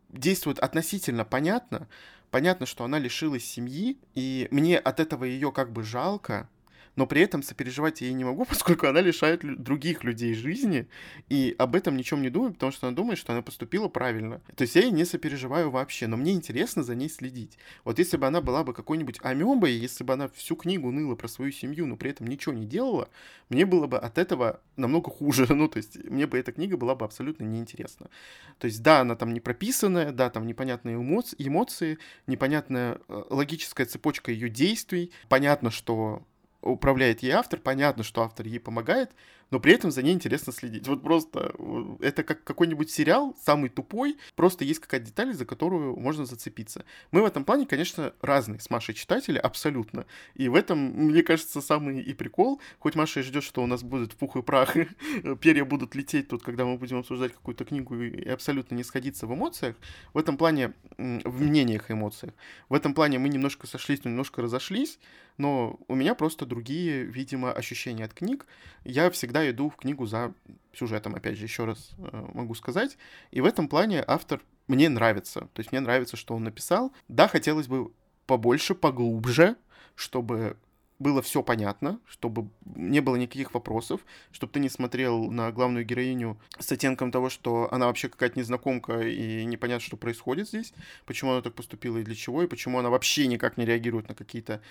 действует 0.10 0.60
относительно 0.60 1.26
понятно, 1.26 1.88
понятно, 2.32 2.66
что 2.66 2.84
она 2.84 3.00
лишилась 3.00 3.46
семьи, 3.46 3.98
и 4.16 4.48
мне 4.52 4.78
от 4.78 5.00
этого 5.00 5.26
ее 5.26 5.52
как 5.52 5.72
бы 5.72 5.84
жалко, 5.84 6.50
но 6.96 7.08
при 7.08 7.22
этом 7.22 7.44
сопереживать 7.44 8.02
я 8.02 8.08
ей 8.08 8.14
не 8.14 8.24
могу, 8.24 8.46
поскольку 8.50 8.88
она 8.88 9.02
лишает 9.02 9.42
других 9.62 10.04
людей 10.04 10.34
жизни, 10.34 10.88
и 11.30 11.56
об 11.58 11.76
этом 11.76 11.98
ничем 11.98 12.22
не 12.22 12.30
думаю, 12.30 12.54
потому 12.54 12.72
что 12.72 12.88
она 12.88 12.96
думает, 12.96 13.18
что 13.20 13.34
она 13.34 13.42
поступила 13.42 13.88
правильно. 13.88 14.42
То 14.56 14.64
есть 14.64 14.76
я 14.76 14.84
ей 14.84 14.92
не 14.92 15.06
сопереживаю 15.06 15.72
вообще, 15.72 16.08
но 16.08 16.18
мне 16.18 16.34
интересно 16.34 16.84
за 16.84 16.96
ней 16.96 17.10
следить. 17.10 17.58
Вот 17.84 18.00
если 18.00 18.18
бы 18.18 18.28
она 18.28 18.42
была 18.42 18.64
бы 18.64 18.74
какой-нибудь 18.74 19.20
амебой, 19.22 19.72
если 19.72 20.04
бы 20.04 20.14
она 20.14 20.28
всю 20.30 20.56
книгу 20.56 20.92
ныла 20.92 21.16
про 21.16 21.28
свою 21.28 21.52
семью, 21.52 21.86
но 21.86 21.96
при 21.96 22.12
этом 22.12 22.28
ничего 22.28 22.54
не 22.54 22.66
делала, 22.66 23.10
мне 23.50 23.66
было 23.66 23.88
бы 23.88 23.98
от 23.98 24.18
этого 24.18 24.62
намного 24.76 25.10
хуже. 25.10 25.48
Ну, 25.54 25.68
то 25.68 25.78
есть 25.78 26.04
мне 26.04 26.26
бы 26.26 26.40
эта 26.40 26.52
книга 26.52 26.78
была 26.78 26.96
бы 26.96 27.06
абсолютно 27.06 27.44
неинтересна. 27.44 28.10
То 28.58 28.66
есть 28.66 28.82
да, 28.82 29.02
она 29.02 29.16
там 29.16 29.34
не 29.34 29.40
прописанная, 29.40 30.12
да, 30.12 30.30
там 30.32 30.48
непонятные 30.48 30.96
эмоции, 30.96 32.00
непонятная 32.26 32.98
э, 33.08 33.24
логическая 33.30 33.86
цепочка 33.86 34.32
ее 34.32 34.50
действий. 34.50 35.12
Понятно, 35.30 35.70
что 35.70 36.24
управляет 36.64 37.22
ей 37.22 37.32
автор, 37.32 37.60
понятно, 37.60 38.04
что 38.04 38.24
автор 38.24 38.46
ей 38.48 38.60
помогает, 38.60 39.12
но 39.52 39.60
при 39.60 39.74
этом 39.74 39.92
за 39.92 40.02
ней 40.02 40.14
интересно 40.14 40.52
следить. 40.52 40.88
Вот 40.88 41.04
просто 41.04 41.54
это 42.00 42.24
как 42.24 42.44
какой-нибудь 42.44 42.90
сериал, 42.90 43.38
самый 43.40 43.70
тупой, 43.70 44.18
просто 44.36 44.64
есть 44.64 44.80
какая-то 44.80 45.06
деталь, 45.06 45.34
за 45.34 45.46
которую 45.46 45.96
можно 45.96 46.26
зацепиться. 46.26 46.86
Мы 47.12 47.22
в 47.22 47.26
этом 47.26 47.46
плане, 47.46 47.68
конечно, 47.68 48.14
разные 48.22 48.60
с 48.60 48.72
Машей 48.72 48.96
читатели, 48.96 49.38
абсолютно. 49.38 50.08
И 50.34 50.50
в 50.50 50.56
этом, 50.56 50.80
мне 50.80 51.22
кажется, 51.22 51.62
самый 51.62 52.02
и 52.02 52.14
прикол. 52.16 52.60
Хоть 52.80 52.96
Маша 52.96 53.20
и 53.20 53.24
ждет, 53.24 53.44
что 53.44 53.62
у 53.62 53.68
нас 53.68 53.84
будет 53.84 54.16
пух 54.16 54.38
и 54.38 54.42
прах, 54.42 54.74
перья 55.42 55.66
будут 55.66 55.94
лететь 55.94 56.30
тут, 56.30 56.42
когда 56.42 56.66
мы 56.66 56.78
будем 56.78 56.98
обсуждать 56.98 57.34
какую-то 57.34 57.64
книгу 57.66 58.02
и 58.02 58.28
абсолютно 58.28 58.74
не 58.74 58.84
сходиться 58.84 59.28
в 59.28 59.36
эмоциях. 59.36 59.76
В 60.14 60.18
этом 60.18 60.36
плане, 60.36 60.74
в 60.98 61.44
мнениях 61.44 61.92
эмоциях. 61.92 62.34
В 62.70 62.74
этом 62.74 62.96
плане 62.96 63.20
мы 63.20 63.30
немножко 63.30 63.68
сошлись, 63.68 64.04
немножко 64.04 64.42
разошлись 64.42 64.98
но 65.38 65.80
у 65.88 65.96
меня 65.96 66.16
просто 66.16 66.46
другие, 66.46 67.04
видимо, 67.04 67.52
ощущения 67.52 68.06
от 68.06 68.14
книг. 68.14 68.46
Я 68.84 69.10
всегда 69.10 69.50
иду 69.50 69.70
в 69.70 69.76
книгу 69.76 70.06
за 70.06 70.34
сюжетом, 70.74 71.16
опять 71.16 71.38
же, 71.38 71.46
еще 71.46 71.66
раз 71.66 71.92
э, 71.98 72.26
могу 72.34 72.56
сказать. 72.56 72.98
И 73.32 73.42
в 73.42 73.46
этом 73.46 73.68
плане 73.68 74.04
автор 74.06 74.42
мне 74.68 74.90
нравится. 74.90 75.42
То 75.54 75.60
есть 75.60 75.72
мне 75.72 75.82
нравится, 75.82 76.18
что 76.18 76.36
он 76.36 76.44
написал. 76.44 76.94
Да, 77.08 77.28
хотелось 77.28 77.68
бы 77.68 77.92
побольше, 78.26 78.76
поглубже, 78.76 79.56
чтобы 79.96 80.58
было 81.00 81.22
все 81.22 81.44
понятно, 81.44 82.00
чтобы 82.08 82.50
не 82.76 83.02
было 83.02 83.16
никаких 83.16 83.54
вопросов, 83.54 84.02
чтобы 84.32 84.54
ты 84.54 84.60
не 84.60 84.70
смотрел 84.70 85.30
на 85.32 85.52
главную 85.52 85.86
героиню 85.86 86.40
с 86.60 86.72
оттенком 86.72 87.12
того, 87.12 87.30
что 87.30 87.68
она 87.72 87.88
вообще 87.88 88.10
какая-то 88.10 88.40
незнакомка 88.40 89.02
и 89.02 89.46
непонятно, 89.46 89.86
что 89.86 89.98
происходит 89.98 90.48
здесь, 90.48 90.74
почему 91.06 91.32
она 91.32 91.42
так 91.42 91.54
поступила 91.56 91.98
и 91.98 92.04
для 92.04 92.16
чего, 92.16 92.44
и 92.44 92.48
почему 92.48 92.80
она 92.80 92.90
вообще 92.90 93.28
никак 93.28 93.58
не 93.58 93.66
реагирует 93.66 94.10
на 94.10 94.16
какие-то 94.16 94.62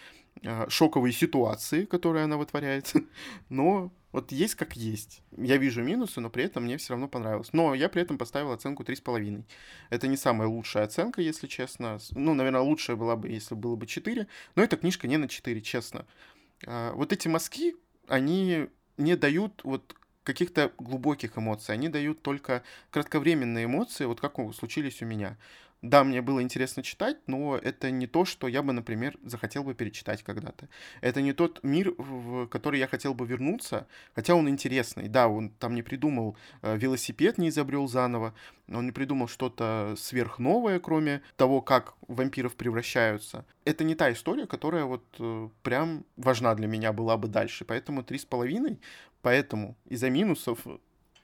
э, 0.42 0.68
шоковые 0.68 1.12
ситуации, 1.12 1.84
которые 1.84 2.24
она 2.24 2.36
вытворяет. 2.36 2.92
Но 3.48 3.92
вот 4.12 4.30
есть 4.30 4.54
как 4.54 4.76
есть. 4.76 5.22
Я 5.36 5.56
вижу 5.56 5.82
минусы, 5.82 6.20
но 6.20 6.28
при 6.28 6.44
этом 6.44 6.64
мне 6.64 6.76
все 6.76 6.92
равно 6.92 7.08
понравилось. 7.08 7.52
Но 7.52 7.74
я 7.74 7.88
при 7.88 8.02
этом 8.02 8.18
поставил 8.18 8.52
оценку 8.52 8.82
3,5. 8.82 9.44
Это 9.88 10.06
не 10.06 10.16
самая 10.16 10.48
лучшая 10.48 10.84
оценка, 10.84 11.22
если 11.22 11.46
честно. 11.46 11.98
Ну, 12.10 12.34
наверное, 12.34 12.60
лучшая 12.60 12.96
была 12.96 13.16
бы, 13.16 13.28
если 13.28 13.54
было 13.54 13.74
бы 13.74 13.86
4. 13.86 14.26
Но 14.54 14.62
эта 14.62 14.76
книжка 14.76 15.08
не 15.08 15.16
на 15.16 15.28
4, 15.28 15.60
честно. 15.62 16.06
А, 16.66 16.92
вот 16.92 17.12
эти 17.12 17.28
мазки, 17.28 17.74
они 18.06 18.68
не 18.98 19.16
дают 19.16 19.62
вот 19.64 19.96
каких-то 20.24 20.72
глубоких 20.78 21.38
эмоций. 21.38 21.74
Они 21.74 21.88
дают 21.88 22.22
только 22.22 22.62
кратковременные 22.90 23.64
эмоции, 23.64 24.04
вот 24.04 24.20
как 24.20 24.36
случились 24.54 25.02
у 25.02 25.06
меня 25.06 25.38
да, 25.82 26.04
мне 26.04 26.22
было 26.22 26.40
интересно 26.40 26.84
читать, 26.84 27.16
но 27.26 27.56
это 27.56 27.90
не 27.90 28.06
то, 28.06 28.24
что 28.24 28.46
я 28.46 28.62
бы, 28.62 28.72
например, 28.72 29.18
захотел 29.24 29.64
бы 29.64 29.74
перечитать 29.74 30.22
когда-то. 30.22 30.68
Это 31.00 31.20
не 31.20 31.32
тот 31.32 31.58
мир, 31.64 31.92
в 31.98 32.46
который 32.46 32.78
я 32.78 32.86
хотел 32.86 33.14
бы 33.14 33.26
вернуться, 33.26 33.88
хотя 34.14 34.36
он 34.36 34.48
интересный. 34.48 35.08
Да, 35.08 35.26
он 35.26 35.50
там 35.50 35.74
не 35.74 35.82
придумал 35.82 36.36
э, 36.62 36.76
велосипед, 36.76 37.36
не 37.36 37.48
изобрел 37.48 37.88
заново, 37.88 38.32
он 38.68 38.86
не 38.86 38.92
придумал 38.92 39.26
что-то 39.26 39.94
сверхновое, 39.98 40.78
кроме 40.78 41.20
того, 41.36 41.60
как 41.60 41.94
вампиров 42.06 42.54
превращаются. 42.54 43.44
Это 43.64 43.82
не 43.82 43.96
та 43.96 44.12
история, 44.12 44.46
которая 44.46 44.84
вот 44.84 45.04
э, 45.18 45.48
прям 45.64 46.04
важна 46.16 46.54
для 46.54 46.68
меня 46.68 46.92
была 46.92 47.16
бы 47.16 47.26
дальше. 47.26 47.64
Поэтому 47.64 48.04
три 48.04 48.18
с 48.18 48.24
половиной, 48.24 48.80
поэтому 49.20 49.76
из-за 49.86 50.10
минусов 50.10 50.60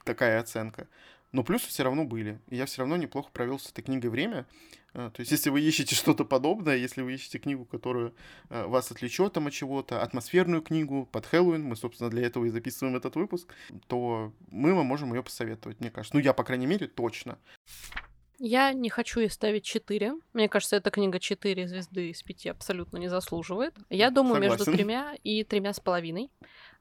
такая 0.04 0.40
оценка. 0.40 0.88
Но 1.32 1.44
плюсы 1.44 1.68
все 1.68 1.82
равно 1.82 2.04
были. 2.04 2.40
И 2.48 2.56
я 2.56 2.66
все 2.66 2.80
равно 2.80 2.96
неплохо 2.96 3.30
провел 3.32 3.58
с 3.58 3.70
этой 3.70 3.82
книгой 3.82 4.10
время. 4.10 4.46
А, 4.94 5.10
то 5.10 5.20
есть, 5.20 5.30
если 5.30 5.50
вы 5.50 5.60
ищете 5.60 5.94
что-то 5.94 6.24
подобное, 6.24 6.76
если 6.76 7.02
вы 7.02 7.14
ищете 7.14 7.38
книгу, 7.38 7.64
которая 7.66 8.12
а, 8.48 8.66
вас 8.66 8.90
отвлечет 8.90 9.34
там 9.34 9.46
от 9.46 9.52
чего-то, 9.52 10.02
атмосферную 10.02 10.62
книгу 10.62 11.06
под 11.10 11.26
Хэллоуин, 11.26 11.62
мы, 11.62 11.76
собственно, 11.76 12.10
для 12.10 12.26
этого 12.26 12.46
и 12.46 12.50
записываем 12.50 12.96
этот 12.96 13.16
выпуск, 13.16 13.52
то 13.86 14.32
мы 14.50 14.74
вам 14.74 14.86
можем 14.86 15.12
ее 15.14 15.22
посоветовать, 15.22 15.80
мне 15.80 15.90
кажется. 15.90 16.16
Ну, 16.16 16.22
я, 16.22 16.32
по 16.32 16.44
крайней 16.44 16.66
мере, 16.66 16.86
точно. 16.86 17.38
Я 18.40 18.72
не 18.72 18.88
хочу 18.88 19.18
ей 19.18 19.30
ставить 19.30 19.64
4. 19.64 20.14
Мне 20.32 20.48
кажется, 20.48 20.76
эта 20.76 20.90
книга 20.90 21.18
4 21.18 21.66
звезды 21.66 22.10
из 22.10 22.22
5 22.22 22.46
абсолютно 22.46 22.96
не 22.96 23.08
заслуживает. 23.08 23.74
Я 23.90 24.10
думаю, 24.10 24.36
Согласен. 24.36 24.58
между 24.58 24.72
тремя 24.72 25.14
и 25.24 25.42
тремя 25.42 25.72
с 25.72 25.80
половиной 25.80 26.30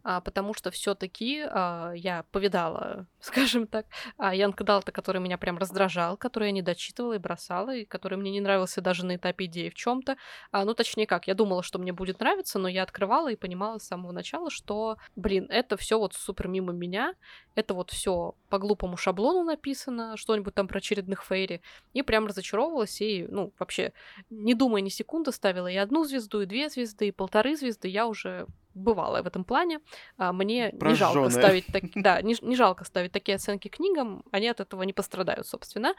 потому 0.04 0.54
что 0.54 0.72
все-таки 0.72 1.44
а, 1.50 1.92
я 1.94 2.24
повидала, 2.32 3.08
скажем 3.20 3.68
так, 3.68 3.86
а, 4.18 4.34
Янка 4.34 4.64
Далта, 4.64 4.92
который 4.92 5.22
меня 5.22 5.38
прям 5.38 5.58
раздражал, 5.58 6.18
который 6.18 6.50
я 6.50 6.52
не 6.52 6.62
дочитывала 6.62 7.14
и 7.14 7.18
бросала, 7.18 7.76
и 7.76 7.86
который 7.86 8.18
мне 8.18 8.32
не 8.32 8.42
нравился 8.42 8.82
даже 8.82 9.06
на 9.06 9.16
этапе 9.16 9.46
идеи 9.46 9.70
в 9.70 9.74
чем-то. 9.74 10.18
А, 10.52 10.66
ну, 10.66 10.74
точнее 10.74 11.08
как, 11.08 11.28
я 11.28 11.34
думала, 11.34 11.64
что 11.64 11.80
мне 11.80 11.94
будет 11.94 12.20
нравиться, 12.20 12.60
но 12.60 12.68
я 12.68 12.84
открывала 12.84 13.32
и 13.32 13.36
понимала 13.36 13.80
с 13.80 13.88
самого 13.88 14.12
начала, 14.12 14.50
что, 14.50 14.98
блин, 15.16 15.48
это 15.50 15.78
все 15.78 16.00
вот 16.00 16.14
супер 16.14 16.48
мимо 16.48 16.74
меня, 16.74 17.14
это 17.56 17.74
вот 17.74 17.92
все 17.92 18.36
по 18.50 18.60
глупому 18.60 18.98
шаблону 18.98 19.44
написано, 19.44 20.16
что-нибудь 20.16 20.54
там 20.54 20.68
про 20.68 20.78
очередных 20.78 21.24
фейри, 21.24 21.62
и 21.94 22.02
прям 22.02 22.28
разочаровалась, 22.28 23.02
и, 23.02 23.28
ну, 23.30 23.52
вообще, 23.60 23.94
не 24.30 24.54
думая 24.54 24.82
ни 24.82 24.90
секунды, 24.90 25.32
ставила 25.32 25.68
и 25.68 25.76
одну 25.76 26.06
звезду, 26.06 26.42
и 26.42 26.46
две 26.46 26.70
звезды, 26.70 27.08
и 27.08 27.12
полторы 27.12 27.56
звезды, 27.56 27.88
я 27.88 28.08
уже 28.08 28.48
бывалая 28.78 29.24
в 29.24 29.28
этом 29.28 29.44
плане. 29.44 29.80
А, 30.18 30.34
мне 30.34 30.72
не 30.74 30.96
жалко 30.96 31.30
ставить 31.30 31.68
так, 31.68 31.84
да, 31.96 32.22
не, 32.22 32.36
не 32.42 32.56
жалко 32.56 32.86
ставить 32.86 33.12
такие 33.12 33.36
оценки 33.36 33.68
книгам, 33.68 34.24
они 34.32 34.48
от 34.48 34.60
этого 34.60 34.84
не 34.84 34.94
пострадают, 34.94 35.48
собственно. 35.48 35.94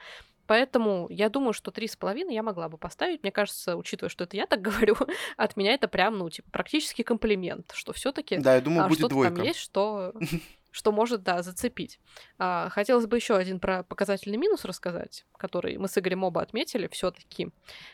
Поэтому 0.46 1.06
я 1.10 1.28
думаю, 1.28 1.52
что 1.52 1.70
три 1.70 1.86
с 1.86 1.96
половиной 1.96 2.34
я 2.34 2.42
могла 2.42 2.70
бы 2.70 2.78
поставить. 2.78 3.22
Мне 3.22 3.30
кажется, 3.30 3.76
учитывая, 3.76 4.08
что 4.08 4.24
это 4.24 4.36
я 4.36 4.46
так 4.46 4.62
говорю, 4.62 4.96
от 5.36 5.56
меня 5.56 5.74
это 5.74 5.88
прям, 5.88 6.16
ну, 6.18 6.30
типа, 6.30 6.50
практически 6.50 7.02
комплимент, 7.02 7.72
что 7.74 7.92
все-таки 7.92 8.38
да, 8.38 8.54
я 8.54 8.60
думаю, 8.60 8.84
а, 8.84 8.88
будет 8.88 8.98
что-то 8.98 9.14
двойка. 9.14 9.36
там 9.36 9.44
есть, 9.44 9.58
что 9.58 10.14
что 10.70 10.92
может, 10.92 11.22
да, 11.22 11.42
зацепить. 11.42 11.98
А, 12.38 12.68
хотелось 12.70 13.06
бы 13.06 13.16
еще 13.16 13.36
один 13.36 13.58
про 13.60 13.82
показательный 13.82 14.36
минус 14.36 14.64
рассказать, 14.64 15.24
который 15.36 15.76
мы 15.78 15.88
с 15.88 15.98
Игорем 15.98 16.24
оба 16.24 16.42
отметили 16.42 16.88
все-таки. 16.88 17.50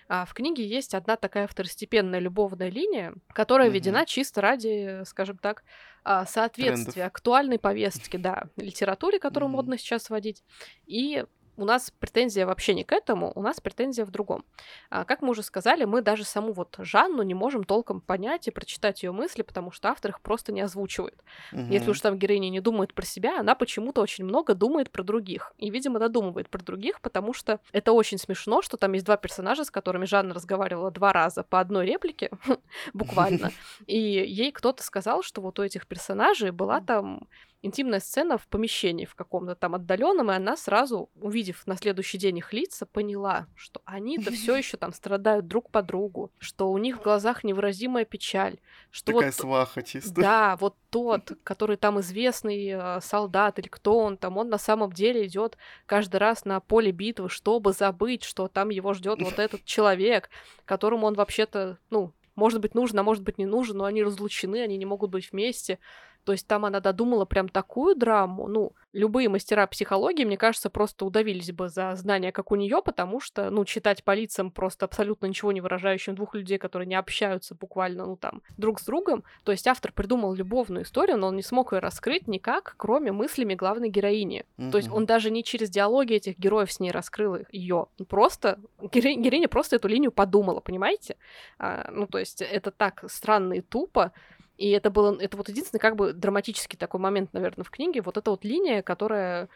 А, 0.08 0.24
в 0.24 0.34
книге 0.34 0.66
есть 0.66 0.94
одна 0.94 1.16
такая 1.16 1.46
второстепенная 1.46 2.18
любовная 2.18 2.70
линия, 2.70 3.14
которая 3.32 3.68
угу. 3.68 3.74
введена 3.74 4.06
чисто 4.06 4.40
ради, 4.40 5.02
скажем 5.04 5.38
так, 5.38 5.64
а, 6.02 6.26
соответствия 6.26 6.92
Трендов. 6.92 7.06
актуальной 7.06 7.58
повестки, 7.58 8.16
да, 8.16 8.44
литературе, 8.56 9.18
которую 9.18 9.48
угу. 9.48 9.56
модно 9.56 9.78
сейчас 9.78 10.10
вводить, 10.10 10.42
и 10.86 11.24
у 11.56 11.64
нас 11.64 11.90
претензия 11.98 12.46
вообще 12.46 12.74
не 12.74 12.84
к 12.84 12.92
этому, 12.92 13.32
у 13.34 13.42
нас 13.42 13.60
претензия 13.60 14.04
в 14.04 14.10
другом. 14.10 14.44
А, 14.90 15.04
как 15.04 15.22
мы 15.22 15.30
уже 15.30 15.42
сказали, 15.42 15.84
мы 15.84 16.02
даже 16.02 16.24
саму 16.24 16.52
вот 16.52 16.76
Жанну 16.78 17.22
не 17.22 17.34
можем 17.34 17.64
толком 17.64 18.00
понять 18.00 18.48
и 18.48 18.50
прочитать 18.50 19.02
ее 19.02 19.12
мысли, 19.12 19.42
потому 19.42 19.70
что 19.70 19.88
автор 19.88 20.10
их 20.10 20.20
просто 20.20 20.52
не 20.52 20.60
озвучивает. 20.60 21.18
Угу. 21.52 21.62
Если 21.70 21.90
уж 21.90 22.00
там 22.00 22.18
героиня 22.18 22.50
не 22.50 22.60
думает 22.60 22.94
про 22.94 23.04
себя, 23.04 23.40
она 23.40 23.54
почему-то 23.54 24.00
очень 24.00 24.24
много 24.24 24.54
думает 24.54 24.90
про 24.90 25.02
других. 25.02 25.52
И, 25.58 25.70
видимо, 25.70 25.98
додумывает 25.98 26.48
про 26.48 26.62
других, 26.62 27.00
потому 27.00 27.32
что 27.32 27.60
это 27.72 27.92
очень 27.92 28.18
смешно, 28.18 28.62
что 28.62 28.76
там 28.76 28.92
есть 28.92 29.06
два 29.06 29.16
персонажа, 29.16 29.64
с 29.64 29.70
которыми 29.70 30.06
Жанна 30.06 30.34
разговаривала 30.34 30.90
два 30.90 31.12
раза 31.12 31.42
по 31.42 31.60
одной 31.60 31.86
реплике, 31.86 32.30
буквально. 32.92 33.50
И 33.86 33.98
ей 33.98 34.52
кто-то 34.52 34.82
сказал, 34.82 35.22
что 35.22 35.40
вот 35.40 35.58
у 35.58 35.62
этих 35.62 35.86
персонажей 35.86 36.50
была 36.50 36.80
там 36.80 37.28
интимная 37.64 38.00
сцена 38.00 38.36
в 38.36 38.46
помещении 38.46 39.06
в 39.06 39.14
каком-то 39.14 39.54
там 39.54 39.74
отдаленном, 39.74 40.30
и 40.30 40.34
она 40.34 40.56
сразу, 40.56 41.08
увидев 41.14 41.66
на 41.66 41.76
следующий 41.76 42.18
день 42.18 42.38
их 42.38 42.52
лица, 42.52 42.84
поняла, 42.84 43.46
что 43.54 43.80
они-то 43.86 44.30
все 44.32 44.56
еще 44.56 44.76
там 44.76 44.92
страдают 44.92 45.46
друг 45.46 45.70
по 45.70 45.82
другу, 45.82 46.30
что 46.38 46.70
у 46.70 46.78
них 46.78 46.98
в 46.98 47.02
глазах 47.02 47.42
невыразимая 47.42 48.04
печаль, 48.04 48.58
что 48.90 49.12
Такая 49.12 49.30
вот, 49.30 49.34
сваха 49.34 49.82
чисто. 49.82 50.12
Да, 50.14 50.56
вот 50.56 50.76
тот, 50.90 51.32
который 51.42 51.76
там 51.76 52.00
известный 52.00 52.68
э, 52.68 53.00
солдат 53.00 53.58
или 53.58 53.68
кто 53.68 53.98
он 53.98 54.18
там, 54.18 54.36
он 54.36 54.50
на 54.50 54.58
самом 54.58 54.92
деле 54.92 55.26
идет 55.26 55.56
каждый 55.86 56.16
раз 56.16 56.44
на 56.44 56.60
поле 56.60 56.92
битвы, 56.92 57.30
чтобы 57.30 57.72
забыть, 57.72 58.24
что 58.24 58.46
там 58.48 58.68
его 58.68 58.92
ждет 58.92 59.22
вот 59.22 59.38
этот 59.38 59.64
человек, 59.64 60.28
которому 60.66 61.06
он 61.06 61.14
вообще-то, 61.14 61.78
ну, 61.88 62.12
может 62.36 62.60
быть, 62.60 62.74
нужен, 62.74 62.98
а 62.98 63.02
может 63.02 63.22
быть, 63.22 63.38
не 63.38 63.46
нужен, 63.46 63.78
но 63.78 63.84
они 63.84 64.02
разлучены, 64.02 64.62
они 64.62 64.76
не 64.76 64.84
могут 64.84 65.10
быть 65.10 65.30
вместе. 65.30 65.78
То 66.24 66.32
есть 66.32 66.46
там 66.46 66.64
она 66.64 66.80
додумала 66.80 67.24
прям 67.24 67.48
такую 67.48 67.94
драму. 67.94 68.48
Ну, 68.48 68.72
любые 68.92 69.28
мастера 69.28 69.66
психологии, 69.66 70.24
мне 70.24 70.36
кажется, 70.36 70.70
просто 70.70 71.04
удавились 71.04 71.52
бы 71.52 71.68
за 71.68 71.94
знания, 71.96 72.32
как 72.32 72.52
у 72.52 72.54
нее, 72.54 72.80
потому 72.82 73.20
что, 73.20 73.50
ну, 73.50 73.64
читать 73.64 74.04
по 74.04 74.14
лицам 74.14 74.50
просто 74.50 74.86
абсолютно 74.86 75.26
ничего 75.26 75.52
не 75.52 75.60
выражающим 75.60 76.14
двух 76.14 76.34
людей, 76.34 76.58
которые 76.58 76.86
не 76.86 76.94
общаются 76.94 77.54
буквально, 77.54 78.06
ну, 78.06 78.16
там, 78.16 78.42
друг 78.56 78.80
с 78.80 78.84
другом. 78.84 79.24
То 79.44 79.52
есть 79.52 79.66
автор 79.66 79.92
придумал 79.92 80.34
любовную 80.34 80.84
историю, 80.84 81.18
но 81.18 81.28
он 81.28 81.36
не 81.36 81.42
смог 81.42 81.72
ее 81.72 81.80
раскрыть 81.80 82.26
никак, 82.26 82.74
кроме 82.76 83.12
мыслями 83.12 83.54
главной 83.54 83.90
героини. 83.90 84.44
Mm-hmm. 84.56 84.70
То 84.70 84.78
есть 84.78 84.90
он 84.90 85.06
даже 85.06 85.30
не 85.30 85.44
через 85.44 85.70
диалоги 85.70 86.14
этих 86.14 86.38
героев 86.38 86.72
с 86.72 86.80
ней 86.80 86.90
раскрыл 86.90 87.38
ее. 87.50 87.86
Просто 88.08 88.60
героиня, 88.80 89.22
героиня 89.22 89.48
просто 89.48 89.76
эту 89.76 89.88
линию 89.88 90.12
подумала, 90.12 90.60
понимаете? 90.60 91.16
А, 91.58 91.90
ну, 91.90 92.06
то 92.06 92.18
есть 92.18 92.40
это 92.42 92.70
так 92.70 93.04
странно 93.08 93.54
и 93.54 93.60
тупо, 93.60 94.12
и 94.56 94.70
это 94.70 94.90
было, 94.90 95.16
это 95.20 95.36
вот 95.36 95.48
единственный 95.48 95.80
как 95.80 95.96
бы 95.96 96.12
драматический 96.12 96.78
такой 96.78 97.00
момент, 97.00 97.32
наверное, 97.32 97.64
в 97.64 97.70
книге. 97.70 98.02
Вот 98.02 98.16
эта 98.16 98.30
вот 98.30 98.44
линия, 98.44 98.82
которая 98.82 99.48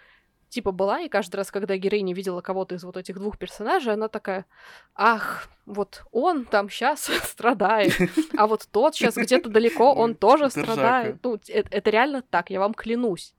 типа 0.49 0.73
была, 0.73 1.01
и 1.01 1.09
каждый 1.09 1.37
раз, 1.37 1.51
когда 1.51 1.77
героиня 1.77 2.15
видела 2.15 2.41
кого-то 2.41 2.75
из 2.75 2.85
вот 2.85 2.97
этих 2.97 3.17
двух 3.17 3.39
персонажей, 3.39 3.93
она 3.93 4.09
такая, 4.09 4.47
ах, 4.95 5.49
вот 5.67 6.05
он 6.11 6.47
там 6.47 6.71
сейчас 6.71 7.03
страдает, 7.25 7.93
а 8.37 8.47
вот 8.47 8.67
тот 8.71 8.95
сейчас 8.95 9.17
где-то 9.17 9.51
далеко, 9.51 9.93
он 9.93 10.15
тоже 10.17 10.51
страдает. 10.51 11.19
Ну, 11.23 11.39
это, 11.49 11.69
это 11.71 11.91
реально 11.91 12.23
так, 12.23 12.51
я 12.51 12.61
вам 12.61 12.75
клянусь. 12.75 13.35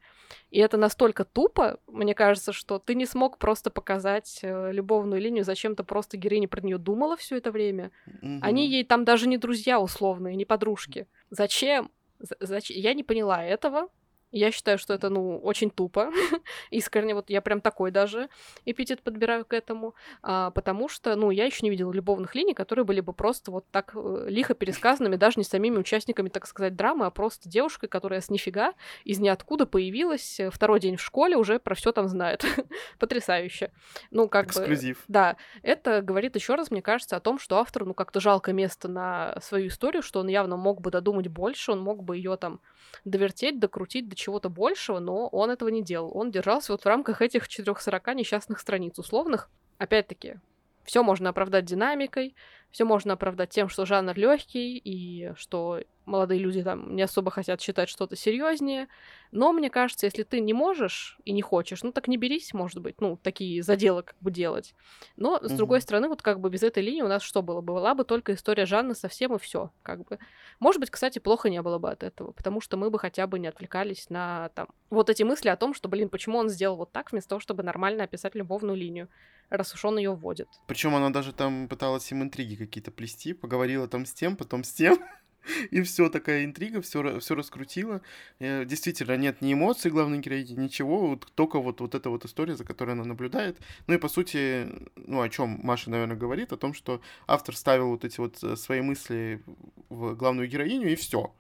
И 0.50 0.60
это 0.60 0.78
настолько 0.78 1.26
тупо, 1.26 1.80
мне 1.88 2.14
кажется, 2.14 2.54
что 2.54 2.80
ты 2.80 2.96
не 2.96 3.06
смог 3.06 3.38
просто 3.38 3.70
показать 3.70 4.40
э, 4.42 4.72
любовную 4.72 5.22
линию, 5.22 5.44
зачем-то 5.44 5.84
просто 5.84 6.18
героиня 6.18 6.48
про 6.48 6.62
нее 6.62 6.78
думала 6.78 7.18
все 7.18 7.38
это 7.38 7.52
время. 7.52 7.92
Угу. 8.08 8.40
Они 8.42 8.68
ей 8.68 8.84
там 8.84 9.06
даже 9.06 9.28
не 9.28 9.38
друзья 9.38 9.80
условные, 9.80 10.36
не 10.36 10.46
подружки. 10.46 11.08
Зачем? 11.30 11.92
Зачем? 12.40 12.78
Я 12.78 12.94
не 12.94 13.04
поняла 13.04 13.44
этого. 13.44 13.90
Я 14.32 14.52
считаю, 14.52 14.78
что 14.78 14.94
это, 14.94 15.10
ну, 15.10 15.40
очень 15.40 15.72
тупо. 15.72 16.12
Искренне, 16.72 17.16
вот 17.16 17.30
я 17.30 17.42
прям 17.42 17.62
такой 17.62 17.90
даже 17.90 18.30
эпитет 18.66 19.02
подбираю 19.02 19.44
к 19.44 19.54
этому. 19.54 19.96
А, 20.22 20.52
потому 20.52 20.88
что, 20.88 21.16
ну, 21.16 21.32
я 21.32 21.46
еще 21.46 21.60
не 21.64 21.72
видела 21.72 21.92
любовных 21.92 22.36
линий, 22.36 22.54
которые 22.54 22.86
были 22.86 23.02
бы 23.02 23.12
просто 23.14 23.50
вот 23.50 23.66
так 23.72 23.92
э, 23.96 24.26
лихо 24.30 24.54
пересказанными, 24.54 25.16
даже 25.16 25.40
не 25.40 25.44
самими 25.44 25.78
участниками, 25.78 26.30
так 26.30 26.46
сказать, 26.46 26.76
драмы, 26.76 27.08
а 27.08 27.10
просто 27.10 27.50
девушкой, 27.50 27.88
которая 27.88 28.22
с 28.22 28.30
нифига 28.30 28.74
из 29.04 29.20
ниоткуда 29.20 29.66
появилась, 29.66 30.40
э, 30.40 30.52
второй 30.52 30.80
день 30.80 30.98
в 30.98 31.02
школе 31.02 31.36
уже 31.36 31.58
про 31.58 31.74
все 31.74 31.92
там 31.92 32.08
знает. 32.08 32.46
Потрясающе. 33.00 33.72
Ну, 34.12 34.30
как 34.30 34.48
Эксклюзив. 34.48 34.98
бы... 34.98 35.04
Да. 35.08 35.38
Это 35.64 36.04
говорит 36.04 36.36
еще 36.36 36.54
раз, 36.54 36.70
мне 36.70 36.84
кажется, 36.84 37.16
о 37.16 37.20
том, 37.20 37.40
что 37.40 37.58
автору, 37.58 37.88
ну, 37.88 37.94
как-то 37.96 38.20
жалко 38.20 38.54
место 38.54 38.88
на 38.88 39.40
свою 39.42 39.70
историю, 39.70 40.04
что 40.04 40.20
он 40.20 40.28
явно 40.28 40.56
мог 40.56 40.82
бы 40.82 40.92
додумать 40.92 41.28
больше, 41.28 41.72
он 41.72 41.80
мог 41.80 42.04
бы 42.04 42.18
ее 42.18 42.38
там 42.38 42.62
довертеть, 43.06 43.60
докрутить 43.60 44.08
до 44.08 44.16
чего-то 44.20 44.50
большего, 44.50 45.00
но 45.00 45.28
он 45.28 45.50
этого 45.50 45.70
не 45.70 45.84
делал. 45.84 46.12
Он 46.16 46.32
держался 46.32 46.74
вот 46.74 46.84
в 46.84 46.86
рамках 46.86 47.22
этих 47.22 47.48
440 47.48 48.16
несчастных 48.16 48.60
страниц 48.60 49.00
условных. 49.00 49.50
Опять-таки, 49.78 50.36
все 50.84 51.04
можно 51.04 51.30
оправдать 51.30 51.66
динамикой, 51.66 52.36
все 52.72 52.86
можно 52.86 53.14
оправдать 53.14 53.50
тем, 53.50 53.70
что 53.70 53.86
жанр 53.86 54.16
легкий 54.16 54.78
и 54.78 55.34
что 55.36 55.82
молодые 56.10 56.40
люди 56.40 56.64
там 56.64 56.96
не 56.96 57.04
особо 57.04 57.32
хотят 57.32 57.60
читать 57.60 57.88
что-то 57.88 58.16
серьезнее. 58.16 58.88
Но 59.32 59.54
мне 59.54 59.70
кажется, 59.70 60.08
если 60.08 60.24
ты 60.24 60.40
не 60.40 60.54
можешь 60.54 61.20
и 61.24 61.32
не 61.32 61.42
хочешь, 61.42 61.84
ну 61.84 61.92
так 61.92 62.08
не 62.08 62.18
берись, 62.18 62.54
может 62.54 62.82
быть, 62.82 63.00
ну, 63.00 63.18
такие 63.18 63.62
заделы 63.62 64.04
как 64.04 64.16
бы 64.20 64.32
делать. 64.32 64.74
Но, 65.16 65.38
с 65.38 65.44
mm-hmm. 65.44 65.56
другой 65.56 65.82
стороны, 65.82 66.10
вот 66.10 66.22
как 66.22 66.40
бы 66.40 66.50
без 66.50 66.64
этой 66.64 66.84
линии 66.84 67.04
у 67.04 67.08
нас 67.08 67.22
что 67.22 67.42
было 67.42 67.62
бы? 67.62 67.74
Была 67.74 67.94
бы 67.94 68.04
только 68.04 68.34
история 68.34 68.66
Жанны 68.66 68.96
совсем 68.96 69.36
и 69.36 69.40
все, 69.40 69.72
как 69.84 70.06
бы. 70.08 70.18
Может 70.60 70.80
быть, 70.80 70.90
кстати, 70.90 71.20
плохо 71.20 71.50
не 71.50 71.62
было 71.62 71.78
бы 71.78 71.92
от 71.92 72.04
этого, 72.04 72.32
потому 72.32 72.60
что 72.60 72.76
мы 72.76 72.90
бы 72.90 72.98
хотя 72.98 73.28
бы 73.28 73.38
не 73.38 73.48
отвлекались 73.48 74.10
на 74.10 74.50
там 74.56 74.68
вот 74.90 75.10
эти 75.10 75.24
мысли 75.24 75.50
о 75.50 75.56
том, 75.56 75.74
что, 75.74 75.88
блин, 75.88 76.10
почему 76.10 76.40
он 76.40 76.50
сделал 76.50 76.76
вот 76.76 76.92
так, 76.92 77.12
вместо 77.12 77.30
того, 77.30 77.40
чтобы 77.40 77.62
нормально 77.62 78.04
описать 78.04 78.34
любовную 78.34 78.76
линию, 78.76 79.10
раз 79.50 79.74
уж 79.74 79.86
он 79.86 79.98
ее 79.98 80.14
вводит. 80.14 80.48
Причем 80.68 80.96
она 80.96 81.10
даже 81.12 81.34
там 81.34 81.68
пыталась 81.68 82.12
им 82.12 82.24
интриги 82.24 82.56
какие-то 82.60 82.92
плести, 82.92 83.34
поговорила 83.34 83.88
там 83.88 84.06
с 84.06 84.14
тем, 84.14 84.36
потом 84.36 84.64
с 84.64 84.72
тем. 84.72 85.00
И 85.72 85.82
все, 85.82 86.10
такая 86.10 86.46
интрига, 86.46 86.82
все, 86.82 87.20
все 87.20 87.36
раскрутила. 87.36 88.02
Э, 88.40 88.66
действительно, 88.66 89.18
нет 89.18 89.42
ни 89.42 89.54
эмоций 89.54 89.90
главной 89.90 90.20
героини, 90.20 90.54
ничего, 90.54 91.08
вот, 91.08 91.32
только 91.34 91.60
вот, 91.60 91.82
вот 91.82 91.96
эта 91.96 92.10
вот 92.10 92.26
история, 92.26 92.56
за 92.56 92.66
которой 92.66 92.92
она 92.92 93.04
наблюдает. 93.04 93.58
Ну 93.88 93.94
и 93.94 93.98
по 93.98 94.10
сути, 94.10 94.68
ну 94.96 95.22
о 95.22 95.30
чем 95.30 95.60
Маша, 95.64 95.90
наверное, 95.90 96.18
говорит, 96.18 96.52
о 96.52 96.58
том, 96.58 96.74
что 96.74 97.02
автор 97.28 97.56
ставил 97.56 97.90
вот 97.90 98.06
эти 98.06 98.20
вот 98.20 98.44
э, 98.44 98.56
свои 98.56 98.82
мысли 98.82 99.42
в 99.90 100.16
главную 100.16 100.48
героиню, 100.48 100.92
и 100.92 100.96
все. 100.96 101.34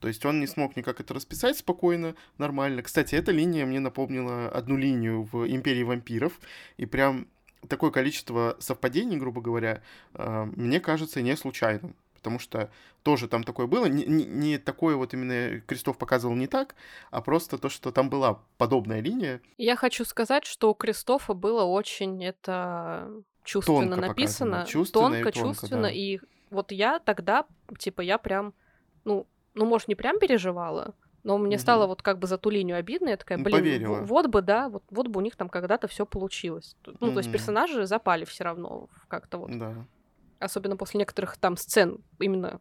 То 0.00 0.08
есть 0.08 0.24
он 0.24 0.40
не 0.40 0.46
смог 0.46 0.76
никак 0.76 1.00
это 1.00 1.12
расписать 1.12 1.58
спокойно, 1.58 2.14
нормально. 2.38 2.82
Кстати, 2.82 3.14
эта 3.14 3.32
линия 3.32 3.66
мне 3.66 3.80
напомнила 3.80 4.48
одну 4.48 4.76
линию 4.78 5.28
в 5.30 5.46
«Империи 5.46 5.82
вампиров», 5.82 6.40
и 6.78 6.86
прям 6.86 7.28
такое 7.68 7.90
количество 7.90 8.56
совпадений, 8.58 9.16
грубо 9.16 9.40
говоря, 9.40 9.82
э, 10.14 10.44
мне 10.56 10.80
кажется 10.80 11.22
не 11.22 11.36
случайным 11.36 11.94
потому 12.20 12.38
что 12.38 12.70
тоже 13.02 13.28
там 13.28 13.44
такое 13.44 13.66
было. 13.66 13.86
Не, 13.86 14.04
не, 14.04 14.26
не 14.26 14.58
такое 14.58 14.94
вот 14.94 15.14
именно 15.14 15.60
Крестов 15.62 15.96
показывал 15.96 16.34
не 16.34 16.46
так, 16.46 16.74
а 17.10 17.22
просто 17.22 17.56
то, 17.56 17.70
что 17.70 17.92
там 17.92 18.10
была 18.10 18.42
подобная 18.58 19.00
линия. 19.00 19.40
Я 19.56 19.74
хочу 19.74 20.04
сказать, 20.04 20.44
что 20.44 20.70
у 20.70 20.74
Кристофа 20.74 21.32
было 21.32 21.64
очень 21.64 22.22
это 22.22 23.10
чувственно 23.42 23.96
тонко 23.96 24.08
написано. 24.08 24.66
Чувственно 24.68 25.04
тонко, 25.04 25.18
и 25.18 25.32
тонко, 25.32 25.38
чувственно. 25.38 25.82
Да. 25.82 25.90
И 25.90 26.20
вот 26.50 26.72
я 26.72 26.98
тогда, 26.98 27.46
типа, 27.78 28.02
я 28.02 28.18
прям, 28.18 28.52
ну, 29.04 29.26
ну, 29.54 29.64
может, 29.64 29.88
не 29.88 29.94
прям 29.94 30.18
переживала, 30.18 30.94
но 31.22 31.38
мне 31.38 31.56
угу. 31.56 31.62
стало 31.62 31.86
вот 31.86 32.02
как 32.02 32.18
бы 32.18 32.26
за 32.26 32.38
ту 32.38 32.50
линию 32.50 32.76
обидно, 32.76 33.10
я 33.10 33.16
такая, 33.16 33.38
блин, 33.38 33.58
Поверила. 33.58 34.00
вот 34.02 34.26
бы, 34.28 34.42
да, 34.42 34.68
вот, 34.68 34.82
вот 34.90 35.08
бы 35.08 35.18
у 35.18 35.22
них 35.22 35.36
там 35.36 35.48
когда-то 35.48 35.88
все 35.88 36.06
получилось. 36.06 36.76
Ну, 36.86 36.92
угу. 37.08 37.12
то 37.12 37.18
есть 37.18 37.32
персонажи 37.32 37.86
запали 37.86 38.24
все 38.24 38.44
равно 38.44 38.88
как-то 39.08 39.38
вот. 39.38 39.58
Да 39.58 39.74
особенно 40.40 40.76
после 40.76 40.98
некоторых 40.98 41.36
там 41.36 41.56
сцен, 41.56 41.98
именно 42.18 42.60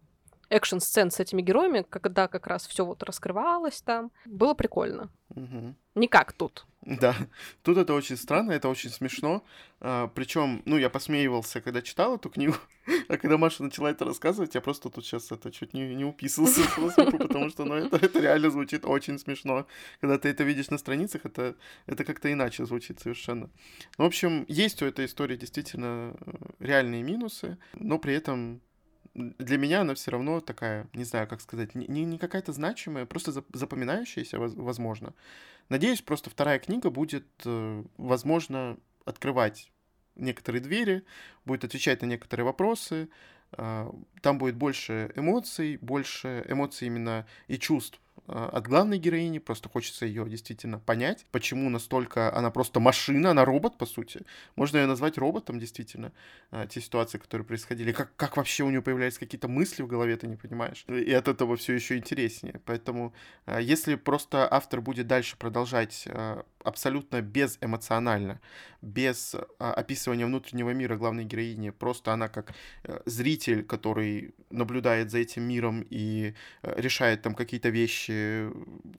экшн-сцен 0.49 1.11
с 1.11 1.19
этими 1.19 1.41
героями, 1.41 1.85
когда 1.89 2.27
как 2.27 2.47
раз 2.47 2.67
все 2.67 2.85
вот 2.85 3.03
раскрывалось 3.03 3.81
там. 3.81 4.11
Было 4.25 4.53
прикольно. 4.53 5.09
Угу. 5.35 5.75
Не 5.95 6.07
как 6.07 6.33
тут. 6.33 6.65
Да, 6.81 7.15
тут 7.61 7.77
это 7.77 7.93
очень 7.93 8.15
странно, 8.15 8.51
это 8.53 8.69
очень 8.69 8.89
смешно. 8.89 9.43
А, 9.81 10.07
причем, 10.07 10.61
ну, 10.65 10.77
я 10.77 10.89
посмеивался, 10.89 11.59
когда 11.61 11.81
читал 11.81 12.15
эту 12.15 12.29
книгу, 12.29 12.55
а 13.09 13.17
когда 13.17 13.37
Маша 13.37 13.63
начала 13.63 13.91
это 13.91 14.05
рассказывать, 14.05 14.55
я 14.55 14.61
просто 14.61 14.89
тут 14.89 15.05
сейчас 15.05 15.31
это 15.31 15.51
чуть 15.51 15.73
не, 15.73 15.93
не 15.93 16.05
уписался 16.05 16.61
потому 17.17 17.49
что, 17.49 17.65
ну, 17.65 17.75
это, 17.75 17.97
это 17.97 18.19
реально 18.19 18.49
звучит 18.49 18.85
очень 18.85 19.19
смешно. 19.19 19.67
Когда 19.99 20.17
ты 20.17 20.29
это 20.29 20.43
видишь 20.43 20.69
на 20.69 20.77
страницах, 20.77 21.25
это, 21.25 21.55
это 21.85 22.05
как-то 22.05 22.31
иначе 22.31 22.65
звучит 22.65 23.01
совершенно. 23.01 23.49
Ну, 23.97 24.05
в 24.05 24.07
общем, 24.07 24.45
есть 24.47 24.81
у 24.81 24.85
этой 24.85 25.05
истории 25.05 25.35
действительно 25.35 26.15
э, 26.19 26.31
реальные 26.59 27.03
минусы, 27.03 27.57
но 27.73 27.99
при 27.99 28.13
этом 28.13 28.61
для 29.37 29.57
меня 29.57 29.81
она 29.81 29.93
все 29.95 30.11
равно 30.11 30.39
такая, 30.41 30.87
не 30.93 31.03
знаю, 31.03 31.27
как 31.27 31.41
сказать, 31.41 31.75
не, 31.75 32.05
не 32.05 32.17
какая-то 32.17 32.53
значимая, 32.53 33.05
просто 33.05 33.43
запоминающаяся, 33.53 34.39
возможно. 34.39 35.13
Надеюсь, 35.69 36.01
просто 36.01 36.29
вторая 36.29 36.59
книга 36.59 36.89
будет, 36.89 37.27
э, 37.45 37.83
возможно, 37.97 38.77
открывать 39.05 39.71
некоторые 40.15 40.61
двери, 40.61 41.03
будет 41.45 41.63
отвечать 41.63 42.01
на 42.01 42.07
некоторые 42.07 42.45
вопросы, 42.45 43.09
а, 43.51 43.91
там 44.21 44.37
будет 44.37 44.55
больше 44.55 45.11
эмоций, 45.15 45.77
больше 45.81 46.45
эмоций 46.47 46.87
именно 46.87 47.25
и 47.47 47.57
чувств 47.57 47.99
от 48.29 48.67
главной 48.67 48.99
героини, 48.99 49.39
просто 49.39 49.69
хочется 49.69 50.05
ее 50.05 50.27
действительно 50.29 50.79
понять, 50.79 51.25
почему 51.31 51.69
настолько 51.69 52.35
она 52.35 52.51
просто 52.51 52.79
машина, 52.79 53.31
она 53.31 53.45
робот, 53.45 53.77
по 53.77 53.85
сути. 53.85 54.21
Можно 54.55 54.77
ее 54.77 54.85
назвать 54.85 55.17
роботом, 55.17 55.59
действительно, 55.59 56.11
э, 56.51 56.67
те 56.69 56.81
ситуации, 56.81 57.17
которые 57.17 57.45
происходили. 57.45 57.91
Как, 57.91 58.15
как 58.15 58.37
вообще 58.37 58.63
у 58.63 58.69
нее 58.69 58.81
появлялись 58.81 59.17
какие-то 59.17 59.47
мысли 59.47 59.83
в 59.83 59.87
голове, 59.87 60.15
ты 60.15 60.27
не 60.27 60.35
понимаешь. 60.35 60.85
И 60.87 61.11
от 61.11 61.27
этого 61.27 61.55
все 61.55 61.73
еще 61.73 61.97
интереснее. 61.97 62.61
Поэтому, 62.65 63.13
э, 63.45 63.59
если 63.61 63.95
просто 63.95 64.47
автор 64.51 64.81
будет 64.81 65.07
дальше 65.07 65.37
продолжать 65.37 66.07
абсолютно 66.63 67.21
безэмоционально, 67.21 68.39
без 68.81 69.35
а, 69.59 69.73
описывания 69.73 70.25
внутреннего 70.25 70.71
мира 70.71 70.95
главной 70.95 71.25
героини. 71.25 71.69
Просто 71.71 72.13
она 72.13 72.27
как 72.29 72.53
э, 72.83 73.01
зритель, 73.05 73.63
который 73.63 74.33
наблюдает 74.49 75.11
за 75.11 75.19
этим 75.19 75.43
миром 75.43 75.85
и 75.89 76.33
э, 76.61 76.73
решает 76.77 77.21
там 77.21 77.35
какие-то 77.35 77.69
вещи 77.69 78.11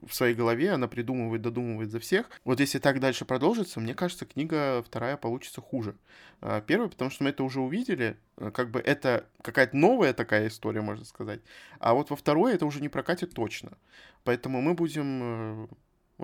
в 0.07 0.13
своей 0.13 0.35
голове, 0.35 0.71
она 0.71 0.87
придумывает, 0.87 1.41
додумывает 1.41 1.91
за 1.91 1.99
всех. 1.99 2.29
Вот 2.43 2.59
если 2.59 2.79
так 2.79 2.99
дальше 2.99 3.25
продолжится, 3.25 3.79
мне 3.79 3.93
кажется, 3.93 4.25
книга 4.25 4.83
вторая 4.83 5.17
получится 5.17 5.61
хуже. 5.61 5.95
А, 6.41 6.61
первая, 6.61 6.89
потому 6.89 7.11
что 7.11 7.23
мы 7.23 7.29
это 7.29 7.43
уже 7.43 7.61
увидели, 7.61 8.17
э, 8.37 8.51
как 8.51 8.71
бы 8.71 8.79
это 8.79 9.27
какая-то 9.41 9.77
новая 9.77 10.13
такая 10.13 10.47
история, 10.47 10.81
можно 10.81 11.05
сказать. 11.05 11.41
А 11.79 11.93
вот 11.93 12.09
во 12.09 12.15
второй 12.15 12.53
это 12.53 12.65
уже 12.65 12.81
не 12.81 12.89
прокатит 12.89 13.33
точно. 13.33 13.77
Поэтому 14.23 14.61
мы 14.61 14.73
будем 14.73 15.69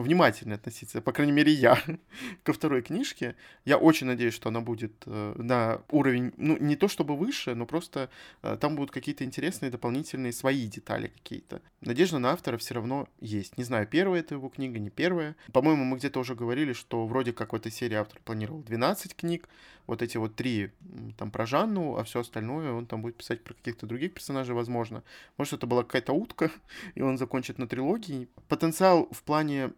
внимательно 0.02 0.56
относиться, 0.56 1.02
по 1.02 1.12
крайней 1.12 1.34
мере, 1.34 1.52
я, 1.52 1.78
ко 2.44 2.54
второй 2.54 2.82
книжке. 2.82 3.36
Я 3.66 3.78
очень 3.78 4.08
надеюсь, 4.08 4.34
что 4.34 4.50
она 4.50 4.62
будет 4.62 4.94
э, 5.06 5.34
на 5.38 5.82
уровень, 5.90 6.34
ну, 6.38 6.58
не 6.58 6.76
то 6.76 6.88
чтобы 6.88 7.18
выше, 7.18 7.56
но 7.56 7.66
просто 7.66 8.10
э, 8.44 8.58
там 8.60 8.76
будут 8.76 8.92
какие-то 8.92 9.24
интересные 9.24 9.72
дополнительные 9.72 10.32
свои 10.32 10.68
детали 10.68 11.08
какие-то. 11.08 11.62
Надежда 11.82 12.20
на 12.20 12.32
автора 12.32 12.58
все 12.58 12.76
равно 12.76 13.08
есть. 13.20 13.58
Не 13.58 13.64
знаю, 13.64 13.88
первая 13.88 14.22
это 14.22 14.36
его 14.36 14.50
книга, 14.50 14.80
не 14.80 14.90
первая. 14.90 15.36
По-моему, 15.52 15.84
мы 15.84 15.98
где-то 15.98 16.20
уже 16.20 16.36
говорили, 16.36 16.74
что 16.74 17.06
вроде 17.06 17.34
как 17.34 17.54
этой 17.58 17.72
серии 17.72 17.96
автор 17.96 18.20
планировал 18.24 18.62
12 18.62 19.16
книг, 19.16 19.50
вот 19.88 20.02
эти 20.02 20.18
вот 20.18 20.36
три 20.36 20.72
там 21.18 21.32
про 21.32 21.46
Жанну, 21.46 21.98
а 21.98 22.04
все 22.04 22.20
остальное 22.20 22.72
он 22.74 22.86
там 22.86 23.02
будет 23.02 23.16
писать 23.16 23.44
про 23.44 23.54
каких-то 23.54 23.88
других 23.88 24.14
персонажей, 24.14 24.54
возможно. 24.54 25.04
Может, 25.38 25.54
это 25.54 25.66
была 25.68 25.84
какая-то 25.84 26.14
утка, 26.14 26.52
и 26.96 27.02
он 27.02 27.18
закончит 27.18 27.58
на 27.58 27.68
трилогии. 27.68 28.28
Потенциал 28.48 29.08
в 29.12 29.24
плане 29.24 29.72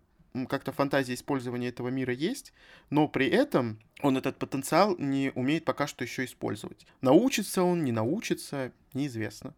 как-то 0.48 0.72
фантазия 0.72 1.14
использования 1.14 1.70
этого 1.70 1.90
мира 1.90 2.14
есть, 2.14 2.54
но 2.90 3.08
при 3.08 3.28
этом 3.28 3.80
он 4.02 4.18
этот 4.18 4.38
потенциал 4.38 4.96
не 4.98 5.32
умеет 5.36 5.66
пока 5.66 5.88
что 5.88 6.04
еще 6.04 6.26
использовать. 6.26 6.86
Научится 7.02 7.64
он, 7.64 7.84
не 7.84 7.92
научится, 7.92 8.72
неизвестно. 8.94 9.56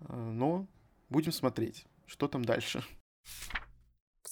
А, 0.00 0.16
но 0.16 0.66
будем 1.08 1.32
смотреть, 1.32 1.84
что 2.06 2.28
там 2.28 2.44
дальше 2.44 2.82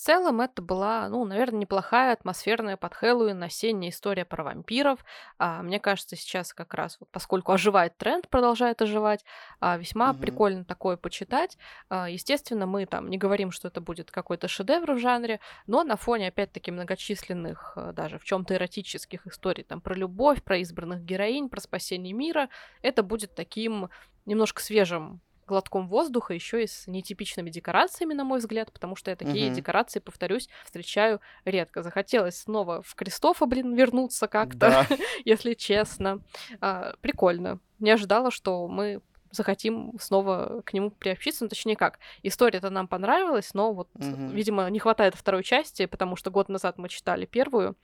целом 0.01 0.41
это 0.41 0.63
была, 0.63 1.09
ну, 1.09 1.25
наверное, 1.25 1.61
неплохая 1.61 2.13
атмосферная 2.13 2.77
под 2.77 2.95
Хэллоуин 2.95 3.43
осенняя 3.43 3.91
история 3.91 4.25
про 4.25 4.45
вампиров. 4.45 5.05
А, 5.39 5.63
мне 5.63 5.79
кажется, 5.79 6.17
сейчас 6.17 6.55
как 6.55 6.75
раз, 6.75 6.97
вот, 7.01 7.09
поскольку 7.11 7.53
оживает 7.53 7.97
тренд, 7.99 8.29
продолжает 8.29 8.81
оживать, 8.81 9.25
а, 9.61 9.77
весьма 9.77 10.11
угу. 10.11 10.21
прикольно 10.21 10.65
такое 10.65 10.97
почитать. 10.97 11.59
А, 11.89 12.09
естественно, 12.09 12.67
мы 12.67 12.87
там 12.87 13.11
не 13.11 13.19
говорим, 13.19 13.51
что 13.51 13.69
это 13.69 13.81
будет 13.81 14.11
какой-то 14.11 14.49
шедевр 14.49 14.93
в 14.93 14.99
жанре, 14.99 15.41
но 15.67 15.85
на 15.85 15.97
фоне, 15.97 16.29
опять-таки, 16.29 16.71
многочисленных, 16.71 17.75
а, 17.77 17.93
даже 17.93 18.19
в 18.19 18.25
чем-то 18.25 18.55
эротических 18.55 19.27
историй, 19.27 19.65
там, 19.65 19.81
про 19.81 19.95
любовь, 19.95 20.43
про 20.43 20.57
избранных 20.59 21.05
героинь, 21.05 21.49
про 21.49 21.61
спасение 21.61 22.15
мира, 22.15 22.49
это 22.83 23.03
будет 23.03 23.35
таким 23.35 23.91
немножко 24.25 24.63
свежим 24.63 25.21
глотком 25.51 25.89
воздуха, 25.89 26.33
еще 26.33 26.63
и 26.63 26.67
с 26.67 26.87
нетипичными 26.87 27.51
декорациями, 27.51 28.15
на 28.15 28.25
мой 28.25 28.39
взгляд, 28.39 28.73
потому 28.73 28.97
что 28.97 29.11
я 29.11 29.17
такие 29.17 29.49
угу. 29.49 29.57
декорации, 29.57 29.99
повторюсь, 29.99 30.49
встречаю 30.65 31.21
редко. 31.45 31.83
Захотелось 31.83 32.39
снова 32.39 32.83
в 32.83 32.95
Кристофа, 32.95 33.47
блин, 33.47 33.75
вернуться 33.75 34.29
как-то, 34.29 34.59
да. 34.59 34.87
если 35.25 35.55
честно. 35.55 36.23
А, 36.61 36.95
прикольно. 37.01 37.59
Не 37.81 37.91
ожидала, 37.91 38.31
что 38.31 38.69
мы 38.69 39.01
захотим 39.31 39.93
снова 40.01 40.63
к 40.65 40.73
нему 40.73 40.91
приобщиться, 40.91 41.45
ну, 41.45 41.49
точнее 41.49 41.77
как, 41.77 41.99
история-то 42.23 42.71
нам 42.71 42.89
понравилась, 42.89 43.55
но 43.55 43.73
вот, 43.73 43.89
угу. 43.95 44.29
видимо, 44.29 44.69
не 44.71 44.79
хватает 44.79 45.15
второй 45.15 45.45
части, 45.45 45.87
потому 45.87 46.17
что 46.17 46.31
год 46.31 46.49
назад 46.49 46.79
мы 46.79 46.89
читали 46.89 47.27
первую, 47.27 47.77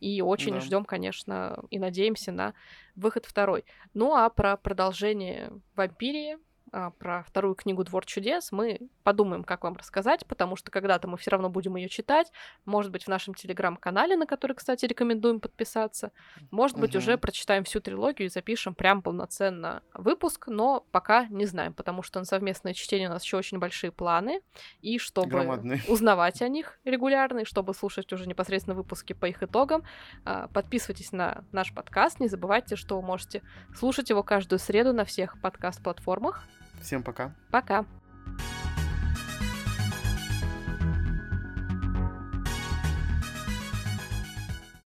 и 0.00 0.22
очень 0.22 0.54
да. 0.54 0.60
ждем, 0.60 0.84
конечно, 0.84 1.64
и 1.70 1.78
надеемся 1.78 2.32
на 2.32 2.54
выход 2.94 3.26
второй. 3.26 3.64
Ну 3.94 4.14
а 4.14 4.28
про 4.28 4.56
продолжение 4.56 5.52
Вампирии 5.74 6.38
про 6.98 7.22
вторую 7.24 7.54
книгу 7.54 7.84
«Двор 7.84 8.06
чудес», 8.06 8.50
мы 8.50 8.80
подумаем, 9.02 9.44
как 9.44 9.64
вам 9.64 9.76
рассказать, 9.76 10.26
потому 10.26 10.56
что 10.56 10.70
когда-то 10.70 11.06
мы 11.06 11.18
все 11.18 11.30
равно 11.30 11.50
будем 11.50 11.76
ее 11.76 11.88
читать. 11.88 12.32
Может 12.64 12.90
быть, 12.90 13.04
в 13.04 13.08
нашем 13.08 13.34
телеграм-канале, 13.34 14.16
на 14.16 14.26
который, 14.26 14.54
кстати, 14.54 14.86
рекомендуем 14.86 15.40
подписаться. 15.40 16.12
Может 16.50 16.78
быть, 16.78 16.92
угу. 16.92 16.98
уже 16.98 17.18
прочитаем 17.18 17.64
всю 17.64 17.80
трилогию 17.80 18.26
и 18.26 18.30
запишем 18.30 18.74
прям 18.74 19.02
полноценно 19.02 19.82
выпуск, 19.92 20.46
но 20.48 20.86
пока 20.92 21.26
не 21.26 21.44
знаем, 21.44 21.74
потому 21.74 22.02
что 22.02 22.18
на 22.18 22.24
совместное 22.24 22.72
чтение 22.72 23.08
у 23.08 23.12
нас 23.12 23.22
еще 23.22 23.36
очень 23.36 23.58
большие 23.58 23.92
планы. 23.92 24.40
И 24.80 24.98
чтобы 24.98 25.28
Громадные. 25.28 25.82
узнавать 25.88 26.40
о 26.40 26.48
них 26.48 26.78
регулярно, 26.84 27.40
и 27.40 27.44
чтобы 27.44 27.74
слушать 27.74 28.10
уже 28.14 28.26
непосредственно 28.26 28.74
выпуски 28.74 29.12
по 29.12 29.26
их 29.26 29.42
итогам, 29.42 29.84
а, 30.24 30.48
подписывайтесь 30.48 31.12
на 31.12 31.44
наш 31.52 31.74
подкаст. 31.74 32.18
Не 32.18 32.28
забывайте, 32.28 32.76
что 32.76 32.98
вы 32.98 33.06
можете 33.06 33.42
слушать 33.74 34.08
его 34.08 34.22
каждую 34.22 34.58
среду 34.58 34.94
на 34.94 35.04
всех 35.04 35.38
подкаст-платформах. 35.42 36.46
Всем 36.82 37.02
пока. 37.02 37.32
Пока. 37.50 37.84